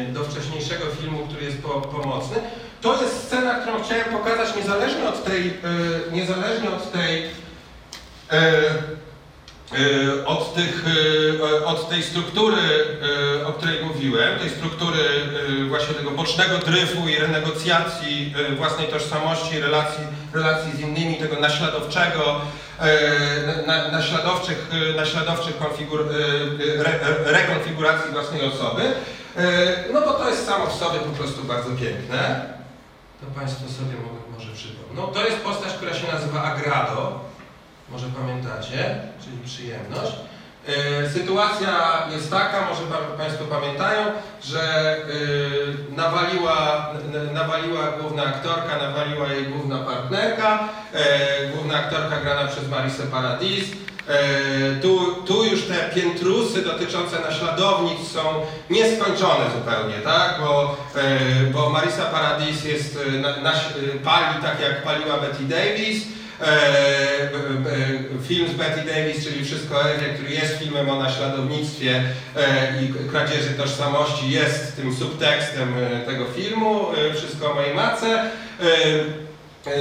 do 0.10 0.24
wcześniejszego 0.24 0.86
filmu, 1.02 1.28
który 1.28 1.46
jest 1.46 1.62
po, 1.62 1.70
pomocny. 1.70 2.38
To 2.82 3.02
jest 3.02 3.28
scena, 3.28 3.54
którą 3.54 3.84
chciałem 3.84 4.06
pokazać 4.06 4.56
niezależnie 4.56 5.10
od 5.10 5.24
tej, 5.24 5.48
y, 5.48 5.52
niezależnie 6.12 6.70
od 6.70 6.92
tej 6.92 7.30
Y, 9.80 10.26
od, 10.26 10.54
tych, 10.54 10.86
od 11.66 11.90
tej 11.90 12.04
struktury, 12.04 12.58
o 13.46 13.54
której 13.54 13.86
mówiłem, 13.86 14.40
tej 14.40 14.50
struktury 14.50 15.00
właśnie 15.70 15.94
tego 15.94 16.12
bocznego 16.12 16.58
dryfu 16.58 17.08
i 17.08 17.16
renegocjacji 17.16 18.34
własnej 18.58 18.88
tożsamości, 18.88 19.60
relacji, 19.60 20.04
relacji 20.34 20.72
z 20.72 20.80
innymi, 20.80 21.16
tego 21.16 21.40
naśladowczego, 21.40 22.42
na, 23.68 23.92
naśladowczych, 23.92 24.68
naśladowczych 24.96 25.58
konfigur, 25.58 26.06
re, 26.80 27.00
rekonfiguracji 27.26 28.12
własnej 28.12 28.42
osoby, 28.42 28.82
no 29.94 30.02
bo 30.02 30.14
to 30.14 30.30
jest 30.30 30.46
samo 30.48 30.68
w 30.68 30.74
sobie 30.76 31.00
po 31.00 31.10
prostu 31.10 31.44
bardzo 31.44 31.70
piękne. 31.70 32.46
To 33.22 33.40
Państwo 33.40 33.70
sobie 33.70 33.96
może 34.34 34.52
przypomną. 34.52 35.02
No, 35.02 35.08
to 35.08 35.26
jest 35.26 35.38
postać, 35.38 35.74
która 35.74 35.94
się 35.94 36.08
nazywa 36.14 36.44
Agrado. 36.44 37.20
Może 37.90 38.08
pamiętacie, 38.08 38.96
czyli 39.24 39.38
przyjemność. 39.46 40.12
E, 40.68 41.10
Sytuacja 41.10 42.04
jest 42.12 42.32
taka, 42.32 42.66
może 42.70 42.82
pa- 42.82 43.18
Państwo 43.24 43.46
pamiętają, 43.46 44.06
że 44.44 44.62
e, 44.98 45.96
nawaliła, 45.96 46.88
nawaliła 47.34 47.92
główna 48.02 48.24
aktorka, 48.26 48.78
nawaliła 48.78 49.28
jej 49.28 49.46
główna 49.46 49.78
partnerka. 49.80 50.60
E, 50.94 51.48
Główna 51.56 51.76
aktorka 51.80 52.18
grana 52.22 52.48
przez 52.48 52.70
Marisę 52.70 53.04
Paradis. 53.04 53.66
E, 54.08 54.82
Tu, 54.82 55.16
tu 55.26 55.46
już 55.46 55.62
te 55.64 55.90
piętrusy 55.96 56.62
dotyczące 56.62 57.20
naśladownictw 57.20 58.12
są 58.12 58.22
nieskończone 58.70 59.46
zupełnie, 59.56 59.96
tak? 60.04 60.36
Bo, 60.40 60.78
e, 60.96 61.02
bo 61.54 61.70
Marisa 61.70 62.06
Paradis 62.06 62.66
jest, 62.66 63.00
e, 63.96 64.00
pali 64.04 64.42
tak 64.42 64.62
jak 64.62 64.84
paliła 64.84 65.18
Betty 65.18 65.44
Davis. 65.44 66.04
Film 68.28 68.48
z 68.50 68.54
Betty 68.54 68.82
Davis, 68.82 69.24
czyli 69.26 69.46
Wszystko 69.46 69.90
Ewie, 69.92 70.14
który 70.14 70.30
jest 70.30 70.58
filmem 70.58 70.90
o 70.90 70.96
naśladownictwie 70.96 72.04
i 72.82 73.10
kradzieży 73.10 73.50
tożsamości, 73.50 74.32
jest 74.32 74.76
tym 74.76 74.96
subtekstem 74.96 75.74
tego 76.06 76.26
filmu, 76.26 76.86
Wszystko 77.16 77.52
o 77.52 77.56
mojej 77.56 77.74
matce. 77.76 78.30
E, 79.66 79.70
e, 79.70 79.74
e, 79.74 79.78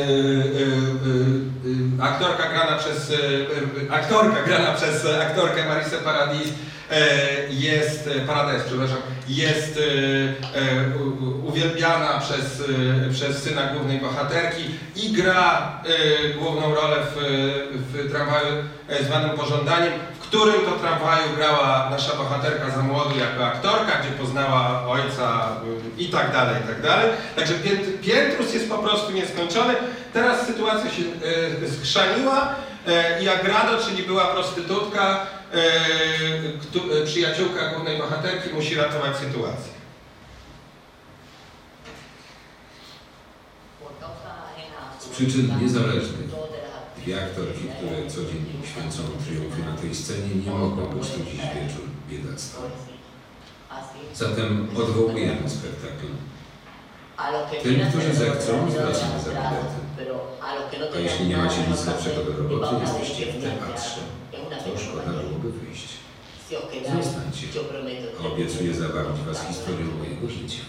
aktorka 2.03 2.49
grana 2.49 2.79
przez 2.79 3.13
aktorka 3.91 4.43
grana 4.49 4.73
przez 4.73 5.07
aktorkę 5.07 5.69
Marisę 5.69 5.97
Paradis 5.97 6.49
jest, 7.51 8.11
Paradise, 8.27 8.65
przepraszam, 8.67 8.97
jest 9.29 9.81
uwielbiana 11.47 12.21
przez, 12.21 12.63
przez 13.13 13.43
syna 13.43 13.63
głównej 13.63 13.99
bohaterki 13.99 14.65
i 14.97 15.13
gra 15.13 15.83
główną 16.39 16.75
rolę 16.75 16.97
w, 17.15 17.19
w 17.93 18.11
tramwaju 18.11 18.55
zwanym 19.07 19.31
Pożądaniem, 19.31 19.93
którym 20.31 20.65
to 20.65 20.71
tramwaju 20.71 21.37
grała 21.37 21.91
nasza 21.91 22.17
bohaterka 22.17 22.71
za 22.71 22.83
młodu 22.83 23.19
jako 23.19 23.47
aktorka, 23.47 23.93
gdzie 24.01 24.11
poznała 24.11 24.89
ojca 24.89 25.57
e, 25.99 26.03
i 26.03 26.09
tak 26.09 26.33
dalej, 26.33 26.55
i 26.65 26.69
tak 26.69 26.83
dalej. 26.83 27.11
Także 27.37 27.55
pięt, 27.55 28.01
piętrus 28.01 28.55
jest 28.55 28.69
po 28.69 28.79
prostu 28.79 29.13
nieskończony. 29.13 29.75
Teraz 30.13 30.47
sytuacja 30.47 30.91
się 30.91 31.03
e, 31.03 31.71
schrzaniła 31.71 32.55
e, 32.87 33.23
i 33.23 33.29
Agrado, 33.29 33.85
czyli 33.85 34.03
była 34.03 34.25
prostytutka, 34.25 35.27
przyjaciółka 37.05 37.71
głównej 37.71 37.99
bohaterki 37.99 38.55
musi 38.55 38.75
ratować 38.75 39.17
sytuację. 39.17 39.73
Z 44.99 45.09
przyczyn 45.09 45.59
niezależnych 45.63 46.30
dwie 47.03 47.25
aktorki, 47.25 47.65
które 47.77 48.11
codziennie 48.11 48.55
święcą 48.71 48.99
triumfy 49.25 49.63
na 49.63 49.77
tej 49.77 49.95
scenie, 49.95 50.35
nie 50.47 50.51
mogą 50.51 50.87
być 50.87 51.09
tu 51.11 51.19
dziś 51.19 51.41
wieczór 51.55 51.85
biedactwa. 52.11 52.63
Zatem 54.15 54.69
odwołujemy 54.77 55.51
spektakl. 55.51 56.07
Tym, 57.63 57.81
którzy 57.91 58.15
zechcą, 58.15 58.71
zwracamy 58.71 59.21
za 59.21 59.31
bilety. 59.31 59.81
A 60.97 60.99
jeśli 60.99 61.27
nie 61.29 61.37
macie 61.37 61.57
nic 61.71 61.87
lepszego 61.87 62.23
do 62.25 62.33
roboty, 62.37 62.75
jesteście 62.83 63.33
w 63.33 63.43
teatrze. 63.43 64.01
To 64.65 64.79
szkoda 64.79 65.03
byłoby 65.03 65.53
wyjść. 65.53 65.89
Zostańcie. 67.03 67.47
Obiecuję 68.33 68.75
zabawić 68.75 69.21
Was 69.27 69.47
historią 69.49 69.87
mojego 69.99 70.29
życia. 70.29 70.63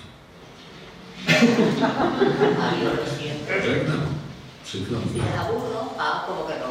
Mi. 4.74 5.22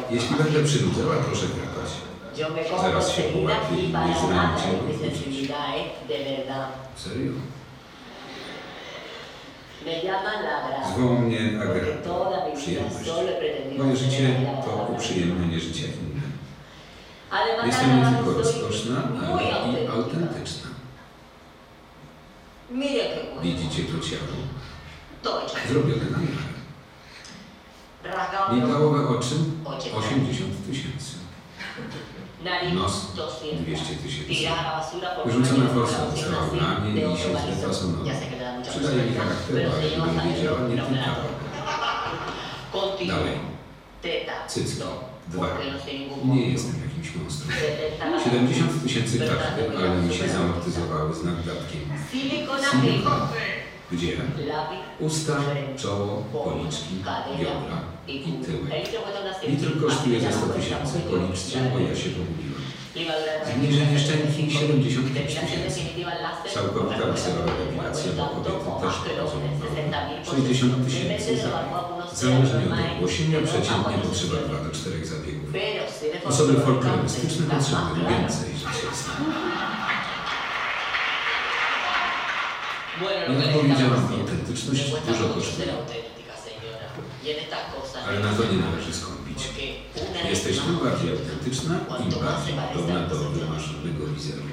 Jeśli 0.09 0.35
będę 0.35 0.63
przynudzała, 0.63 1.15
proszę 1.15 1.45
wracać. 1.45 1.91
Zaraz 2.81 3.11
się 3.11 3.21
połapię 3.21 3.75
i 3.75 3.87
nie 3.87 4.15
znam 4.27 4.57
cię 4.57 4.67
Serio? 6.95 7.31
Zwą 10.93 10.95
Zwoł 10.95 11.19
mnie 11.19 11.39
Agata. 11.61 12.55
Przyjemność. 12.55 13.09
Moje 13.77 13.95
życie 13.95 14.35
to 14.65 14.93
uprzyjemnienie 14.93 15.59
życia 15.59 15.85
innym. 15.85 16.31
Jestem 17.65 17.99
nie 17.99 18.17
tylko 18.17 18.33
rozkoszna, 18.33 19.03
ale 19.27 19.43
i 19.83 19.87
autentyczna. 19.87 20.69
Widzicie 23.41 23.83
to 23.83 23.99
ciało? 24.09 24.37
Zrobione 25.69 26.05
na 26.11 26.17
miarę. 28.05 28.55
Migdałowe 28.55 29.07
oczy 29.17 29.35
80 29.97 30.51
tysięcy. 30.69 31.11
Nos 32.73 33.11
200 33.65 33.95
tysięcy. 33.95 34.33
Wyrzucona 35.25 35.69
forsa 35.73 36.11
została 36.11 36.43
w 36.43 36.57
ramię 36.57 36.91
i 36.91 37.17
się 37.17 37.55
zrefasonował. 37.55 38.05
Przydaje 38.69 39.03
mi 39.03 39.15
charakteru, 39.15 39.71
ale 39.73 39.89
gdybym 39.89 40.33
wiedziała, 40.33 40.59
nie 40.59 40.75
tykała. 40.81 41.15
Dalej. 43.07 43.37
Cycki. 44.47 44.81
Dwa. 45.27 45.47
Nie 46.25 46.49
jestem 46.49 46.75
jakimś 46.87 47.15
monstrum. 47.15 47.51
70 48.23 48.83
tysięcy 48.83 49.19
każdy, 49.19 49.77
ale 49.77 49.95
mi 50.01 50.13
się 50.13 50.29
zamortyzowały 50.29 51.15
z 51.15 51.23
naddatkiem. 51.23 51.81
Silikon. 52.11 53.21
Gdzie? 53.91 54.13
Usta, 54.99 55.37
czoło, 55.77 56.23
policzki, 56.33 56.95
biodra 57.39 57.81
i 58.07 58.19
tyłek. 58.21 58.73
Litr 59.47 59.81
kosztuje 59.81 60.21
ze 60.21 60.33
100 60.33 60.47
tysięcy. 60.47 60.99
Policzcie, 60.99 61.59
bo 61.73 61.79
ja 61.79 61.95
się 61.95 62.09
pogubiłem. 62.09 62.61
Meses, 62.95 64.01
szczęki 64.03 64.57
75.000. 64.57 64.89
75 64.89 65.13
Depilación 65.13 65.45
tysięcy. 65.45 65.79
Całkowita 66.53 67.07
laserowa 67.07 67.51
depilacja 67.57 68.11
dla 68.11 68.25
kobiety 68.25 68.51
też 68.81 68.91
más 68.91 69.03
que 69.03 69.13
los 69.13 69.31
rozumiem. 69.33 69.51
60.000 69.59 70.25
por 70.25 70.35
60 70.35 70.71
Depende 70.71 70.91
tysięcy 70.91 71.37
za. 71.37 71.49
Zależnie 72.13 72.65
od 72.73 72.95
ogłoszenia 72.95 73.39
przeciętnie 73.47 73.97
potrzeba 74.03 74.37
decisiones. 74.37 74.49
2 74.49 74.63
do 74.63 74.71
4 74.71 75.05
zabiegów. 75.05 75.49
Osoby 76.25 76.53
folklorystyczne 76.61 77.45
potrzebują 77.45 78.09
więcej 78.09 78.49
rzeczywistości. 78.57 79.11
Powiedziałam, 83.01 83.41
estamos 83.41 83.65
diciendo, 83.67 83.95
autentyczność 84.21 84.83
dużo 85.07 85.29
kosztuje. 85.33 85.67
cosas 87.73 88.07
Ale 88.07 88.19
na 88.19 88.33
to 88.33 88.43
nie 88.43 88.57
należy 88.57 88.93
skąpić. 88.93 89.39
Jesteś 90.29 90.57
tym 90.59 90.77
bardziej 90.83 91.11
autentyczna, 91.11 91.73
im 92.05 92.11
bardziej 92.25 92.53
podobna 92.73 92.99
do 92.99 93.15
wymarzonego 93.15 94.07
wizerunku. 94.15 94.51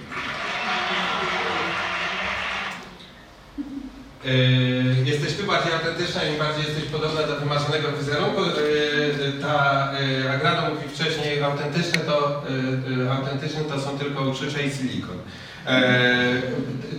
Yy, 4.24 5.05
Jesteś 5.05 5.32
ty 5.34 5.42
bardziej 5.42 5.72
autentyczna, 5.72 6.24
im 6.24 6.38
bardziej 6.38 6.64
jesteś 6.64 6.84
podobna 6.84 7.22
do 7.22 7.36
wymarzonego 7.36 7.92
wizerunku. 7.92 8.40
Yy, 8.42 9.32
Ta 9.42 9.92
yy, 10.01 10.32
Agrado 10.32 10.74
mówi 10.74 10.88
wcześniej, 10.88 11.42
autentyczne 11.42 12.01
to, 12.01 12.42
yy, 12.88 13.12
autentyczne 13.12 13.61
to 13.61 13.80
są 13.80 13.99
tylko 13.99 14.22
uczucia 14.22 14.61
i 14.61 14.70
silikon. 14.70 15.18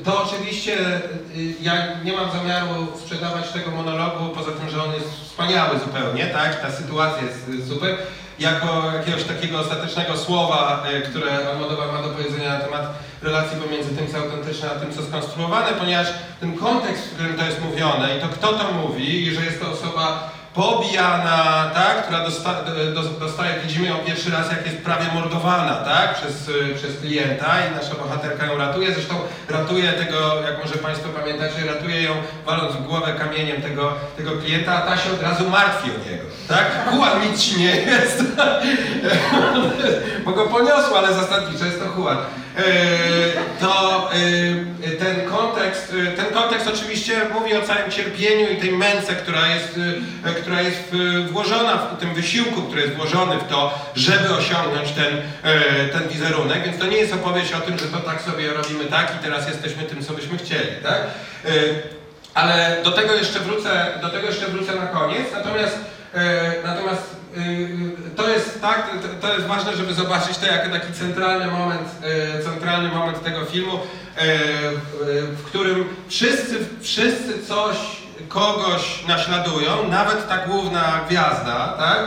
To 0.10 0.24
oczywiście 0.24 0.72
yy, 1.36 1.54
ja 1.62 1.74
nie 2.04 2.14
mam 2.14 2.32
zamiaru 2.32 2.88
sprzedawać 2.98 3.50
tego 3.50 3.72
monologu, 3.72 4.36
poza 4.36 4.52
tym, 4.52 4.70
że 4.70 4.84
on 4.84 4.94
jest 4.94 5.10
wspaniały 5.24 5.80
zupełnie, 5.80 6.26
tak? 6.26 6.62
Ta 6.62 6.72
sytuacja 6.72 7.24
jest 7.24 7.48
yy, 7.50 7.66
super. 7.66 7.98
Jako 8.40 8.92
jakiegoś 8.98 9.24
takiego 9.24 9.60
ostatecznego 9.60 10.18
słowa, 10.18 10.84
yy, 10.94 11.02
które 11.02 11.50
Almodovar 11.50 11.94
ma 11.94 12.02
do 12.02 12.10
powiedzenia 12.10 12.54
na 12.54 12.60
temat 12.60 13.00
relacji 13.22 13.58
pomiędzy 13.58 13.96
tym, 13.96 14.08
co 14.08 14.18
autentyczne, 14.18 14.72
a 14.72 14.80
tym, 14.80 14.94
co 14.94 15.04
skonstruowane, 15.04 15.68
ponieważ 15.80 16.08
ten 16.40 16.58
kontekst, 16.58 17.04
w 17.04 17.14
którym 17.14 17.38
to 17.38 17.46
jest 17.46 17.62
mówione 17.62 18.18
i 18.18 18.22
to 18.22 18.28
kto 18.28 18.54
to 18.54 18.72
mówi 18.72 19.28
i 19.28 19.36
że 19.36 19.46
jest 19.46 19.62
to 19.62 19.72
osoba 19.72 20.32
pobijana, 20.54 21.72
tak, 21.74 22.04
która 22.04 22.24
dosta, 22.24 22.54
do, 22.94 23.04
dostaje, 23.04 23.60
widzimy 23.64 23.88
ją 23.88 23.96
pierwszy 23.96 24.32
raz, 24.32 24.52
jak 24.52 24.66
jest 24.66 24.78
prawie 24.78 25.06
mordowana, 25.14 25.74
tak, 25.76 26.16
przez, 26.16 26.50
y, 26.50 26.76
przez 26.76 27.00
klienta 27.00 27.56
i 27.68 27.76
nasza 27.76 27.96
bohaterka 27.96 28.46
ją 28.46 28.58
ratuje, 28.58 28.94
zresztą 28.94 29.16
ratuje 29.50 29.94
tego, 29.94 30.42
jak 30.42 30.66
może 30.66 30.76
Państwo 30.76 31.10
pamiętacie, 31.10 31.66
ratuje 31.66 32.04
ją 32.04 32.12
waląc 32.46 32.76
w 32.76 32.84
głowę 32.88 33.14
kamieniem 33.14 33.62
tego, 33.62 33.94
tego 34.18 34.32
klienta, 34.32 34.74
a 34.74 34.82
ta 34.82 34.98
się 34.98 35.12
od 35.12 35.22
razu 35.22 35.50
martwi 35.50 35.90
o 35.92 36.10
niego, 36.12 36.24
tak, 36.48 36.66
Juan 36.94 37.32
nic 37.32 37.58
nie 37.58 37.76
jest, 37.76 38.24
bo 40.26 40.32
go 40.32 40.46
poniosło, 40.46 40.98
ale 40.98 41.14
zasadniczo 41.14 41.66
jest 41.66 41.80
to 41.80 42.02
Juan. 42.02 42.18
E, 42.60 43.60
to 43.60 44.10
e, 44.14 44.92
ten 45.00 45.30
kontekst, 45.30 45.94
e, 45.94 46.12
ten 46.12 46.26
kontekst 46.26 46.68
oczywiście 46.68 47.22
mówi 47.34 47.56
o 47.56 47.62
całym 47.62 47.92
cierpieniu 47.92 48.50
i 48.50 48.58
tej 48.58 48.72
męce, 48.72 49.16
która 49.16 49.48
jest, 49.48 49.80
która 50.42 50.62
jest 50.62 50.96
włożona 51.32 51.78
w 51.78 52.00
tym 52.00 52.14
wysiłku, 52.14 52.62
który 52.62 52.82
jest 52.82 52.94
włożony 52.94 53.38
w 53.38 53.48
to, 53.48 53.80
żeby 53.96 54.30
osiągnąć 54.30 54.92
ten, 54.92 55.22
ten 55.92 56.10
wizerunek, 56.10 56.64
więc 56.64 56.80
to 56.80 56.86
nie 56.86 56.98
jest 56.98 57.14
opowieść 57.14 57.54
o 57.54 57.62
tym, 57.62 57.80
że 57.80 57.86
to 57.86 57.98
tak 57.98 58.22
sobie 58.22 58.54
robimy 58.54 58.86
tak 58.86 59.16
i 59.16 59.24
teraz 59.24 59.48
jesteśmy 59.48 59.84
tym, 59.84 60.04
co 60.04 60.14
byśmy 60.14 60.38
chcieli, 60.38 60.72
tak? 60.84 61.02
Ale 62.34 62.78
do 62.84 62.92
tego 62.92 63.14
jeszcze 63.14 63.40
wrócę, 63.40 63.86
do 64.02 64.10
tego 64.10 64.28
jeszcze 64.28 64.48
wrócę 64.48 64.76
na 64.76 64.88
koniec, 64.88 65.28
natomiast, 65.34 65.78
natomiast 66.64 67.19
to 68.16 68.30
jest 68.30 68.62
tak, 68.62 68.90
to- 69.22 69.34
jest 69.34 69.46
ważne, 69.48 69.76
żeby 69.76 69.94
zobaczyć 69.94 70.38
to 70.38 70.46
jako 70.46 70.70
taki 70.70 70.94
centralny 70.94 71.48
moment, 71.48 71.90
e, 72.40 72.44
centralny 72.44 72.90
moment 72.90 73.24
tego 73.24 73.46
filmu, 73.46 73.80
w 75.38 75.44
którym 75.46 75.86
wszyscy, 76.08 76.58
wszyscy 76.82 77.46
coś, 77.48 77.78
kogoś 78.28 79.04
naśladują, 79.08 79.88
nawet 79.90 80.30
ta 80.30 80.38
główna 80.38 81.00
gwiazda, 81.10 81.74
tak? 81.78 82.00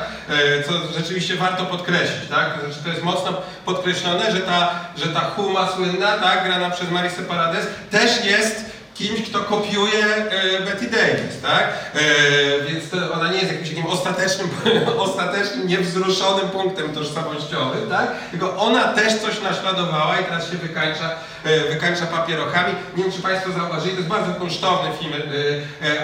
Co 0.67 0.73
rzeczywiście 0.99 1.35
warto 1.37 1.67
podkreślić, 1.67 2.29
tak? 2.31 2.59
Znaczy, 2.61 2.83
to 2.85 2.89
jest 2.89 3.03
mocno 3.03 3.33
podkreślone, 3.65 4.33
że 4.33 4.41
ta, 4.41 4.71
że 4.97 5.07
ta 5.07 5.21
Huma 5.21 5.69
słynna, 5.69 6.19
tak, 6.19 6.45
grana 6.45 6.71
przez 6.71 6.91
Marisę 6.91 7.23
Parades, 7.23 7.67
też 7.91 8.25
jest 8.25 8.72
kimś, 8.95 9.23
kto 9.23 9.41
kopiuje 9.41 10.05
e, 10.05 10.61
Betty 10.61 10.91
Davis, 10.91 11.41
tak? 11.43 11.65
E, 11.95 12.65
więc 12.65 12.91
to 12.91 13.13
ona 13.13 13.31
nie 13.31 13.39
jest 13.39 13.53
jakimś 13.53 13.69
takim 13.69 13.87
ostatecznym, 13.87 14.51
ostatecznym, 14.99 15.67
niewzruszonym 15.67 16.49
punktem 16.51 16.95
tożsamościowym, 16.95 17.91
tak? 17.91 18.31
Tylko 18.31 18.57
ona 18.57 18.85
też 18.85 19.15
coś 19.19 19.41
naśladowała 19.41 20.21
i 20.21 20.25
teraz 20.25 20.51
się 20.51 20.57
wykańcza, 20.57 21.11
e, 21.45 21.61
wykańcza 21.61 22.07
papierochami. 22.07 22.75
Nie 22.97 23.03
wiem, 23.03 23.13
czy 23.13 23.23
Państwo 23.23 23.53
zauważyli, 23.53 23.93
to 23.93 23.99
jest 23.99 24.11
bardzo 24.11 24.35
kunsztowny 24.35 24.91
film, 24.99 25.13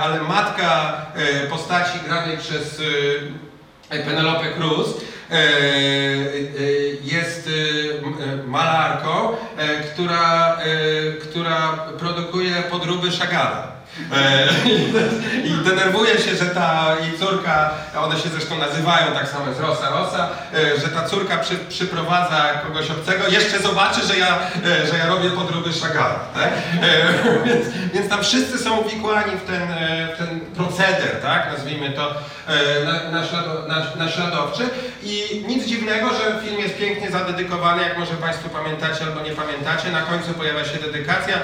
ale 0.03 0.23
matka 0.23 1.01
postaci 1.51 1.99
granej 2.07 2.39
przez 2.39 2.83
Penelope 3.89 4.53
Cruz 4.53 4.89
jest 7.03 7.49
e, 7.49 7.99
m- 8.07 8.15
e, 8.45 8.47
malarką, 8.47 9.37
e, 9.59 9.81
która, 9.83 10.57
e, 10.57 11.13
która 11.13 11.79
produkuje 11.99 12.55
podróby 12.71 13.11
Chagalla. 13.11 13.79
E, 14.13 14.49
I 15.49 15.51
denerwuje 15.65 16.19
się, 16.19 16.37
że 16.37 16.47
ta 16.47 16.97
jej 17.03 17.19
córka, 17.19 17.71
one 17.97 18.19
się 18.19 18.29
zresztą 18.29 18.59
nazywają 18.59 19.13
tak 19.15 19.29
samo, 19.29 19.49
jest 19.49 19.61
Rosa 19.61 19.91
Rosa, 19.91 20.29
e, 20.55 20.81
że 20.81 20.89
ta 20.89 21.05
córka 21.09 21.39
przy, 21.39 21.55
przyprowadza 21.57 22.49
kogoś 22.67 22.91
obcego, 22.91 23.29
jeszcze 23.29 23.59
zobaczy, 23.59 24.01
że 24.07 24.19
ja, 24.19 24.39
e, 24.67 24.87
że 24.87 24.99
ja 24.99 25.07
robię 25.07 25.31
podróby 25.31 25.71
Chagalla. 25.83 26.19
Tak? 26.35 26.49
E, 26.83 27.09
Więc, 27.49 27.67
więc 27.95 28.09
tam 28.09 28.23
wszyscy 28.23 28.59
są 28.59 28.77
uwikłani 28.77 29.33
w 29.37 29.43
ten, 29.51 29.63
e, 29.63 30.09
w 30.15 30.19
ten 30.19 30.41
proceder, 30.79 31.21
tak? 31.23 31.53
nazwijmy 31.53 31.91
to 31.91 32.15
e, 32.47 32.85
na- 32.85 33.21
naślado- 33.21 33.69
na- 33.69 34.05
naśladowczy. 34.05 34.63
I 35.03 35.45
nic 35.49 35.65
dziwnego, 35.67 36.09
że 36.09 36.41
film 36.43 36.61
jest 36.61 36.79
pięknie 36.79 37.11
zadedykowany, 37.11 37.83
jak 37.83 37.99
może 37.99 38.15
Państwo 38.15 38.49
pamiętacie 38.49 39.05
albo 39.05 39.21
nie 39.21 39.31
pamiętacie. 39.31 39.91
Na 39.91 40.03
końcu 40.03 40.35
pojawia 40.35 40.65
się 40.65 40.79
dedykacja 40.79 41.37
e, 41.37 41.41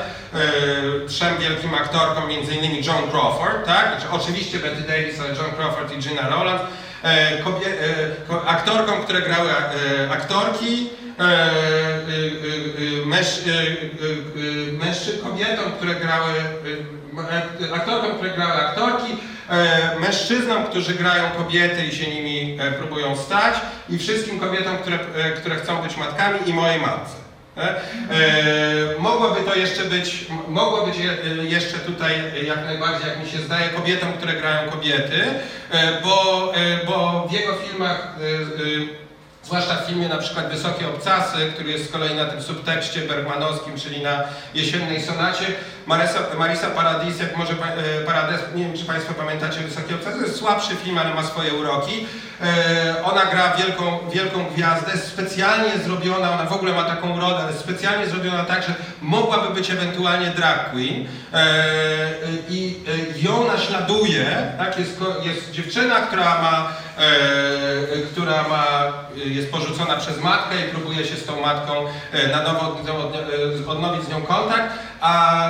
trzem 1.08 1.38
wielkim 1.38 1.74
aktorkom, 1.74 2.30
innymi 2.30 2.84
John 2.86 3.10
Crawford, 3.10 3.66
tak? 3.66 3.88
Znaczy, 3.90 4.06
oczywiście 4.10 4.58
Betty 4.58 4.82
Davis, 4.82 5.20
ale 5.20 5.28
John 5.28 5.52
Crawford 5.56 5.92
i 5.92 5.98
Gina 5.98 6.28
Rowland. 6.28 6.62
E, 7.04 7.30
aktorkom, 8.46 9.02
które 9.02 9.22
grały 9.22 9.50
aktorki, 10.10 10.88
męż, 13.06 13.26
mężczy, 14.72 15.18
kobietom, 15.22 15.72
które 15.72 15.94
grały, 15.94 16.30
aktorkom, 17.74 18.14
które 18.14 18.30
grały 18.30 18.52
aktorki, 18.52 19.16
e, 19.50 19.98
mężczyznom, 20.00 20.64
którzy 20.64 20.94
grają 20.94 21.30
kobiety 21.30 21.86
i 21.86 21.92
się 21.92 22.10
nimi 22.10 22.58
e, 22.60 22.72
próbują 22.72 23.16
stać 23.16 23.54
i 23.88 23.98
wszystkim 23.98 24.40
kobietom, 24.40 24.76
które, 24.76 24.98
e, 25.16 25.30
które 25.32 25.56
chcą 25.56 25.82
być 25.82 25.96
matkami 25.96 26.38
i 26.46 26.54
mojej 26.54 26.80
matce. 26.80 27.24
E, 27.56 27.60
e, 27.60 27.74
mogłoby 28.98 29.40
to 29.40 29.54
jeszcze 29.54 29.84
być, 29.84 30.26
mogło 30.48 30.86
być 30.86 30.98
je, 30.98 31.10
e, 31.10 31.44
jeszcze 31.44 31.78
tutaj 31.78 32.14
e, 32.14 32.42
jak 32.42 32.64
najbardziej, 32.64 33.08
jak 33.08 33.24
mi 33.24 33.30
się 33.30 33.38
zdaje, 33.38 33.68
kobietom, 33.68 34.12
które 34.12 34.32
grają 34.32 34.70
kobiety, 34.70 35.24
e, 35.70 36.02
bo, 36.02 36.52
e, 36.54 36.86
bo 36.86 37.26
w 37.30 37.32
jego 37.32 37.54
filmach 37.54 38.16
e, 38.20 38.24
e, 38.24 39.04
Zwłaszcza 39.44 39.76
w 39.76 39.86
filmie 39.86 40.08
na 40.08 40.16
przykład 40.16 40.50
Wysokie 40.50 40.88
Obcasy, 40.88 41.52
który 41.54 41.70
jest 41.70 41.88
z 41.88 41.92
kolei 41.92 42.14
na 42.14 42.24
tym 42.24 42.42
subtekście 42.42 43.00
bergmanowskim, 43.00 43.78
czyli 43.78 44.02
na 44.02 44.24
jesiennej 44.54 45.02
sonacie. 45.02 45.44
Marisa, 45.86 46.18
Marisa 46.38 46.70
Paradis, 46.70 47.20
jak 47.20 47.36
może 47.36 47.52
e, 47.52 48.04
Parades, 48.06 48.40
nie 48.54 48.64
wiem 48.64 48.76
czy 48.78 48.84
Państwo 48.84 49.14
pamiętacie 49.14 49.60
Wysokie 49.60 49.94
Obcasy, 49.94 50.18
to 50.18 50.24
jest 50.26 50.38
słabszy 50.38 50.74
film, 50.76 50.98
ale 50.98 51.14
ma 51.14 51.22
swoje 51.22 51.54
uroki. 51.54 52.06
E, 52.42 53.04
Ona 53.04 53.26
gra 53.26 53.52
wielką, 53.56 53.98
wielką 54.12 54.44
gwiazdę, 54.54 54.98
specjalnie 54.98 55.78
zrobiona, 55.84 56.30
ona 56.30 56.44
w 56.44 56.52
ogóle 56.52 56.72
ma 56.72 56.82
taką 56.84 57.16
urodę, 57.16 57.36
ale 57.36 57.52
specjalnie 57.52 58.06
zrobiona 58.06 58.44
tak, 58.44 58.62
że 58.62 58.74
mogłaby 59.02 59.54
być 59.54 59.70
ewentualnie 59.70 60.26
drag 60.30 60.70
queen. 60.70 61.06
E, 61.34 61.46
I 62.48 62.76
ją 63.16 63.46
naśladuje, 63.46 64.52
tak, 64.58 64.78
jest, 64.78 65.00
jest 65.22 65.50
dziewczyna, 65.50 65.94
która 65.94 66.42
ma, 66.42 66.68
która 68.12 68.42
ma, 68.48 68.92
jest 69.16 69.50
porzucona 69.50 69.96
przez 69.96 70.20
matkę 70.20 70.54
i 70.60 70.68
próbuje 70.70 71.04
się 71.06 71.16
z 71.16 71.24
tą 71.24 71.40
matką 71.40 71.84
na 72.32 72.42
nowo 72.42 72.60
od- 72.68 72.90
od- 72.90 73.68
odnowić 73.68 74.04
z 74.04 74.08
nią 74.08 74.22
kontakt, 74.22 74.72
a 75.00 75.40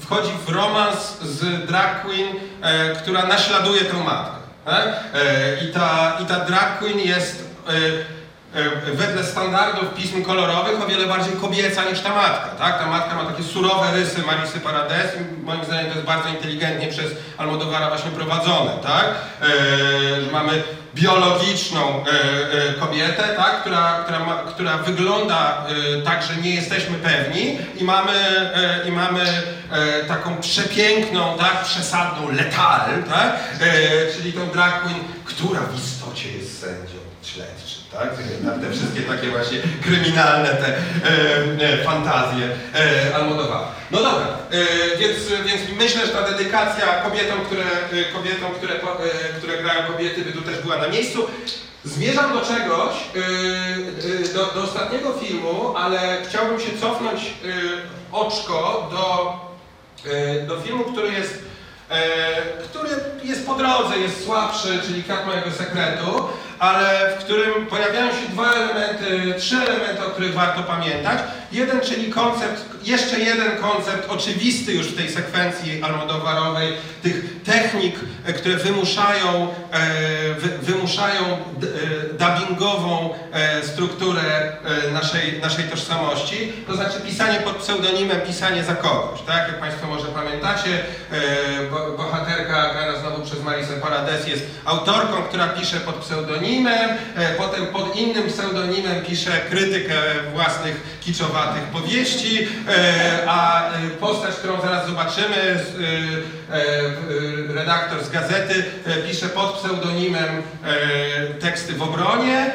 wchodzi 0.00 0.32
w 0.46 0.48
romans 0.48 1.20
z 1.20 1.66
drag 1.66 2.02
queen, 2.02 2.26
e, 2.62 2.94
która 2.94 3.26
naśladuje 3.26 3.80
tę 3.80 3.96
matkę. 3.96 4.36
Tak? 4.64 4.88
E, 5.14 5.64
I, 5.64 5.72
ta, 5.72 6.18
I 6.22 6.26
ta 6.26 6.40
drag 6.40 6.78
queen 6.78 6.98
jest 6.98 7.48
e, 7.68 7.70
e, 7.70 7.76
wedle 8.94 9.24
standardów 9.24 9.94
pism 9.94 10.22
kolorowych 10.22 10.82
o 10.82 10.86
wiele 10.86 11.06
bardziej 11.06 11.32
kobieca 11.32 11.84
niż 11.84 12.00
ta 12.00 12.14
matka, 12.14 12.48
tak? 12.58 12.78
Ta 12.78 12.86
matka 12.86 13.14
ma 13.14 13.24
takie 13.24 13.42
surowe 13.42 13.92
rysy 13.92 14.22
Marisy 14.22 14.60
Paredes 14.60 15.12
i 15.16 15.44
moim 15.44 15.64
zdaniem 15.64 15.86
to 15.86 15.94
jest 15.94 16.06
bardzo 16.06 16.28
inteligentnie 16.28 16.88
przez 16.88 17.06
Almodovara 17.38 17.88
właśnie 17.88 18.10
prowadzone, 18.10 18.70
tak? 18.82 19.04
E, 19.42 19.46
że 20.22 20.30
mamy 20.32 20.62
biologiczną 20.94 21.80
e, 21.80 22.10
e, 22.68 22.72
kobietę, 22.72 23.22
tak? 23.36 23.60
która, 23.60 24.02
która, 24.02 24.18
ma, 24.18 24.34
która 24.34 24.78
wygląda 24.78 25.66
e, 25.98 26.02
tak, 26.02 26.22
że 26.22 26.36
nie 26.36 26.54
jesteśmy 26.54 26.98
pewni 26.98 27.58
i 27.80 27.84
mamy, 27.84 28.12
e, 28.54 28.88
i 28.88 28.92
mamy 28.92 29.20
e, 29.70 30.04
taką 30.04 30.36
przepiękną, 30.36 31.38
tak? 31.38 31.64
przesadną 31.64 32.32
letal, 32.32 32.80
tak? 33.08 33.34
e, 33.60 34.12
czyli 34.16 34.32
tą 34.32 34.48
drag 34.50 34.82
queen, 34.82 34.98
która 35.24 35.60
w 35.60 35.78
istocie 35.84 36.32
jest 36.32 36.60
sędzią 36.60 36.98
śledczym. 37.22 37.71
Tak? 37.92 38.08
Te, 38.16 38.66
te 38.66 38.72
wszystkie 38.72 39.02
takie 39.02 39.30
właśnie 39.30 39.58
kryminalne 39.82 40.48
te 40.48 40.68
e, 40.68 41.72
e, 41.72 41.84
fantazje 41.84 42.48
e, 42.74 43.14
Almodovara. 43.16 43.68
No 43.90 43.98
dobra, 43.98 44.26
e, 44.50 44.98
więc, 44.98 45.18
więc 45.46 45.60
myślę, 45.78 46.06
że 46.06 46.12
ta 46.12 46.22
dedykacja 46.30 46.86
kobietom, 46.86 47.40
które, 47.40 47.64
e, 47.64 48.12
kobietom, 48.12 48.52
które, 48.52 48.74
e, 48.74 48.78
które 49.38 49.62
grają 49.62 49.92
kobiety, 49.92 50.24
by 50.24 50.32
tu 50.32 50.42
też 50.42 50.58
była 50.58 50.76
na 50.76 50.88
miejscu. 50.88 51.26
Zmierzam 51.84 52.32
do 52.32 52.40
czegoś, 52.40 52.94
e, 53.16 54.34
do, 54.34 54.46
do 54.46 54.62
ostatniego 54.62 55.12
filmu, 55.12 55.76
ale 55.76 56.18
chciałbym 56.28 56.60
się 56.60 56.78
cofnąć 56.80 57.34
oczko 58.12 58.88
do, 58.90 59.32
do 60.46 60.60
filmu, 60.60 60.84
który 60.84 61.12
jest, 61.12 61.38
który 62.64 62.90
jest 63.24 63.46
po 63.46 63.54
drodze, 63.54 63.98
jest 63.98 64.24
słabszy, 64.24 64.80
czyli 64.86 65.02
Kwiat 65.02 65.26
mojego 65.26 65.50
sekretu, 65.50 66.28
ale 66.62 67.10
w 67.10 67.24
którym 67.24 67.66
pojawiają 67.66 68.10
się 68.10 68.28
dwa 68.28 68.52
elementy, 68.52 69.34
trzy 69.38 69.56
elementy, 69.56 70.06
o 70.06 70.10
których 70.10 70.34
warto 70.34 70.62
pamiętać. 70.62 71.18
Jeden, 71.52 71.80
czyli 71.80 72.10
koncept, 72.10 72.64
jeszcze 72.84 73.18
jeden 73.18 73.56
koncept 73.56 74.10
oczywisty 74.10 74.72
już 74.72 74.86
w 74.86 74.96
tej 74.96 75.10
sekwencji 75.10 75.82
almodowarowej, 75.82 76.72
tych 77.02 77.42
technik, 77.42 77.96
e, 78.24 78.32
które 78.32 78.56
wymuszają, 78.56 79.48
e, 79.72 80.34
wy, 80.34 80.48
wymuszają 80.58 81.22
e, 81.22 81.38
dubbingową 82.12 83.14
strukturę 83.62 84.52
naszej, 84.92 85.40
naszej 85.40 85.64
tożsamości, 85.64 86.52
to 86.66 86.76
znaczy 86.76 87.00
pisanie 87.00 87.40
pod 87.40 87.56
pseudonimem, 87.56 88.20
pisanie 88.20 88.64
za 88.64 88.74
kogoś, 88.74 89.20
tak? 89.26 89.48
Jak 89.48 89.60
Państwo 89.60 89.86
może 89.86 90.06
pamiętacie, 90.06 90.84
bo, 91.70 91.96
bohaterka 91.96 92.72
grana 92.72 92.98
znowu 92.98 93.22
przez 93.22 93.42
Marisę 93.42 93.72
Paredes 93.72 94.28
jest 94.28 94.46
autorką, 94.64 95.22
która 95.22 95.48
pisze 95.48 95.80
pod 95.80 95.94
pseudonimem, 95.94 96.90
potem 97.38 97.66
pod 97.66 97.96
innym 97.96 98.28
pseudonimem 98.28 99.04
pisze 99.04 99.30
krytykę 99.50 99.94
własnych 100.34 101.00
kiczowatych 101.42 101.64
powieści, 101.64 102.48
e, 102.68 103.28
a 103.28 103.68
e, 103.68 103.90
postać, 104.00 104.34
którą 104.34 104.60
zaraz 104.60 104.86
zobaczymy, 104.86 105.36
z, 105.36 105.80
e, 107.48 107.54
redaktor 107.54 108.04
z 108.04 108.10
gazety, 108.10 108.64
pisze 109.08 109.28
pod 109.28 109.52
pseudonimem 109.52 110.42
teksty 111.40 111.72
w 111.72 111.82
obronie 111.82 112.52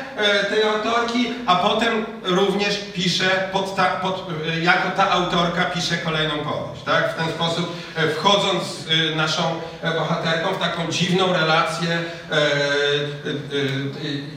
tej 0.50 0.64
autorki, 0.64 1.28
a 1.46 1.56
potem 1.56 2.06
również 2.24 2.80
pisze 2.94 3.50
pod 3.52 3.76
ta, 3.76 3.86
pod, 3.86 4.28
jako 4.62 4.90
ta 4.98 5.12
autorka 5.12 5.66
pisze 5.66 5.98
kolejną 5.98 6.34
powieść. 6.38 6.84
Tak? 6.86 7.14
W 7.14 7.18
ten 7.18 7.28
sposób 7.28 7.76
wchodząc 8.16 8.86
e, 9.12 9.16
naszą 9.16 9.62
bohaterką 9.84 10.54
w 10.54 10.60
taką 10.60 10.92
dziwną 10.92 11.34
relację 11.34 12.04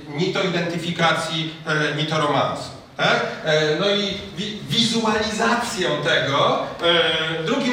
ni 0.09 0.33
to 0.33 0.43
identyfikacji, 0.43 1.55
ni 1.97 2.07
to 2.07 2.21
romansu. 2.21 2.80
Tak? 3.01 3.21
E, 3.45 3.77
No 3.81 3.89
i 3.91 4.15
wi 4.37 4.61
wizualizacją 4.69 5.89
tego, 6.05 6.63
e, 6.83 7.43
drugi, 7.43 7.71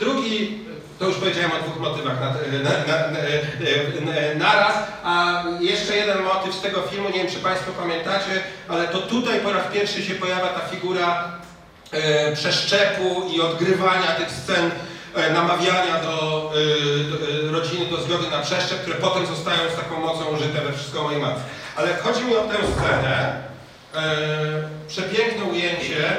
drugi, 0.00 0.58
to 0.98 1.04
już 1.04 1.16
powiedziałem 1.16 1.52
o 1.52 1.62
dwóch 1.62 1.80
motywach 1.80 2.20
na, 2.20 2.26
na, 2.26 2.70
na, 2.70 3.08
na, 3.08 4.44
naraz, 4.46 4.76
a 5.04 5.44
jeszcze 5.60 5.96
jeden 5.96 6.22
motyw 6.22 6.54
z 6.54 6.60
tego 6.60 6.82
filmu, 6.82 7.08
nie 7.08 7.18
wiem 7.18 7.30
czy 7.32 7.38
Państwo 7.38 7.72
pamiętacie, 7.72 8.42
ale 8.68 8.88
to 8.88 8.98
tutaj 8.98 9.40
po 9.40 9.52
raz 9.52 9.72
pierwszy 9.72 10.02
się 10.02 10.14
pojawia 10.14 10.48
ta 10.48 10.60
figura 10.60 11.32
e, 11.92 12.32
przeszczepu 12.36 13.22
i 13.34 13.40
odgrywania 13.40 14.14
tych 14.18 14.30
scen 14.30 14.70
namawiania 15.34 16.00
do, 16.02 16.52
rodziny 17.50 17.86
do 17.86 17.96
zgody 18.02 18.30
na 18.30 18.42
przeszczep, 18.42 18.82
które 18.82 18.96
potem 18.96 19.26
zostają 19.26 19.58
z 19.72 19.76
taką 19.76 20.00
mocą 20.00 20.24
użyte 20.24 20.60
we 20.60 20.72
wszystko 20.72 21.02
mojej 21.02 21.20
matce. 21.20 21.40
Ale 21.76 21.96
chodzi 21.96 22.24
mi 22.24 22.36
o 22.36 22.40
tę 22.40 22.54
scenę, 22.74 23.42
przepiękne 24.88 25.44
ujęcie, 25.44 26.16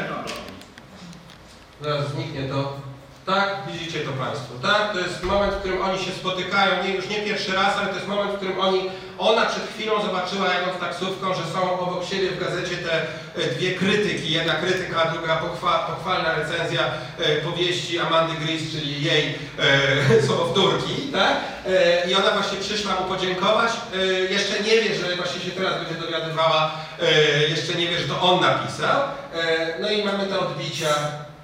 zaraz 1.81 2.11
zniknie 2.11 2.43
to, 2.43 2.86
tak, 3.27 3.49
widzicie 3.71 3.99
to 3.99 4.11
Państwo, 4.11 4.53
tak, 4.61 4.93
to 4.93 4.99
jest 4.99 5.23
moment, 5.23 5.53
w 5.53 5.59
którym 5.59 5.81
oni 5.81 5.99
się 6.05 6.11
spotykają, 6.11 6.83
nie, 6.83 6.93
już 6.93 7.09
nie 7.09 7.15
pierwszy 7.15 7.51
raz, 7.51 7.77
ale 7.77 7.87
to 7.87 7.95
jest 7.95 8.07
moment, 8.07 8.31
w 8.31 8.35
którym 8.35 8.59
oni, 8.59 8.81
ona 9.17 9.45
przed 9.45 9.63
chwilą 9.73 10.01
zobaczyła 10.01 10.53
jadąc 10.53 10.79
taksówką, 10.79 11.33
że 11.33 11.43
są 11.53 11.79
obok 11.79 12.05
siebie 12.05 12.31
w 12.31 12.39
gazecie 12.39 12.77
te 12.77 12.93
e, 13.01 13.55
dwie 13.55 13.75
krytyki, 13.75 14.31
jedna 14.31 14.53
krytyka, 14.53 15.03
a 15.03 15.11
druga 15.11 15.35
pochwa, 15.35 15.79
pochwalna 15.79 16.35
recenzja 16.35 16.81
e, 17.17 17.35
powieści 17.41 17.99
Amandy 17.99 18.45
Gris, 18.45 18.71
czyli 18.71 19.03
jej 19.03 19.35
e, 19.59 21.11
tak, 21.17 21.37
e, 21.65 22.09
i 22.09 22.15
ona 22.15 22.31
właśnie 22.31 22.57
przyszła 22.59 22.95
mu 22.95 23.15
podziękować, 23.15 23.71
e, 23.95 24.05
jeszcze 24.07 24.59
nie 24.59 24.81
wie, 24.81 24.95
że 24.95 25.15
właśnie 25.15 25.41
się 25.41 25.51
teraz 25.51 25.73
będzie 25.83 26.05
dowiadywała, 26.05 26.71
e, 27.01 27.49
jeszcze 27.49 27.73
nie 27.73 27.87
wie, 27.87 27.99
że 27.99 28.07
to 28.07 28.21
on 28.21 28.41
napisał, 28.41 29.01
e, 29.33 29.79
no 29.81 29.89
i 29.89 30.05
mamy 30.05 30.27
te 30.27 30.39
odbicia, 30.39 30.87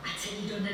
A 0.03 0.11
celý 0.19 0.47
dom 0.49 0.67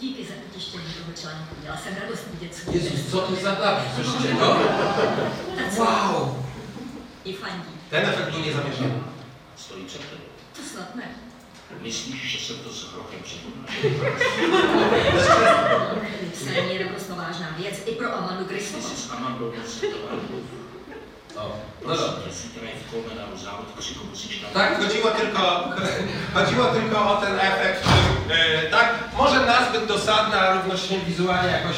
Díky 0.00 0.24
za 0.24 0.34
vytištění 0.46 0.82
toho 0.84 1.12
článku. 1.20 1.54
Měla 1.60 1.76
jsem 1.76 1.96
radost 2.02 2.24
vidět 2.32 2.54
svůj 2.54 2.74
Jezus, 2.74 3.10
co 3.10 3.20
to 3.20 3.34
za 3.36 3.50
napis? 3.54 3.94
Słyszycie 3.94 4.34
to? 4.34 4.54
Tak 5.56 5.74
co? 5.76 5.84
Wow! 5.84 6.36
I 7.24 7.32
fandí. 7.32 7.68
ten 7.90 8.06
efekt 8.06 8.30
był 8.30 8.40
niezamierzony. 8.40 9.02
Stojí 9.56 9.84
před 9.84 10.00
tebou. 10.00 10.22
To 10.56 10.62
snad 10.62 10.94
ne. 10.94 11.04
Myslíš, 11.82 12.32
že 12.32 12.38
jsem 12.46 12.56
to 12.64 12.72
s 12.72 12.94
rokem 12.94 13.20
připomněl? 13.22 13.64
Psaní 16.32 16.74
je 16.74 16.84
naprosto 16.84 17.14
vážná 17.14 17.54
věc 17.58 17.74
i 17.86 17.92
pro 17.94 18.14
Amandu 18.16 18.44
Ty 18.44 18.54
Gristovou. 18.54 18.88
jsi 18.88 18.96
s 18.96 19.10
Amandou 19.10 19.52
no 21.86 21.96
tam. 24.52 24.54
Tak, 24.54 24.78
chodziło 24.82 25.10
tylko, 25.10 25.68
chodziło 26.34 26.64
tylko 26.64 27.12
o 27.12 27.16
ten 27.16 27.40
efekt, 27.40 27.84
e, 28.30 28.70
tak, 28.70 28.94
może 29.18 29.46
nazbyt 29.46 29.86
dosadny, 29.86 30.36
a 30.40 30.54
równocześnie 30.54 30.98
wizualnie 30.98 31.50
jakoś, 31.50 31.76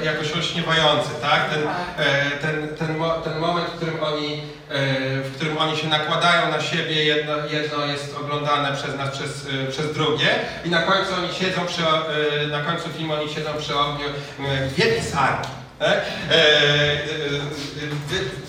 e, 0.00 0.04
jakoś 0.04 0.32
olśniewający, 0.32 1.10
tak, 1.22 1.50
ten, 1.50 1.62
e, 1.98 2.30
ten, 2.30 2.76
ten, 2.76 2.96
mo, 2.98 3.10
ten 3.10 3.38
moment, 3.38 3.66
w 3.68 3.76
którym 3.76 4.02
oni, 4.02 4.42
e, 4.68 5.20
w 5.20 5.36
którym 5.36 5.58
oni 5.58 5.76
się 5.76 5.88
nakładają 5.88 6.50
na 6.50 6.60
siebie, 6.60 7.04
jedno, 7.04 7.32
jedno 7.50 7.86
jest 7.86 8.16
oglądane 8.16 8.76
przez 8.76 8.96
nas, 8.96 9.10
przez, 9.10 9.46
e, 9.46 9.70
przez 9.70 9.94
drugie 9.94 10.28
i 10.64 10.70
na 10.70 10.82
końcu 10.82 11.14
oni 11.14 11.34
siedzą 11.34 11.66
przy, 11.66 11.82
e, 11.82 12.46
na 12.46 12.60
końcu 12.60 12.88
filmu 12.88 13.14
oni 13.14 13.34
siedzą 13.34 13.50
przy 13.58 13.78
ogniu, 13.78 14.06
e, 14.46 14.66
dwie 14.68 14.84
pisarki. 14.86 15.55
E, 15.80 15.84
e, 15.84 15.94
e, 15.94 16.02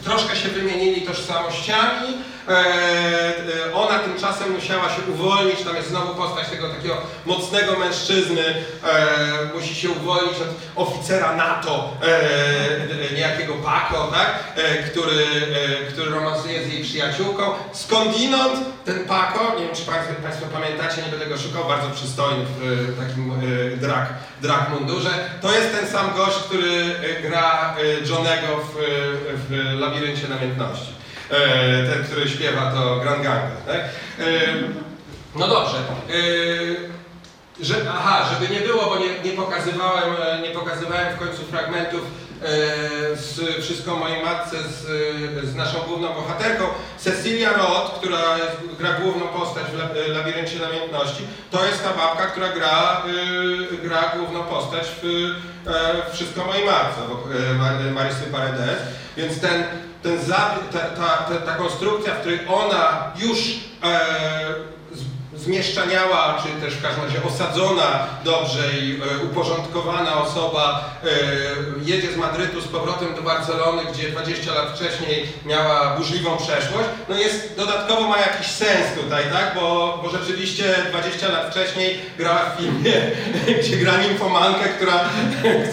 troszkę 0.04 0.36
się 0.36 0.50
wymienili 0.50 1.02
tożsamościami. 1.02 2.08
E, 2.50 2.52
e, 2.52 3.74
ona 3.74 4.00
tymczasem 4.00 4.52
musiała 4.54 4.90
się 4.90 5.02
uwolnić. 5.14 5.64
Tam 5.64 5.76
jest 5.76 5.90
znowu 5.90 6.16
postać 6.16 6.50
tego 6.50 6.70
takiego 6.70 6.98
mocnego 7.26 7.80
mężczyzny. 7.80 8.44
E, 8.44 9.54
musi 9.56 9.76
się 9.76 9.90
uwolnić 9.90 10.34
od 10.34 10.48
oficera 10.88 11.36
NATO, 11.36 11.98
niejakiego 13.16 13.54
Paco, 13.54 14.12
tak? 14.12 14.56
który, 14.92 15.26
który 15.90 16.12
romansuje 16.12 16.64
z 16.64 16.74
jej 16.74 16.84
przyjaciółką. 16.84 17.44
Skądinąd 17.74 18.54
ten 18.86 19.06
Paco, 19.06 19.40
nie 19.60 19.66
wiem 19.66 19.76
czy 19.76 19.86
Państwo, 19.86 20.14
państwo 20.24 20.46
pamiętacie, 20.46 21.02
nie 21.02 21.10
będę 21.10 21.26
go 21.26 21.38
szukał, 21.38 21.68
bardzo 21.68 21.90
przystojny 21.90 22.46
w 22.62 23.00
takim 23.00 23.34
drag, 23.78 24.08
drag 24.42 24.70
mundurze. 24.70 25.10
To 25.42 25.52
jest 25.52 25.80
ten 25.80 25.88
sam 25.90 26.16
gość, 26.16 26.38
który 26.38 26.96
gra 27.22 27.76
Johnego 28.10 28.48
w, 28.58 28.76
w 29.50 29.80
Labiryncie 29.80 30.28
Namiętności. 30.28 30.97
E, 31.32 31.94
ten, 31.94 32.04
który 32.04 32.30
śpiewa 32.30 32.72
to 32.72 33.00
Grand 33.00 33.24
Ganga, 33.24 33.52
tak? 33.68 33.78
E, 33.78 34.24
no 35.36 35.48
dobrze. 35.48 35.78
E, 35.78 36.98
że, 37.66 37.76
aha, 37.90 38.30
żeby 38.34 38.54
nie 38.54 38.60
było, 38.62 38.86
bo 38.86 38.98
nie, 38.98 39.20
nie, 39.32 39.38
pokazywałem, 39.38 40.16
nie 40.44 40.50
pokazywałem 40.50 41.16
w 41.16 41.20
końcu 41.20 41.44
fragmentów 41.44 42.02
z 43.16 43.40
Wszystko 43.64 43.96
mojej 43.96 44.24
matce 44.24 44.58
z, 44.64 44.86
z 45.46 45.56
naszą 45.56 45.80
główną 45.80 46.14
bohaterką. 46.14 46.64
Cecilia 46.98 47.54
Roth, 47.54 47.92
która 48.00 48.20
gra 48.80 48.94
główną 48.94 49.28
postać 49.28 49.64
w 49.66 49.74
La- 49.76 49.90
Labiryncie 50.18 50.60
Namiętności, 50.60 51.24
to 51.52 51.66
jest 51.66 51.84
ta 51.84 51.94
babka, 51.94 52.26
która 52.28 52.50
gra, 52.50 53.02
gra 53.84 54.12
główną 54.18 54.44
postać 54.44 54.88
w, 55.04 55.30
Wszystko 56.14 56.46
mojej 56.46 56.66
matce, 56.66 57.02
Marysy 57.94 58.24
Paredes. 58.32 58.80
Więc 59.18 59.42
ten 59.42 59.64
ten 60.04 60.22
zabieg, 60.22 60.70
ta, 60.72 60.80
ta, 60.80 61.18
ta, 61.18 61.36
ta 61.46 61.54
konstrukcja, 61.54 62.14
w 62.14 62.20
której 62.20 62.40
ona 62.48 63.12
już 63.16 63.40
e, 63.84 64.77
zmieszczaniała, 65.38 66.44
czy 66.44 66.66
też 66.66 66.74
w 66.74 66.82
każdym 66.82 67.04
razie 67.04 67.24
osadzona 67.24 68.08
dobrze 68.24 68.80
i 68.82 69.02
e, 69.02 69.24
uporządkowana 69.24 70.22
osoba 70.22 70.90
e, 71.04 71.08
jedzie 71.86 72.14
z 72.14 72.18
Madrytu 72.18 72.62
z 72.62 72.68
powrotem 72.68 73.16
do 73.16 73.22
Barcelony, 73.22 73.82
gdzie 73.94 74.10
20 74.10 74.54
lat 74.54 74.76
wcześniej 74.76 75.30
miała 75.46 75.98
burzliwą 75.98 76.38
przeszłość, 76.38 76.90
no 77.10 77.16
jest, 77.16 77.56
dodatkowo 77.58 78.08
ma 78.08 78.18
jakiś 78.18 78.48
sens 78.48 78.88
tutaj, 79.04 79.24
tak, 79.34 79.56
bo, 79.56 80.00
bo 80.04 80.10
rzeczywiście 80.10 80.76
20 80.90 81.28
lat 81.28 81.52
wcześniej 81.52 82.00
grała 82.18 82.42
w 82.50 82.60
filmie, 82.60 82.94
gdzie 83.60 83.78
gra 83.78 83.98
nimfomankę, 83.98 84.70
która, 84.70 85.00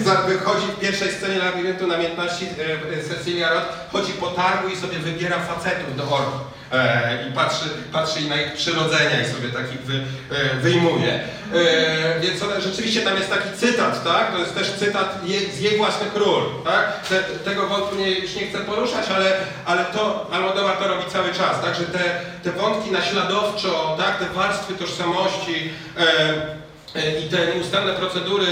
która 0.00 0.22
wychodzi 0.22 0.66
w 0.66 0.80
pierwszej 0.80 1.12
scenie 1.12 1.38
labiryntu 1.38 1.86
namiętności 1.86 2.44
e, 2.44 3.02
Cecilia 3.08 3.54
Roth, 3.54 3.66
chodzi 3.92 4.12
po 4.12 4.26
targu 4.26 4.68
i 4.68 4.76
sobie 4.76 4.98
wybiera 4.98 5.38
facetów 5.38 5.96
do 5.96 6.02
orgi. 6.02 6.52
E, 6.72 7.28
I 7.28 7.32
patrzy, 7.32 7.64
patrzy 7.92 8.20
na 8.28 8.40
ich 8.40 8.52
przyrodzenia 8.52 9.20
i 9.22 9.32
sobie 9.32 9.48
takich 9.48 9.80
wy, 9.80 10.00
e, 10.30 10.54
wyjmuje. 10.54 11.12
E, 11.12 12.20
więc 12.20 12.40
rzeczywiście 12.58 13.00
tam 13.00 13.16
jest 13.16 13.30
taki 13.30 13.48
cytat, 13.58 14.04
tak? 14.04 14.32
To 14.32 14.38
jest 14.38 14.54
też 14.54 14.70
cytat 14.70 15.20
z 15.54 15.60
jej 15.60 15.76
własnych 15.76 16.16
ról, 16.16 16.42
tak? 16.64 17.06
Te, 17.08 17.22
tego 17.22 17.66
wątku 17.66 17.96
nie, 17.96 18.10
już 18.10 18.34
nie 18.34 18.46
chcę 18.46 18.58
poruszać, 18.58 19.06
ale, 19.16 19.32
ale 19.64 19.84
to 19.84 20.30
Almodovar 20.32 20.76
to 20.76 20.88
robi 20.88 21.10
cały 21.10 21.28
czas, 21.28 21.60
tak? 21.62 21.74
Że 21.74 21.84
te, 21.84 22.20
te 22.42 22.52
wątki 22.52 22.90
naśladowczo, 22.90 23.96
tak? 23.98 24.18
Te 24.18 24.34
warstwy 24.34 24.74
tożsamości, 24.74 25.70
e, 25.98 26.62
i 26.94 27.28
te 27.30 27.54
nieustanne 27.54 27.92
procedury 27.92 28.46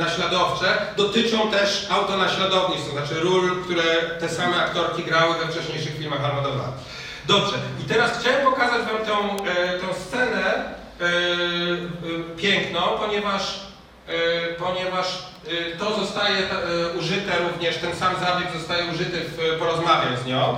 naśladowcze 0.00 0.66
dotyczą 0.96 1.50
też 1.50 1.86
autonaśladownictw, 1.90 2.86
to 2.86 2.92
znaczy 2.92 3.20
ról, 3.20 3.62
które 3.64 3.82
te 4.20 4.28
same 4.28 4.56
aktorki 4.56 5.04
grały 5.04 5.34
we 5.38 5.52
wcześniejszych 5.52 5.98
filmach 5.98 6.24
Almodovara. 6.24 6.72
Dobrze, 7.26 7.56
i 7.80 7.84
teraz 7.88 8.18
chciałem 8.20 8.46
pokazać 8.46 8.80
Wam 8.82 9.06
tą, 9.06 9.44
e, 9.46 9.78
tą 9.78 9.94
scenę 9.94 10.44
e, 10.44 11.04
e, 11.04 12.36
piękną, 12.36 12.80
ponieważ, 12.80 13.60
ponieważ 14.58 15.22
to 15.78 15.96
zostaje 15.96 16.36
użyte 16.98 17.32
również, 17.38 17.76
ten 17.76 17.96
sam 17.96 18.14
zabieg 18.20 18.52
zostaje 18.58 18.84
użyty 18.84 19.20
w 19.20 19.58
Porozmawiaj 19.58 20.16
z 20.24 20.26
nią, 20.26 20.56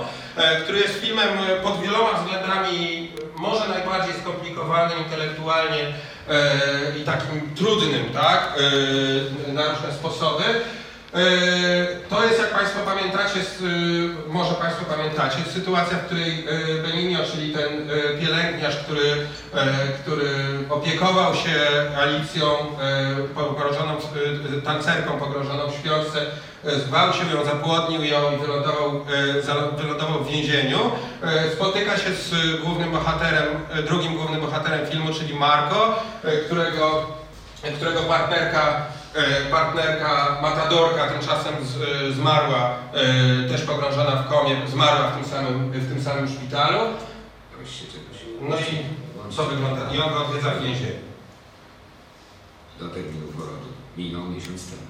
który 0.63 0.79
jest 0.79 1.01
filmem 1.01 1.29
pod 1.63 1.81
wieloma 1.81 2.13
względami 2.13 3.11
może 3.35 3.67
najbardziej 3.67 4.13
skomplikowanym 4.21 4.99
intelektualnie 4.99 5.93
i 7.01 7.03
takim 7.03 7.55
trudnym, 7.55 8.13
tak, 8.13 8.53
na 9.47 9.67
różne 9.67 9.93
sposoby. 9.93 10.43
E, 11.13 11.19
To 12.09 12.25
jest, 12.25 12.39
jak 12.39 12.49
Państwo 12.49 12.79
pamiętacie, 12.85 13.39
y, 13.39 14.09
może 14.29 14.53
Państwo 14.55 14.85
pamiętacie, 14.85 15.37
sytuacja, 15.53 15.97
w 15.97 16.05
której 16.05 16.45
e, 16.47 16.83
Benigno, 16.83 17.19
czyli 17.31 17.53
ten 17.53 17.89
e, 17.91 18.21
pielęgniarz, 18.21 18.77
który, 18.77 19.27
e, 19.53 19.65
który 20.01 20.29
opiekował 20.69 21.35
się 21.35 21.55
Alicją, 21.99 22.47
e, 22.51 23.15
pogrążoną, 23.35 23.93
e, 24.57 24.61
tancerką 24.61 25.11
pogrążoną 25.19 25.71
w 25.71 25.75
śpiączce, 25.75 26.21
e, 26.65 26.79
zgwałcił 26.79 27.29
ją, 27.33 27.45
zapłodnił 27.45 28.03
ją 28.03 28.35
i 28.35 28.37
wylądował, 28.37 29.05
e, 29.75 29.77
wylądował 29.77 30.23
w 30.23 30.31
więzieniu. 30.31 30.79
E, 31.23 31.51
Spotyka 31.51 31.97
się 31.97 32.13
z 32.13 32.61
głównym 32.61 32.91
bohaterem, 32.91 33.47
e, 33.71 33.83
drugim 33.83 34.15
głównym 34.15 34.41
bohaterem 34.41 34.87
filmu, 34.87 35.13
czyli 35.13 35.33
Marco, 35.33 35.95
e, 36.23 36.37
którego, 36.37 37.05
którego 37.77 37.99
partnerka 37.99 38.85
E, 38.87 38.96
partnerka 39.51 40.39
Matadorka 40.41 41.07
tymczasem 41.07 41.55
z, 41.65 41.81
e, 41.81 42.13
zmarła, 42.13 42.77
e, 42.93 43.49
też 43.49 43.61
pogrążona 43.61 44.23
w 44.23 44.29
komie, 44.29 44.67
zmarła 44.67 45.09
w 45.09 45.15
tym 45.15 45.25
samym, 45.25 45.71
w 45.71 45.89
tym 45.89 46.03
samym 46.03 46.29
szpitalu. 46.29 46.79
No 48.41 48.57
i 48.57 48.85
co 49.35 49.45
wygląda? 49.45 49.93
I 49.93 49.99
on 49.99 50.09
go 50.09 50.25
odwiedza 50.25 50.51
w 50.51 50.63
więzieniu. 50.63 51.07
Do 52.79 52.89
terminu 52.89 53.27
porodu 53.27 53.67
minął 53.97 54.25
miesiąc 54.25 54.69
temu. 54.69 54.81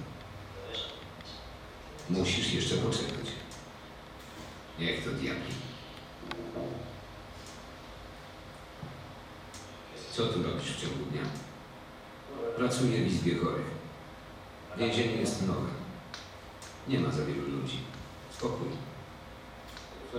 Musisz 2.09 2.53
jeszcze 2.53 2.75
poczekać. 2.75 3.27
Niech 4.79 5.03
to 5.03 5.09
diabli. 5.09 5.53
Co 10.11 10.25
tu 10.25 10.43
robisz 10.43 10.71
w 10.71 10.81
ciągu 10.81 11.05
dnia? 11.11 11.21
Pracuję 12.57 12.97
w 13.03 13.07
izbie 13.07 13.35
chorych. 13.35 13.76
Więzienie 14.77 15.15
jest 15.15 15.47
nowe. 15.47 15.67
Nie 16.87 16.99
ma 16.99 17.11
za 17.11 17.25
wielu 17.25 17.41
ludzi. 17.41 17.79
Spokój. 18.37 18.67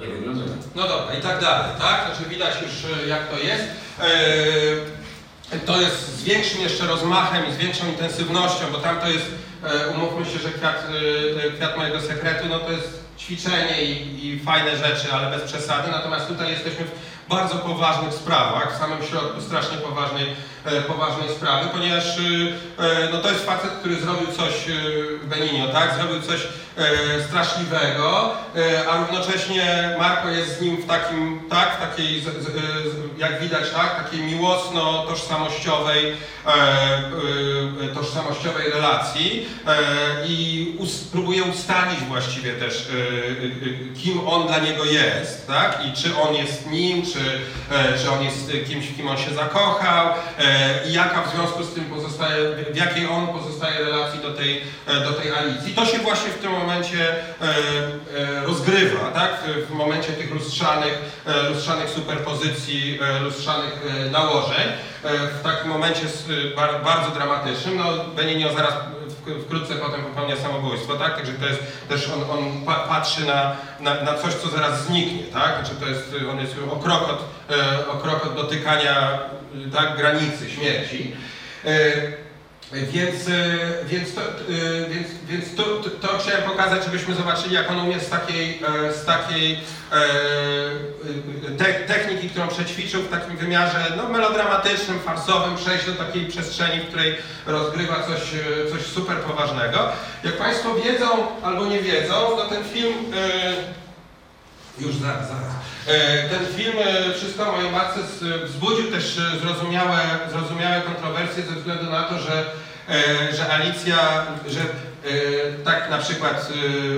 Nie 0.00 0.06
wygląda 0.06 0.44
No 0.74 0.88
dobra, 0.88 1.14
i 1.18 1.22
tak 1.22 1.40
dalej, 1.40 1.70
tak? 1.78 2.06
Znaczy 2.06 2.30
widać 2.30 2.54
już 2.62 2.84
e, 3.02 3.06
jak 3.06 3.28
to 3.28 3.38
jest. 3.38 3.64
E, 4.00 5.58
To 5.66 5.80
jest 5.80 6.16
z 6.18 6.24
większym 6.24 6.60
jeszcze 6.60 6.86
rozmachem 6.86 7.48
i 7.48 7.52
z 7.52 7.56
większą 7.56 7.86
intensywnością, 7.86 8.64
bo 8.72 8.78
tam 8.78 9.00
to 9.00 9.08
jest, 9.08 9.26
e, 9.64 9.88
umówmy 9.88 10.24
się, 10.26 10.38
że 10.38 10.50
kwiat, 10.50 10.86
e, 11.46 11.50
kwiat 11.50 11.76
mojego 11.76 12.00
sekretu, 12.00 12.46
no 12.48 12.58
to 12.58 12.72
jest 12.72 13.04
ćwiczenie 13.18 13.84
i, 13.84 14.26
i 14.26 14.40
fajne 14.40 14.76
rzeczy, 14.76 15.12
ale 15.12 15.38
bez 15.38 15.52
przesady. 15.52 15.90
Natomiast 15.90 16.26
tutaj 16.28 16.50
jesteśmy 16.50 16.84
w 16.84 17.28
bardzo 17.28 17.54
poważnych 17.54 18.14
sprawach, 18.14 18.74
w 18.74 18.78
samym 18.78 19.02
środku 19.02 19.40
strasznie 19.40 19.76
poważnej, 19.78 20.36
poważnej 20.86 21.28
sprawy, 21.28 21.68
ponieważ 21.72 22.18
e, 22.18 22.20
e, 22.84 23.08
no 23.12 23.18
to 23.18 23.30
jest 23.30 23.46
facet, 23.46 23.70
który 23.70 23.96
zrobił 23.96 24.26
coś 24.26 24.68
e, 24.68 24.72
Benigno, 25.26 25.68
tak? 25.68 25.94
Zrobił 25.94 26.22
coś 26.22 26.40
e, 26.40 27.22
straszliwego, 27.22 28.32
e, 28.56 28.88
a 28.90 28.96
równocześnie 28.96 29.96
Marco 29.98 30.28
jest 30.28 30.58
z 30.58 30.60
nim 30.60 30.76
w 30.76 30.86
takim, 30.86 31.40
tak, 31.50 31.76
w 31.76 31.80
takiej, 31.80 32.22
jak 33.18 33.40
widać, 33.40 33.70
tak, 33.70 34.04
takiej 34.04 34.20
miłosno-tożsamościowej 34.20 36.12
e, 36.46 36.50
e, 37.84 37.94
tożsamościowej 37.94 38.70
relacji 38.70 39.46
e, 39.66 39.76
i 40.26 40.68
próbuje 41.12 41.42
ustalić 41.42 42.00
właściwie 42.00 42.52
też, 42.52 42.88
e, 42.88 42.92
e, 42.92 43.94
kim 44.02 44.28
on 44.28 44.46
dla 44.46 44.58
niego 44.58 44.84
jest, 44.84 45.46
tak, 45.46 45.82
i 45.86 46.02
czy 46.02 46.16
on 46.16 46.34
jest 46.34 46.70
nim, 46.70 47.02
czy, 47.02 47.20
e, 47.74 47.98
czy 47.98 48.10
on 48.10 48.22
jest 48.24 48.52
kimś, 48.68 48.86
w 48.86 48.96
kim 48.96 49.08
on 49.08 49.18
się 49.18 49.34
zakochał 49.34 50.06
e, 50.08 50.12
i 50.88 50.92
jaka 50.92 51.22
w 51.22 51.34
związku 51.34 51.62
z 51.62 51.74
tym 51.74 51.84
pozostaje, 51.84 52.36
w 52.72 52.76
jakiej 52.76 53.06
on 53.08 53.28
pozostaje 53.28 53.84
relacji 53.84 54.20
do 54.20 54.34
tej, 54.34 54.62
e, 54.86 55.00
do 55.00 55.12
tej 55.12 55.32
Alicji. 55.32 55.74
To 55.74 55.86
się 55.86 55.98
właśnie 55.98 56.30
w 56.30 56.38
tym 56.38 56.52
momencie 56.52 57.10
e, 57.10 57.44
e, 57.44 58.46
rozgrywa, 58.46 59.10
tak? 59.14 59.30
W, 59.68 59.70
momencie 59.70 60.12
tych 60.12 60.34
lustrzanych, 60.34 61.22
e, 61.26 61.42
lustrzanych 61.48 61.90
superpozycji, 61.90 62.98
e, 63.02 63.20
lustrzanych 63.20 63.80
e, 64.06 64.10
nałożeń. 64.10 64.68
E, 65.04 65.18
w 65.26 65.42
takim 65.42 65.70
momencie 65.70 66.00
bardzo 66.84 67.10
dramatycznym. 67.10 67.76
No, 67.76 67.84
Benigno 68.16 68.52
zaraz 68.52 68.74
wkrótce 69.46 69.74
potem 69.74 70.04
popełnia 70.04 70.36
samobójstwo, 70.36 70.94
tak? 70.94 71.16
Także 71.16 71.32
to 71.32 71.46
jest 71.46 71.62
też 71.88 72.08
on, 72.08 72.38
on 72.38 72.64
pa, 72.66 72.74
patrzy 72.74 73.26
na, 73.26 73.56
na, 73.80 74.02
na 74.02 74.14
coś, 74.14 74.34
co 74.34 74.48
zaraz 74.48 74.86
zniknie, 74.86 75.22
tak? 75.32 75.54
Znaczy 75.54 75.80
to 75.80 75.86
jest, 75.86 76.14
on 76.30 76.40
jest 76.40 76.54
o 76.72 76.76
krok 76.76 77.02
od, 77.02 77.24
e, 77.56 77.88
o 77.88 77.96
krok 77.96 78.26
od 78.26 78.34
dotykania 78.34 78.98
e, 78.98 79.37
tak, 79.72 79.96
granicy 79.96 80.50
śmierci. 80.50 81.12
E, 82.72 82.76
więc, 82.86 83.28
e, 83.28 83.32
więc, 83.84 84.14
to, 84.14 84.20
e, 84.20 84.88
więc, 84.90 85.08
więc 85.28 85.54
to, 85.54 85.62
to, 85.62 85.90
to 85.90 86.18
chciałem 86.18 86.42
pokazać, 86.42 86.84
żebyśmy 86.84 87.14
zobaczyli, 87.14 87.54
jak 87.54 87.70
on 87.70 87.80
umie 87.80 88.00
z 88.00 88.08
takiej, 88.08 88.60
z 89.02 89.04
takiej 89.04 89.58
te, 91.58 91.64
techniki, 91.74 92.30
którą 92.30 92.48
przećwiczył 92.48 93.02
w 93.02 93.10
takim 93.10 93.36
wymiarze 93.36 93.92
no, 93.96 94.08
melodramatycznym, 94.08 95.00
farsowym, 95.00 95.56
przejść 95.56 95.86
do 95.86 95.92
takiej 95.92 96.26
przestrzeni, 96.26 96.80
w 96.80 96.88
której 96.88 97.16
rozgrywa 97.46 98.02
coś, 98.02 98.20
coś 98.72 98.82
super 98.82 99.16
poważnego. 99.16 99.88
Jak 100.24 100.36
Państwo 100.36 100.74
wiedzą 100.74 101.06
albo 101.42 101.66
nie 101.66 101.80
wiedzą, 101.80 102.14
no 102.36 102.44
ten 102.44 102.64
film... 102.64 102.94
Już 104.78 104.96
zaraz, 104.96 105.28
zaraz. 105.28 105.57
E, 105.88 106.28
Ten 106.28 106.46
film 106.56 106.74
e, 106.78 107.14
Wszystko 107.14 107.48
o 107.48 107.52
mojej 107.52 107.70
matce 107.70 108.00
wzbudził 108.44 108.90
też 108.90 109.18
e, 109.18 109.38
zrozumiałe, 109.38 109.98
zrozumiałe 110.30 110.80
kontrowersje 110.80 111.42
ze 111.42 111.54
względu 111.54 111.90
na 111.90 112.02
to, 112.02 112.18
że, 112.18 112.44
że 113.36 113.52
Alicja, 113.52 113.96
że 114.48 114.60
tak 115.64 115.90
na 115.90 115.98
przykład 115.98 116.52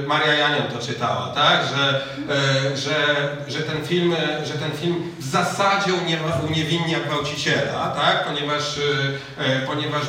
Maria 0.06 0.34
Janion 0.34 0.62
to 0.62 0.86
czytała, 0.86 1.32
tak? 1.34 1.60
Że, 1.68 2.00
że, 2.76 2.96
że, 3.48 3.58
ten 3.58 3.86
film, 3.86 4.14
że 4.44 4.54
ten 4.54 4.72
film 4.72 5.12
w 5.18 5.24
zasadzie 5.24 5.92
uniewinnia 6.48 7.00
gwałciciela, 7.00 7.94
tak? 7.96 8.24
Ponieważ, 8.24 8.80
ponieważ 9.66 10.02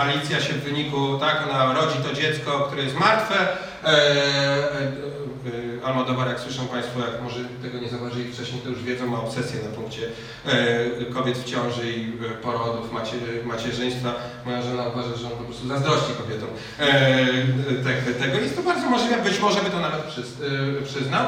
Alicja 0.00 0.40
się 0.40 0.52
w 0.52 0.64
wyniku, 0.64 1.18
tak, 1.18 1.42
ona 1.50 1.74
rodzi 1.74 1.98
to 1.98 2.14
dziecko, 2.14 2.60
które 2.60 2.82
jest 2.82 2.96
martwe, 2.96 3.36
Almodovar, 5.84 6.28
jak 6.28 6.40
słyszą 6.40 6.66
Państwo, 6.66 7.00
jak 7.00 7.22
może 7.22 7.40
tego 7.62 7.78
nie 7.78 7.88
zauważyli 7.88 8.32
wcześniej, 8.32 8.62
to 8.62 8.68
już 8.68 8.82
wiedzą, 8.82 9.06
ma 9.06 9.20
obsesję 9.20 9.60
na 9.62 9.76
punkcie 9.76 10.08
e, 10.46 11.04
kobiet 11.04 11.38
w 11.38 11.44
ciąży 11.44 11.92
i 11.92 12.12
e, 12.26 12.30
porodów, 12.42 12.92
macie, 12.92 13.16
macierzyństwa. 13.44 14.14
Moja 14.46 14.62
żona 14.62 14.88
uważa, 14.88 15.16
że 15.16 15.26
on 15.26 15.32
po 15.32 15.44
prostu 15.44 15.68
zazdrości 15.68 16.12
kobietom 16.18 16.48
te, 17.84 18.12
tego. 18.12 18.38
Jest 18.38 18.56
to 18.56 18.62
bardzo 18.62 18.90
możliwe, 18.90 19.22
być 19.22 19.40
może 19.40 19.60
by 19.60 19.70
to 19.70 19.80
nawet 19.80 20.02
przyz, 20.02 20.32
przyznał, 20.84 21.24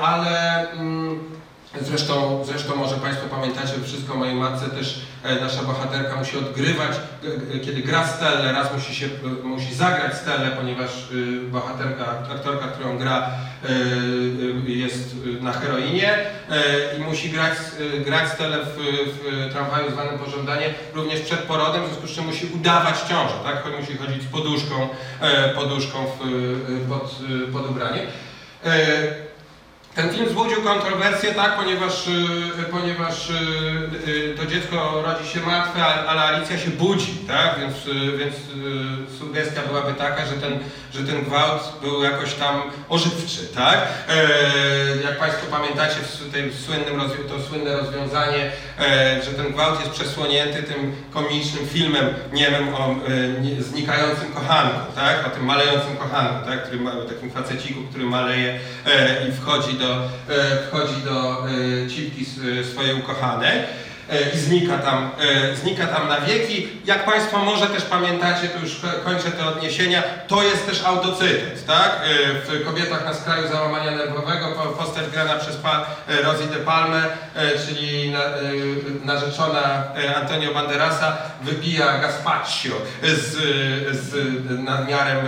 ale 0.00 0.70
mm, 0.70 1.39
Zresztą, 1.78 2.44
zresztą 2.44 2.76
może 2.76 2.96
Państwo 2.96 3.26
pamiętacie, 3.28 3.72
wszystko 3.84 4.14
o 4.14 4.16
mojej 4.16 4.34
matce 4.34 4.70
też 4.70 5.00
e, 5.22 5.40
nasza 5.40 5.62
bohaterka 5.62 6.16
musi 6.16 6.38
odgrywać, 6.38 6.96
kiedy 7.64 7.82
gra 7.82 8.06
Stellę, 8.06 8.52
raz 8.52 8.74
musi 8.74 8.94
się, 8.94 9.06
e, 9.06 9.46
musi 9.46 9.74
zagrać 9.74 10.14
Stellę, 10.14 10.50
ponieważ 10.50 10.90
e, 10.90 11.50
bohaterka, 11.50 12.04
aktorka, 12.34 12.66
którą 12.66 12.98
gra 12.98 13.30
jest 14.66 15.16
na 15.40 15.52
heroinie 15.52 16.18
i 16.98 17.00
musi 17.00 17.30
grać, 17.30 17.58
grać 18.04 18.28
Stellę 18.28 18.58
w, 18.64 18.76
w 19.12 19.52
tramwaju 19.52 19.90
zwanym 19.90 20.18
Pożądanie 20.18 20.74
również 20.94 21.20
przed 21.20 21.38
porodem, 21.40 21.84
w 21.84 21.86
związku 21.86 22.06
z 22.06 22.10
czym 22.10 22.26
musi 22.26 22.46
udawać 22.54 22.98
ciążę, 22.98 23.34
tak? 23.44 23.64
Musi 23.80 23.96
chodzić 23.96 24.22
z 24.22 24.26
poduszką, 24.26 24.88
poduszką 25.54 26.06
w, 26.06 26.88
pod, 26.88 27.16
pod 27.52 27.70
ubraniem. 27.70 28.06
Ten 29.94 30.10
film 30.10 30.26
wzbudził 30.26 30.62
kontrowersję, 30.62 31.34
tak, 31.34 31.56
ponieważ, 31.56 32.06
y, 32.06 32.64
ponieważ 32.70 33.30
y, 33.30 33.34
y, 34.10 34.34
to 34.36 34.46
dziecko 34.46 35.02
rodzi 35.02 35.28
się 35.28 35.40
martwe, 35.40 35.84
ale 35.84 36.22
Alicja 36.22 36.58
się 36.58 36.70
budzi, 36.70 37.14
tak, 37.28 37.58
więc, 37.60 37.74
więc 38.18 38.34
sugestia 39.18 39.62
byłaby 39.62 39.94
taka, 39.94 40.26
że 40.26 40.32
ten, 40.32 40.58
że 40.94 41.04
ten 41.04 41.24
gwałt 41.24 41.62
był 41.82 42.02
jakoś 42.02 42.34
tam 42.34 42.62
ożywczy, 42.88 43.46
tak. 43.54 43.78
E, 44.08 45.02
jak 45.04 45.18
Państwo 45.18 45.46
pamiętacie, 45.50 45.94
w 45.94 46.32
tej 46.32 46.52
słynnym 46.52 47.00
to 47.28 47.42
słynne 47.48 47.76
rozwiązanie, 47.76 48.50
e, 48.78 49.22
że 49.22 49.30
ten 49.30 49.52
gwałt 49.52 49.80
jest 49.80 49.92
przesłonięty 49.92 50.62
tym 50.62 50.96
komicznym 51.12 51.66
filmem 51.66 52.14
niemym 52.32 52.74
o 52.74 52.90
e, 53.58 53.62
znikającym 53.62 54.32
kochanku, 54.32 54.92
tak, 54.94 55.26
o 55.26 55.30
tym 55.30 55.44
malejącym 55.44 55.96
kochanku, 55.96 56.46
tak, 56.46 56.62
który 56.64 56.80
ma, 56.80 56.90
takim 56.90 57.30
faceciku, 57.30 57.80
który 57.90 58.04
maleje 58.04 58.58
i 59.28 59.32
wchodzi 59.32 59.74
e, 59.86 60.66
wchodzi 60.68 61.02
do 61.04 61.46
e, 61.48 61.88
cipki 61.88 62.24
s- 62.24 62.70
swojej 62.72 62.94
ukochanej 62.94 63.56
e, 63.58 63.64
i 64.34 64.38
znika 64.38 64.78
tam, 64.78 65.10
e, 65.52 65.56
znika 65.56 65.86
tam 65.86 66.08
na 66.08 66.20
wieki. 66.20 66.68
Jak 66.84 67.04
Państwo 67.04 67.38
może 67.38 67.66
też 67.66 67.82
pamiętacie, 67.84 68.48
to 68.48 68.58
już 68.60 68.76
ko- 68.76 68.88
kończę 69.04 69.30
te 69.30 69.46
odniesienia, 69.46 70.02
to 70.28 70.42
jest 70.42 70.66
też 70.66 70.84
autocytet, 70.84 71.66
tak? 71.66 72.00
E, 72.04 72.60
W 72.60 72.64
Kobietach 72.64 73.04
na 73.04 73.14
skraju 73.14 73.48
załamania 73.48 73.90
nerwowego 73.90 74.46
po- 74.52 74.84
postać 74.84 75.10
grana 75.12 75.34
przez 75.34 75.56
pa, 75.56 75.86
e, 76.08 76.22
Rosie 76.22 76.46
de 76.46 76.56
Palme, 76.56 77.02
e, 77.36 77.50
czyli 77.66 78.10
na, 78.10 78.18
e, 78.24 78.30
narzeczona 79.04 79.84
e, 80.04 80.16
Antonio 80.16 80.54
Banderasa, 80.54 81.16
wypija 81.42 81.98
gazpacho 81.98 82.74
z, 83.02 83.32
z 83.96 84.14
nadmiarem 84.64 85.18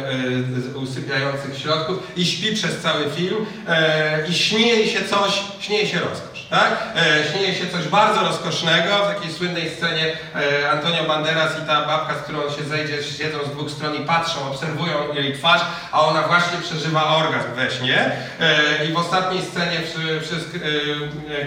e, 0.75 0.79
usypiających 0.79 1.59
środków 1.59 1.97
i 2.17 2.27
śpi 2.27 2.55
przez 2.55 2.79
cały 2.81 3.11
film 3.11 3.47
e, 3.69 4.27
i 4.29 4.35
śni 4.35 4.69
jej 4.69 4.89
się 4.89 5.05
coś, 5.05 5.43
śni 5.61 5.77
jej 5.77 5.87
się 5.87 5.99
rozkosz, 6.01 6.32
tak? 6.53 6.73
E, 6.97 7.31
śni 7.31 7.43
jej 7.43 7.55
się 7.55 7.67
coś 7.67 7.89
bardzo 7.89 8.21
rozkosznego, 8.21 9.05
w 9.05 9.15
takiej 9.15 9.33
słynnej 9.33 9.71
scenie 9.71 10.07
e, 10.35 10.71
Antonio 10.71 11.05
Banderas 11.05 11.53
i 11.65 11.67
ta 11.67 11.87
babka, 11.87 12.15
z 12.15 12.23
którą 12.23 12.43
on 12.43 12.55
się 12.55 12.65
zejdzie, 12.65 13.03
siedzą 13.03 13.39
z 13.45 13.51
dwóch 13.51 13.71
stron 13.71 13.95
i 13.95 14.05
patrzą, 14.05 14.51
obserwują 14.51 15.15
jej 15.15 15.33
twarz, 15.33 15.61
a 15.93 16.01
ona 16.01 16.23
właśnie 16.23 16.59
przeżywa 16.59 17.07
orgazm 17.07 17.53
we 17.57 17.71
śnie 17.71 18.13
e, 18.41 18.85
i 18.87 18.93
w 18.93 18.99
ostatniej 18.99 19.43
scenie 19.43 19.81
przy, 19.81 20.21
przy 20.21 20.61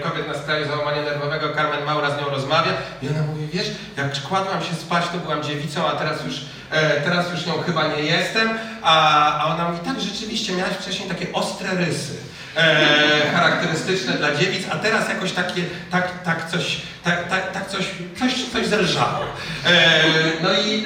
kobiet 0.02 0.28
na 0.28 0.34
skraju 0.34 0.66
załamania 0.66 1.02
nerwowego 1.02 1.54
Carmen 1.54 1.84
Maura 1.84 2.10
z 2.10 2.20
nią 2.20 2.30
rozmawia 2.30 2.72
i 3.02 3.08
ona 3.08 3.22
mówi, 3.22 3.46
wiesz, 3.52 3.70
jak 3.96 4.22
kładłam 4.22 4.64
się 4.64 4.74
spać, 4.74 5.04
to 5.12 5.18
byłam 5.18 5.42
dziewicą, 5.42 5.86
a 5.86 5.92
teraz 5.92 6.24
już, 6.24 6.34
teraz 7.04 7.32
już 7.32 7.46
nią 7.46 7.52
chyba 7.66 7.86
nie 7.86 8.02
jestem, 8.02 8.58
a, 8.82 9.38
a 9.38 9.54
ona 9.54 9.68
mówi, 9.68 9.84
tak, 9.84 10.00
rzeczywiście, 10.00 10.52
miałaś 10.52 10.74
wcześniej 10.74 11.08
takie 11.08 11.32
ostre 11.32 11.74
rysy. 11.74 12.35
E, 12.56 13.30
charakterystyczne 13.32 14.12
dla 14.12 14.34
dziewic, 14.34 14.66
a 14.70 14.76
teraz 14.76 15.08
jakoś 15.08 15.32
takie, 15.32 15.62
tak, 15.90 16.22
tak 16.24 16.50
coś, 16.50 16.80
tak, 17.04 17.28
tak, 17.28 17.52
tak 17.52 17.68
coś, 17.68 17.86
coś, 18.18 18.32
coś 18.52 18.66
zelżało. 18.66 19.24
E, 19.66 20.02
no 20.42 20.52
i, 20.52 20.84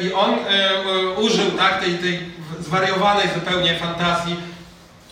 e, 0.00 0.06
i 0.06 0.12
on 0.12 0.34
e, 0.34 1.10
użył 1.10 1.50
tak, 1.50 1.80
tej, 1.80 1.94
tej 1.94 2.20
zwariowanej 2.60 3.28
zupełnie 3.34 3.74
fantazji 3.74 4.36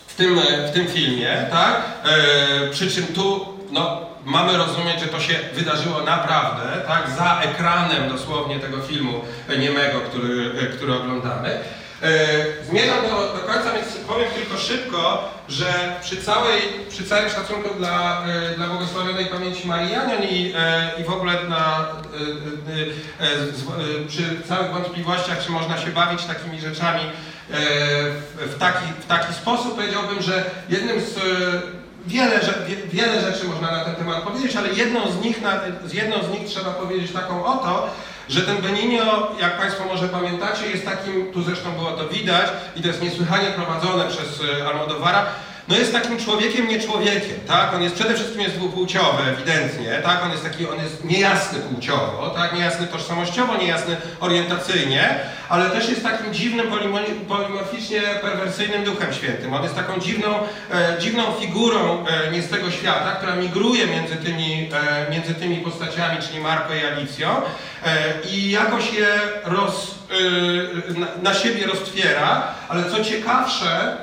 w 0.07 0.15
tym, 0.15 0.39
e, 0.39 0.69
w 0.69 0.71
tym 0.71 0.87
filmie, 0.89 1.47
tak? 1.51 1.83
E, 2.05 2.71
przy 2.71 2.91
czym 2.91 3.07
tu 3.07 3.47
no, 3.71 4.07
mamy 4.25 4.59
rozumieć, 4.59 5.01
że 5.01 5.07
to 5.07 5.21
się 5.21 5.35
wydarzyło 5.55 6.03
naprawdę, 6.03 6.63
tak? 6.87 7.11
Za 7.19 7.41
ekranem 7.41 8.09
dosłownie 8.09 8.59
tego 8.59 8.79
filmu 8.83 9.21
niemego, 9.59 10.01
który, 10.01 10.53
e, 10.61 10.67
który 10.67 10.95
oglądamy. 10.95 11.61
E, 12.03 12.64
zmierzam 12.70 13.03
do, 13.03 13.38
do 13.38 13.38
końca, 13.38 13.72
więc 13.72 13.86
powiem 14.09 14.30
tylko 14.30 14.57
szybko, 14.57 15.28
że 15.48 15.96
przy, 16.03 16.16
całej, 16.16 16.61
przy 16.88 17.05
całym 17.05 17.30
szacunku 17.30 17.74
dla, 17.74 18.22
e, 18.26 18.57
dla 18.57 18.66
błogosławionej 18.66 19.26
pamięci 19.26 19.68
Marianian 19.68 20.22
i, 20.22 20.53
e, 20.57 20.90
i 21.01 21.05
w 21.05 21.11
ogóle 21.11 21.32
na, 21.48 21.86
przy 24.09 24.42
całych 24.48 24.72
wątpliwościach, 24.72 25.44
czy 25.44 25.53
można 25.53 25.78
się 25.78 25.90
bawić 25.90 26.24
takimi 26.24 26.61
rzeczami 26.61 27.01
w, 28.46 28.59
taki, 28.59 28.84
w 29.01 29.07
taki 29.07 29.34
sposób, 29.34 29.74
powiedziałbym, 29.76 30.22
że 30.22 30.44
jednym 30.68 31.01
z 31.01 31.18
Wiele, 32.07 32.40
wiele 32.92 33.20
rzeczy 33.20 33.46
można 33.48 33.70
na 33.70 33.84
ten 33.84 33.94
temat 33.94 34.22
powiedzieć, 34.22 34.57
ale 34.57 34.68
jedną 34.68 35.11
z 35.11 35.24
nich, 35.24 35.36
jedną 35.92 36.16
z 36.22 36.28
nich 36.28 36.48
trzeba 36.48 36.70
powiedzieć 36.70 37.12
taką 37.12 37.44
oto, 37.44 37.90
że 38.31 38.43
ten 38.43 38.57
Benigno, 38.57 39.28
jak 39.41 39.59
Państwo 39.59 39.85
może 39.85 40.09
pamiętacie, 40.09 40.66
jest 40.66 40.85
takim, 40.85 41.33
tu 41.33 41.43
zresztą 41.43 41.72
było 41.72 41.93
to 41.93 42.09
widać 42.09 42.47
i 42.76 42.83
to 42.83 42.89
jest 42.89 43.03
niesłychanie 43.03 43.51
prowadzone 43.51 44.05
przez 44.05 44.43
e, 44.61 44.68
Almodovara, 44.68 45.26
no 45.71 45.77
jest 45.77 45.93
takim 45.93 46.18
człowiekiem, 46.18 46.68
nie 46.68 46.81
człowiekiem, 46.81 47.41
tak? 47.47 47.75
On 47.75 47.83
jest 47.83 47.95
przede 47.95 48.14
wszystkim 48.14 48.41
jest 48.41 48.55
dwupłciowy, 48.55 49.23
ewidentnie, 49.23 50.01
tak? 50.05 50.23
On 50.25 50.31
jest 50.31 50.43
taki, 50.45 50.68
on 50.68 50.79
jest 50.79 51.05
niejasny 51.05 51.59
płciowo, 51.59 52.31
tak? 52.37 52.55
Niejasny 52.55 52.87
tożsamościowo, 52.87 53.57
niejasny 53.57 53.97
orientacyjnie, 54.21 55.14
ale 55.49 55.71
też 55.71 55.89
jest 55.89 56.03
takim 56.03 56.35
dziwnym, 56.35 56.66
polimo- 56.71 57.25
polimorficznie 57.29 58.01
perwersyjnym 58.01 58.85
duchem 58.85 59.12
świętym. 59.12 59.55
On 59.55 59.62
jest 59.62 59.75
taką 59.75 60.01
dziwną, 60.01 60.39
e, 60.71 60.97
dziwną 61.01 61.23
figurą 61.41 62.05
e, 62.07 62.31
nie 62.31 62.43
z 62.43 62.49
tego 62.49 62.71
świata, 62.71 63.12
która 63.12 63.37
migruje 63.37 63.87
między 63.87 64.16
tymi, 64.16 64.71
e, 65.09 65.11
między 65.11 65.35
tymi 65.35 65.57
postaciami, 65.57 66.18
czyli 66.29 66.41
Marco 66.41 66.75
i 66.75 66.85
Alicją 66.85 67.29
e, 67.85 68.29
i 68.31 68.51
jakoś 68.51 68.93
je 68.93 69.09
roz, 69.45 69.95
e, 70.91 70.99
na, 70.99 71.07
na 71.23 71.35
siebie 71.35 71.66
roztwiera, 71.66 72.43
ale 72.68 72.91
co 72.91 73.05
ciekawsze, 73.05 73.97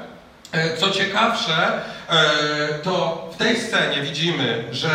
Co 0.79 0.89
ciekawsze, 0.91 1.81
e, 2.09 2.19
to 2.83 3.27
w 3.33 3.37
tej 3.37 3.57
scenie 3.61 4.01
widzimy, 4.01 4.63
że 4.71 4.89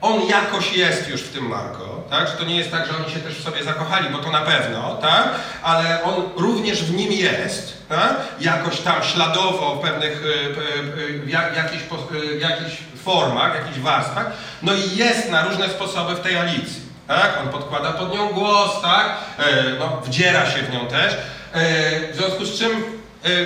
on 0.00 0.20
jakoś 0.28 0.72
jest 0.72 1.08
już 1.08 1.20
w 1.22 1.32
tym 1.32 1.48
Marko, 1.48 2.02
tak? 2.10 2.28
Że 2.28 2.32
to 2.34 2.44
nie 2.44 2.56
jest 2.56 2.70
tak, 2.70 2.86
że 2.86 2.92
oni 3.04 3.14
się 3.14 3.20
też 3.20 3.34
w 3.38 3.44
sobie 3.44 3.64
zakochali, 3.64 4.08
bo 4.10 4.18
to 4.18 4.30
na 4.30 4.40
pewno, 4.40 4.94
tak? 5.02 5.28
Ale 5.62 6.02
on 6.02 6.14
również 6.36 6.84
w 6.84 6.94
nim 6.94 7.12
jest, 7.12 7.88
tak? 7.88 8.14
Jakoś 8.40 8.80
tam 8.80 9.02
śladowo 9.02 9.74
w 9.74 9.80
pewnych, 9.80 10.22
e, 10.26 11.08
e, 11.08 11.18
w 11.18 11.28
jak- 11.28 11.56
jakichś, 11.56 11.82
e, 11.82 12.38
w 12.38 12.40
jakichś 12.40 12.76
formach, 13.04 13.54
jakichś 13.54 13.78
warstwach, 13.78 14.26
no 14.62 14.72
i 14.74 14.96
jest 14.96 15.30
na 15.30 15.44
różne 15.44 15.68
sposoby 15.68 16.14
w 16.14 16.20
tej 16.20 16.36
Alicji, 16.36 16.82
tak? 17.08 17.38
On 17.42 17.48
podkłada 17.48 17.92
pod 17.92 18.14
nią 18.14 18.28
głos, 18.28 18.82
tak? 18.82 19.06
E, 19.38 19.44
No, 19.78 20.00
wdziera 20.04 20.50
się 20.50 20.58
w 20.62 20.72
nią 20.72 20.86
też. 20.86 21.12
E, 21.52 22.12
W 22.12 22.16
związku 22.16 22.44
z 22.44 22.58
czym 22.58 22.70
E, 22.72 22.97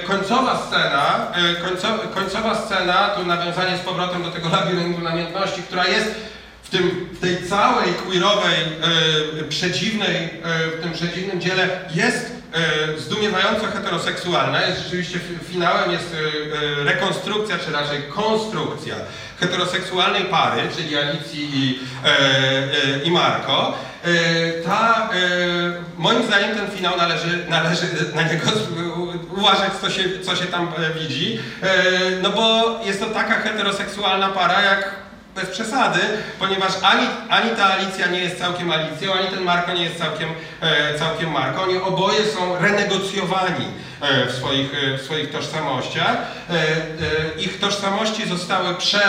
Końcowa 0.06 0.62
scena, 0.66 1.32
e, 1.34 1.54
końcowa, 1.68 1.98
końcowa 2.14 2.54
scena, 2.66 3.08
tu 3.08 3.26
nawiązanie 3.26 3.76
z 3.76 3.80
powrotem 3.80 4.22
do 4.22 4.30
tego 4.30 4.48
labiryntu 4.48 5.00
namiętności, 5.00 5.62
która 5.62 5.86
jest 5.86 6.14
w, 6.62 6.70
tym, 6.70 7.08
w 7.12 7.20
tej 7.20 7.48
całej 7.48 7.94
queerowej, 7.94 8.54
e, 9.40 9.44
przedziwnej, 9.44 10.16
e, 10.44 10.78
w 10.78 10.82
tym 10.82 10.92
przedziwnym 10.92 11.40
dziele 11.40 11.68
jest 11.94 12.32
e, 12.96 12.98
zdumiewająco 12.98 13.66
heteroseksualna. 13.66 14.62
Jest 14.66 14.82
rzeczywiście 14.84 15.18
fi- 15.18 15.52
finałem 15.52 15.92
jest 15.92 16.14
e, 16.14 16.18
e, 16.80 16.84
rekonstrukcja, 16.84 17.58
czy 17.58 17.72
raczej 17.72 18.02
konstrukcja 18.02 18.94
heteroseksualnej 19.40 20.24
pary, 20.24 20.62
czyli 20.76 20.96
Alicji 20.98 21.50
i, 21.54 21.78
e, 22.04 22.08
e, 22.08 23.04
i 23.04 23.10
Marco. 23.10 23.74
E, 24.04 24.62
ta, 24.64 25.10
e, 25.14 25.22
moim 25.98 26.22
zdaniem 26.26 26.56
ten 26.56 26.70
finał 26.70 26.96
należy, 26.96 27.46
należy 27.48 27.86
na 28.16 28.22
niego 28.22 28.50
uważać, 29.36 29.72
co 29.80 29.90
się, 29.90 30.02
co 30.22 30.36
się 30.36 30.46
tam 30.46 30.68
e, 30.78 31.00
widzi, 31.00 31.38
no 32.22 32.30
bo 32.30 32.78
jest 32.84 33.00
to 33.00 33.06
taka 33.06 33.34
heteroseksualna 33.34 34.28
para, 34.28 34.62
jak 34.62 34.90
bez 35.34 35.50
przesady, 35.50 36.00
ponieważ 36.38 36.72
ani, 36.82 37.06
ani 37.28 37.50
ta 37.50 37.64
Alicja 37.64 38.06
nie 38.06 38.18
jest 38.18 38.38
całkiem 38.38 38.70
Alicją, 38.70 39.12
ani 39.12 39.28
ten 39.28 39.44
Marko 39.44 39.72
nie 39.72 39.84
jest 39.84 39.98
całkiem, 39.98 40.28
całkiem 40.98 41.30
Marko. 41.30 41.62
Oni 41.62 41.76
oboje 41.76 42.24
są 42.24 42.58
renegocjowani 42.58 43.66
w 44.28 44.32
swoich, 44.32 44.70
w 44.98 45.02
swoich 45.04 45.30
tożsamościach. 45.30 46.16
Ich 47.38 47.60
tożsamości 47.60 48.28
zostały 48.28 48.74
prze 48.74 49.02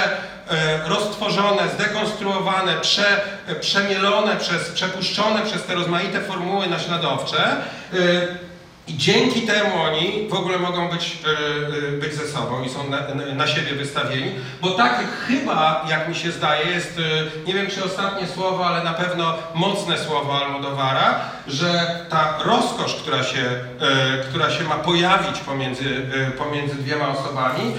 roztworzone, 0.85 1.69
zdekonstruowane, 1.75 2.73
prze, 2.81 3.21
e, 3.47 3.55
przemielone, 3.55 4.37
przez, 4.37 4.69
przepuszczone 4.69 5.41
przez 5.41 5.63
te 5.63 5.75
rozmaite 5.75 6.21
formuły 6.21 6.67
naśladowcze. 6.67 7.55
I 8.88 8.97
dzięki 8.97 9.41
temu 9.41 9.81
oni 9.81 10.27
w 10.29 10.34
ogóle 10.34 10.57
mogą 10.59 10.89
być, 10.89 11.17
e, 11.25 11.88
e, 11.88 11.91
być 11.91 12.13
ze 12.13 12.27
sobą 12.27 12.63
i 12.63 12.69
są 12.69 12.89
na, 12.89 12.97
na- 13.36 13.47
siebie 13.47 13.73
wystawieni, 13.75 14.31
bo 14.61 14.69
takie 14.71 15.03
chyba, 15.27 15.86
jak 15.89 16.07
mi 16.09 16.15
się 16.15 16.31
zdaje, 16.31 16.71
jest, 16.71 16.99
e, 16.99 17.45
nie 17.47 17.53
wiem 17.53 17.67
czy 17.67 17.84
ostatnie 17.84 18.27
słowo, 18.27 18.65
ale 18.67 18.84
na 18.84 18.93
pewno 18.93 19.34
mocne 19.55 19.97
słowo 19.97 20.45
Almodovara, 20.45 21.19
że 21.47 21.99
ta 22.09 22.38
rozkosz, 22.45 22.93
która 22.95 23.23
się, 23.23 23.43
która 24.29 24.49
się 24.49 24.63
ma 24.63 24.75
pojawić 24.75 25.39
pomiędzy, 25.39 25.84
pomiędzy 26.38 26.75
dwiema 26.75 27.07
osobami, 27.09 27.71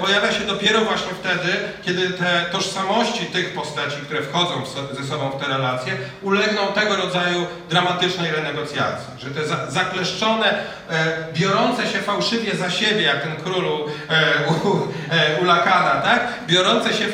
pojawia 0.00 0.32
się 0.32 0.44
dopiero 0.44 0.80
właśnie 0.80 1.10
wtedy, 1.20 1.52
kiedy 1.84 2.10
te 2.10 2.44
tożsamości 2.52 3.26
tych 3.26 3.54
postaci, 3.54 3.96
które 4.04 4.22
wchodzą 4.22 4.62
ze 5.00 5.04
sobą 5.04 5.30
w 5.30 5.42
te 5.42 5.48
relacje, 5.48 5.92
ulegną 6.22 6.60
tego 6.74 6.96
rodzaju 6.96 7.46
dramatycznej 7.70 8.32
renegocjacji. 8.32 9.06
Że 9.18 9.30
te 9.30 9.46
za, 9.46 9.70
zakleszczone, 9.70 10.45
e, 10.48 11.24
biorące 11.32 11.86
się 11.86 11.98
fałszywie 11.98 12.56
za 12.56 12.70
siebie, 12.70 13.02
jak 13.02 13.22
ten 13.22 13.36
królu 13.36 13.86
e, 14.08 14.22
u, 14.50 14.76
e, 15.10 15.40
u 15.42 15.44
Lakana, 15.44 16.00
tak? 16.00 16.28
Biorące 16.46 16.94
się 16.94 17.04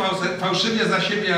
fałszywie 0.41 0.85
za 0.85 1.01
siebie 1.01 1.35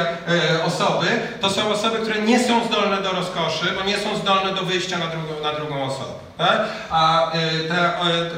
osoby, 0.64 1.06
to 1.40 1.50
są 1.50 1.68
osoby, 1.68 1.98
które 1.98 2.22
nie 2.22 2.44
są 2.44 2.66
zdolne 2.66 3.02
do 3.02 3.12
rozkoszy, 3.12 3.66
bo 3.78 3.84
nie 3.84 3.98
są 3.98 4.16
zdolne 4.16 4.54
do 4.54 4.62
wyjścia 4.62 4.98
na 4.98 5.06
drugą, 5.06 5.42
na 5.42 5.52
drugą 5.52 5.84
osobę. 5.84 6.23
Tak? 6.38 6.68
A 6.90 7.32
e, 7.32 7.38
te, 7.68 7.92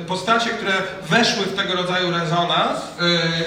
postacie, 0.06 0.50
które 0.50 0.72
weszły 1.02 1.44
w 1.44 1.56
tego 1.56 1.74
rodzaju 1.74 2.10
rezonans 2.10 2.78
e, 2.78 3.04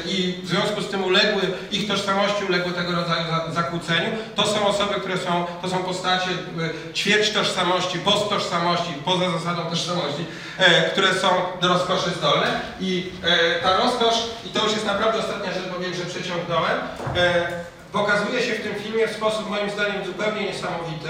i 0.07 0.41
w 0.43 0.47
związku 0.47 0.81
z 0.81 0.89
tym 0.89 1.03
uległy, 1.03 1.41
ich 1.71 1.87
tożsamości 1.87 2.45
uległy 2.45 2.71
tego 2.71 2.91
rodzaju 2.91 3.23
za, 3.29 3.51
zakłóceniu, 3.53 4.09
to 4.35 4.47
są 4.47 4.67
osoby, 4.67 4.93
które 4.93 5.17
są, 5.17 5.45
to 5.61 5.69
są 5.69 5.77
postacie 5.77 6.29
e, 6.29 6.93
ćwierć 6.93 7.29
tożsamości, 7.29 7.99
post 7.99 8.29
tożsamości, 8.29 8.93
poza 9.05 9.31
zasadą 9.31 9.65
tożsamości, 9.65 10.25
e, 10.57 10.89
które 10.89 11.13
są 11.13 11.27
do 11.61 11.67
rozkoszy 11.67 12.09
zdolne 12.09 12.61
i 12.79 13.11
e, 13.23 13.61
ta 13.63 13.77
rozkosz, 13.77 14.15
i 14.45 14.49
to 14.49 14.63
już 14.63 14.73
jest 14.73 14.85
naprawdę 14.85 15.19
ostatnia 15.19 15.53
rzecz, 15.53 15.63
bo 15.73 15.79
wiem, 15.79 15.93
że 15.93 16.05
przeciągnąłem, 16.05 16.77
e, 17.15 17.47
pokazuje 17.91 18.41
się 18.41 18.53
w 18.53 18.63
tym 18.63 18.75
filmie 18.75 19.07
w 19.07 19.15
sposób 19.15 19.49
moim 19.49 19.69
zdaniem 19.69 20.05
zupełnie 20.05 20.41
niesamowity. 20.41 21.09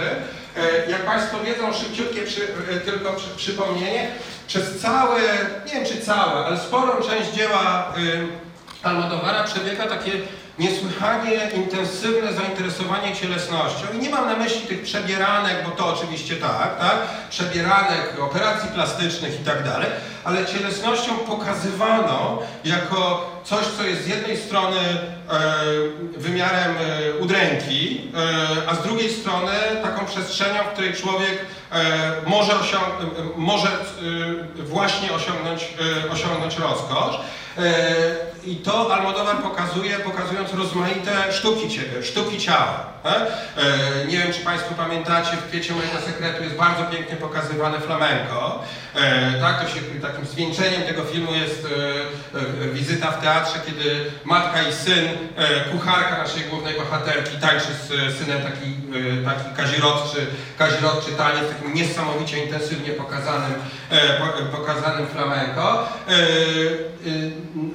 E, 0.57 0.91
Jak 0.91 1.05
Państwo 1.05 1.37
wiedzą, 1.39 1.73
szybciutkie 1.73 2.21
przy, 2.21 2.41
e, 2.43 2.79
tylko 2.79 3.13
przy, 3.13 3.29
przypomnienie, 3.37 4.07
przez 4.47 4.81
całe, 4.81 5.21
nie 5.65 5.73
wiem 5.73 5.85
czy 5.85 6.01
całe, 6.01 6.45
ale 6.45 6.57
sporą 6.57 7.01
część 7.01 7.31
dzieła 7.31 7.93
y, 7.97 8.27
Almodovara 8.83 9.43
przebiega 9.43 9.85
takie 9.87 10.11
niesłychanie 10.59 11.49
intensywne 11.55 12.33
zainteresowanie 12.33 13.15
cielesnością. 13.15 13.85
I 13.95 13.97
nie 13.97 14.09
mam 14.09 14.25
na 14.25 14.35
myśli 14.35 14.61
tych 14.61 14.83
przebieranek, 14.83 15.55
bo 15.65 15.71
to 15.71 15.93
oczywiście 15.93 16.35
tak, 16.35 16.79
tak? 16.79 16.97
Przebieranek, 17.29 18.13
operacji 18.21 18.69
plastycznych 18.69 19.41
i 19.41 19.43
tak 19.43 19.63
dalej, 19.63 19.87
ale 20.23 20.45
cielesnością 20.45 21.17
pokazywaną 21.17 22.37
jako 22.65 23.31
coś, 23.43 23.65
co 23.77 23.83
jest 23.83 24.03
z 24.03 24.07
jednej 24.07 24.37
strony 24.37 24.77
e, 24.77 24.99
wymiarem 26.17 26.75
e, 26.77 27.15
udręki, 27.15 28.01
e, 28.65 28.69
a 28.69 28.75
z 28.75 28.83
drugiej 28.83 29.09
strony 29.09 29.51
taką 29.83 30.05
przestrzenią, 30.05 30.63
w 30.63 30.73
której 30.73 30.93
człowiek 30.93 31.45
może, 32.27 32.53
może 33.35 33.67
właśnie 34.55 35.11
osiągnąć, 35.11 35.67
osiągnąć 36.11 36.57
rozkosz. 36.57 37.15
I 38.45 38.55
to 38.55 38.93
Almodovar 38.95 39.35
pokazuje, 39.37 39.99
pokazując 39.99 40.53
rozmaite 40.53 41.11
sztuki, 41.33 41.69
cie- 41.69 42.03
sztuki 42.03 42.39
ciała. 42.39 42.85
E, 43.05 44.05
Nie 44.07 44.17
wiem, 44.17 44.33
czy 44.33 44.39
Państwo 44.39 44.75
pamiętacie, 44.75 45.37
w 45.37 45.49
Kwiecie 45.49 45.73
Mojego 45.73 46.01
Sekretu 46.05 46.43
jest 46.43 46.55
bardzo 46.55 46.83
pięknie 46.83 47.15
pokazywane 47.17 47.79
flamenko. 47.79 48.63
E, 48.95 49.39
Tak, 49.41 49.61
to 49.63 49.67
się, 49.69 49.79
takim 50.01 50.25
zwieńczeniem 50.25 50.81
tego 50.81 51.03
filmu 51.03 51.33
jest 51.33 51.67
e, 52.65 52.69
wizyta 52.69 53.11
w 53.11 53.21
teatrze, 53.21 53.59
kiedy 53.65 54.11
matka 54.25 54.61
i 54.61 54.73
syn, 54.73 55.05
kucharka 55.71 56.17
naszej 56.17 56.43
głównej 56.43 56.73
bohaterki 56.75 57.37
tańczy 57.37 57.67
z 57.87 57.87
synem 58.17 58.41
taki, 58.41 58.75
taki 59.25 59.55
kazirodczy, 59.57 60.25
kazirodczy 60.57 61.11
taniec, 61.11 61.43
takim 61.49 61.73
niesamowicie 61.73 62.43
intensywnie 62.45 62.89
pokazanym, 62.93 63.53
e, 63.89 64.19
po- 64.19 64.57
pokazanym 64.57 65.07
flamenko. 65.07 65.87
E, 66.07 66.11
e, 66.13 66.15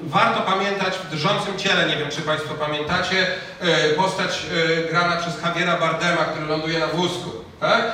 Warto 0.03 0.41
pamiętać 0.41 0.93
w 0.97 1.09
drżącym 1.11 1.57
ciele, 1.57 1.85
nie 1.87 1.97
wiem 1.97 2.09
czy 2.09 2.21
Państwo 2.21 2.53
pamiętacie, 2.53 3.27
e, 3.61 3.89
postać 3.89 4.45
grana 4.91 5.17
przez 5.17 5.41
Javiera 5.43 5.77
Bardema, 5.77 6.25
który 6.25 6.45
ląduje 6.45 6.79
na 6.79 6.87
wózku. 6.87 7.31
Tak? 7.59 7.91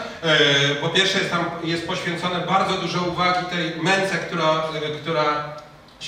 Po 0.82 0.90
pierwsze 0.90 1.18
jest 1.18 1.30
tam 1.32 1.46
jest 1.64 1.88
poświęcone 1.88 2.40
bardzo 2.48 2.74
dużo 2.74 3.02
uwagi 3.02 3.46
tej 3.46 3.82
męce, 3.84 4.18
która, 4.18 4.64
która 5.02 5.24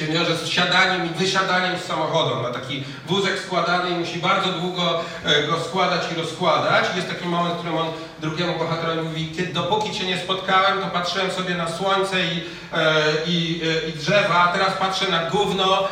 wiąże 0.01 0.37
z 0.37 0.47
siadaniem 0.47 1.05
i 1.05 1.09
wysiadaniem 1.09 1.79
z 1.79 1.83
samochodu. 1.83 2.41
Ma 2.41 2.49
taki 2.49 2.83
wózek 3.07 3.39
składany 3.39 3.89
i 3.89 3.93
musi 3.93 4.19
bardzo 4.19 4.49
długo 4.49 5.01
e, 5.25 5.43
go 5.43 5.59
składać 5.59 6.01
i 6.11 6.21
rozkładać. 6.21 6.85
Jest 6.95 7.09
taki 7.09 7.25
moment, 7.25 7.55
w 7.55 7.57
którym 7.57 7.77
on 7.77 7.87
drugiemu 8.21 8.59
bohaterowi 8.59 9.01
mówi, 9.01 9.31
kiedy 9.37 9.53
dopóki 9.53 9.91
Cię 9.91 10.05
nie 10.05 10.17
spotkałem, 10.17 10.81
to 10.81 10.87
patrzyłem 10.87 11.31
sobie 11.31 11.55
na 11.55 11.71
słońce 11.71 12.23
i, 12.23 12.43
e, 12.73 13.03
i, 13.27 13.61
e, 13.85 13.89
i 13.89 13.93
drzewa, 13.93 14.35
a 14.35 14.47
teraz 14.47 14.73
patrzę 14.73 15.11
na 15.11 15.29
gówno, 15.29 15.87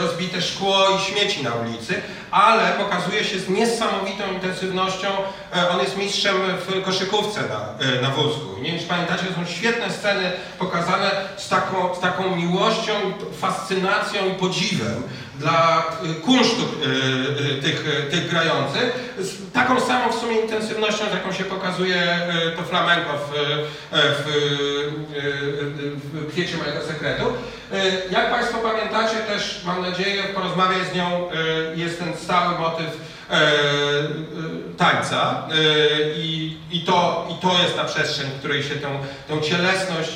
rozbite 0.00 0.42
szkło 0.42 0.88
i 0.90 1.00
śmieci 1.00 1.42
na 1.42 1.54
ulicy, 1.54 2.02
ale 2.36 2.72
pokazuje 2.72 3.24
się 3.24 3.38
z 3.38 3.48
niesamowitą 3.48 4.32
intensywnością, 4.34 5.08
e, 5.56 5.68
on 5.68 5.80
jest 5.80 5.96
mistrzem 5.96 6.36
w 6.36 6.84
koszykówce 6.84 7.40
na, 7.40 7.86
e, 7.86 8.02
na 8.02 8.10
wózku. 8.10 8.60
Nie 8.62 8.70
wiem, 8.70 8.80
czy 8.80 8.86
pamiętacie, 8.86 9.24
to 9.24 9.34
są 9.34 9.46
świetne 9.46 9.92
sceny 9.92 10.32
pokazane 10.58 11.10
z 11.36 11.48
taką, 11.48 11.94
z 11.94 12.00
taką 12.00 12.36
miłością, 12.36 12.92
fascynacją 13.40 14.26
i 14.26 14.34
podziwem 14.34 15.02
dla 15.38 15.86
y, 16.04 16.14
kunsztu 16.14 16.62
tych, 17.62 18.08
tych 18.10 18.30
grających, 18.30 19.14
z 19.18 19.52
taką 19.52 19.80
samą 19.80 20.12
w 20.12 20.20
sumie 20.20 20.40
intensywnością, 20.40 21.04
z 21.10 21.14
jaką 21.14 21.32
się 21.32 21.44
pokazuje 21.44 22.18
to 22.56 22.62
flamenko 22.62 23.10
w, 23.18 23.30
w, 23.92 24.28
y, 24.28 25.26
w 25.96 26.32
kwiecie 26.32 26.56
mojego 26.56 26.82
sekretu. 26.82 27.24
Jak 28.10 28.30
Państwo 28.30 28.58
pamiętacie 28.58 29.16
też, 29.16 29.60
mam 29.64 29.82
nadzieję, 29.82 30.22
porozmawiać 30.22 30.88
z 30.92 30.94
nią, 30.94 31.28
jest 31.74 31.98
ten 31.98 32.16
stały 32.26 32.58
motyw 32.58 32.86
e, 32.86 33.34
e, 33.34 33.38
tańca 34.76 35.48
e, 35.50 35.54
i, 36.16 36.56
i, 36.70 36.80
to, 36.80 37.28
i 37.30 37.42
to 37.42 37.62
jest 37.62 37.76
ta 37.76 37.84
przestrzeń, 37.84 38.26
w 38.26 38.38
której 38.38 38.62
się 38.62 38.74
tę, 38.74 38.88
tę 39.28 39.42
cielesność, 39.42 40.10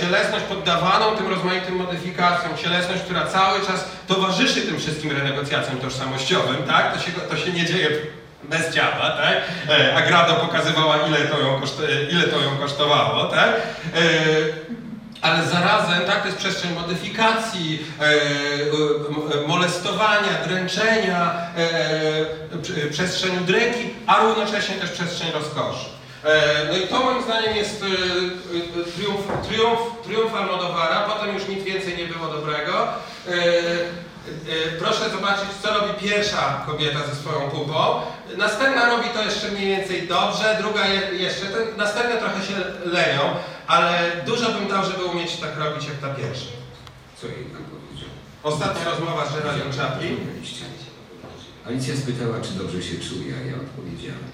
cielesność 0.00 0.44
poddawaną 0.44 1.16
tym 1.16 1.28
rozmaitym 1.28 1.76
modyfikacjom, 1.76 2.56
cielesność, 2.56 3.02
która 3.02 3.26
cały 3.26 3.60
czas 3.60 3.88
towarzyszy 4.08 4.60
tym 4.60 4.78
wszystkim 4.78 5.12
renegocjacjom 5.12 5.76
tożsamościowym, 5.78 6.56
tak? 6.66 6.94
To 6.94 7.00
się, 7.00 7.12
to 7.12 7.36
się 7.36 7.52
nie 7.52 7.64
dzieje 7.64 7.90
bez 8.44 8.74
ciała, 8.74 9.10
tak? 9.10 9.36
Agrado 9.96 10.34
pokazywała, 10.34 10.96
ile 11.08 11.18
to 11.18 11.40
ją, 11.40 11.60
koszt, 11.60 11.82
ile 12.10 12.22
to 12.22 12.40
ją 12.40 12.56
kosztowało, 12.56 13.24
tak? 13.24 13.50
E, 15.22 15.26
ale 15.26 15.46
zarazem, 15.46 16.00
tak, 16.06 16.20
to 16.20 16.26
jest 16.26 16.38
przestrzeń 16.38 16.72
modyfikacji, 16.74 17.86
e, 18.00 18.04
e, 19.44 19.46
molestowania, 19.48 20.32
dręczenia, 20.46 21.32
e, 21.56 22.56
prze- 22.62 22.86
przestrzeń 22.90 23.38
udręki, 23.42 23.90
a 24.06 24.22
równocześnie 24.22 24.74
też 24.74 24.90
przestrzeń 24.90 25.32
rozkoszy. 25.32 25.86
E, 26.24 26.42
no 26.70 26.76
i 26.78 26.86
to 26.88 27.00
moim 27.04 27.22
zdaniem 27.22 27.56
jest 27.56 27.82
e, 27.82 27.86
e, 27.86 28.84
triumf, 28.84 29.20
triumf, 29.48 29.78
triumf 30.04 30.34
Almodovara, 30.34 31.00
potem 31.08 31.34
już 31.34 31.48
nic 31.48 31.64
więcej 31.64 31.96
nie 31.96 32.06
było 32.06 32.26
dobrego. 32.28 32.88
E, 34.28 34.78
Proszę 34.78 35.10
zobaczyć, 35.10 35.48
co 35.62 35.74
robi 35.74 35.94
pierwsza 36.00 36.62
kobieta 36.66 37.06
ze 37.06 37.14
swoją 37.14 37.50
pupą. 37.50 38.00
Następna 38.36 38.86
robi 38.96 39.08
to 39.08 39.22
jeszcze 39.22 39.48
mniej 39.48 39.66
więcej 39.66 40.08
dobrze, 40.08 40.56
druga 40.60 40.86
je, 40.86 41.00
jeszcze, 41.00 41.46
ten, 41.46 41.76
następne 41.76 42.16
trochę 42.18 42.46
się 42.46 42.54
lenią, 42.84 43.22
ale 43.66 44.12
dużo 44.26 44.52
bym 44.52 44.68
dał, 44.68 44.84
żeby 44.84 45.04
umieć 45.04 45.36
tak 45.36 45.56
robić 45.58 45.86
jak 45.88 45.96
ta 45.96 46.08
pierwsza. 46.14 46.50
Co 47.20 47.26
jej 47.26 47.44
tam 47.44 47.62
powiedział? 47.64 48.08
Ostatnia 48.42 48.84
rozmowa 48.90 49.26
z 49.26 49.34
Geraldem 49.34 49.72
Chaplin. 49.72 50.16
Alicja 51.66 51.96
spytała, 51.96 52.40
czy 52.40 52.50
dobrze 52.52 52.82
się 52.82 52.96
czuje, 53.08 53.34
a 53.42 53.46
ja 53.46 53.56
odpowiedziałem. 53.56 54.24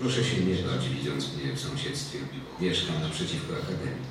Proszę 0.00 0.24
się 0.24 0.36
nie 0.36 0.54
bać, 0.54 0.88
widząc 0.88 1.34
mnie 1.34 1.52
w 1.52 1.60
sąsiedztwie. 1.60 2.18
Mieszkam 2.60 3.02
naprzeciwko 3.02 3.52
Akademii. 3.62 4.06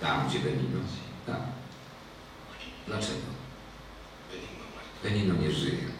Tam, 0.00 0.28
gdzie 0.28 0.38
Benino. 0.38 0.80
Tam. 1.26 1.42
Dlaczego? 2.86 3.26
Penino 5.02 5.34
nie 5.34 5.50
żyje. 5.50 5.92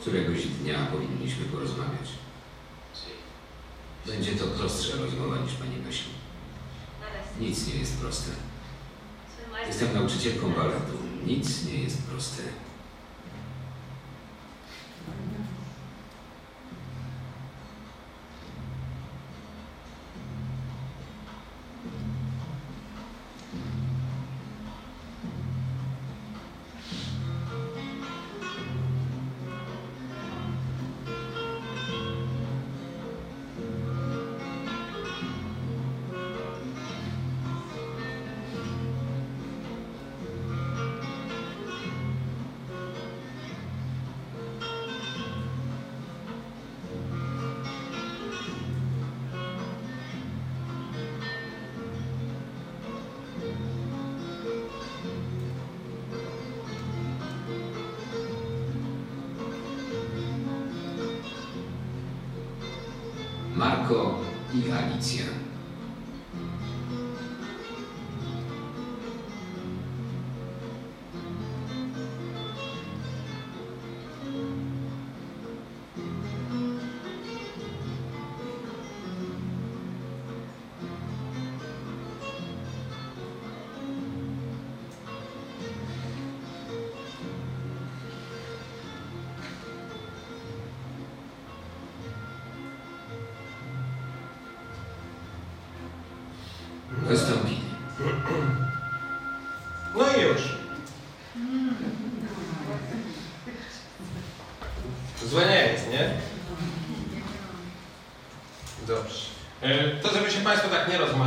Któregoś 0.00 0.46
dnia 0.46 0.86
powinniśmy 0.86 1.44
porozmawiać. 1.44 2.08
Będzie 4.06 4.32
to 4.32 4.46
prostsza 4.46 4.96
rozmowa 4.96 5.36
niż 5.36 5.52
pani 5.52 5.76
myśli. 5.76 6.12
Nic 7.40 7.66
nie 7.66 7.74
jest 7.74 7.96
proste. 7.96 8.30
Jestem 9.66 9.94
nauczycielką 9.94 10.50
baletu. 10.50 10.98
Nic 11.26 11.64
nie 11.64 11.74
jest 11.74 12.02
proste. 12.02 12.42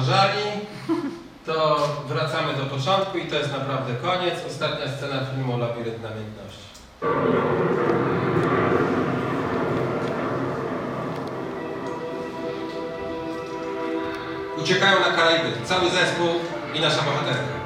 Rozmarzali, 0.05 0.51
to 1.45 1.77
wracamy 2.07 2.53
do 2.53 2.65
początku 2.65 3.17
i 3.17 3.27
to 3.27 3.35
jest 3.35 3.51
naprawdę 3.51 3.93
koniec. 3.93 4.33
Ostatnia 4.47 4.91
scena 4.97 5.25
filmu 5.25 5.57
Labirynt 5.57 6.03
Namiętności. 6.03 6.65
Uciekają 14.63 14.99
na 14.99 15.17
Karaiby. 15.17 15.51
Cały 15.65 15.89
zespół 15.89 16.29
i 16.73 16.79
nasza 16.79 17.01
bohaterka. 17.01 17.64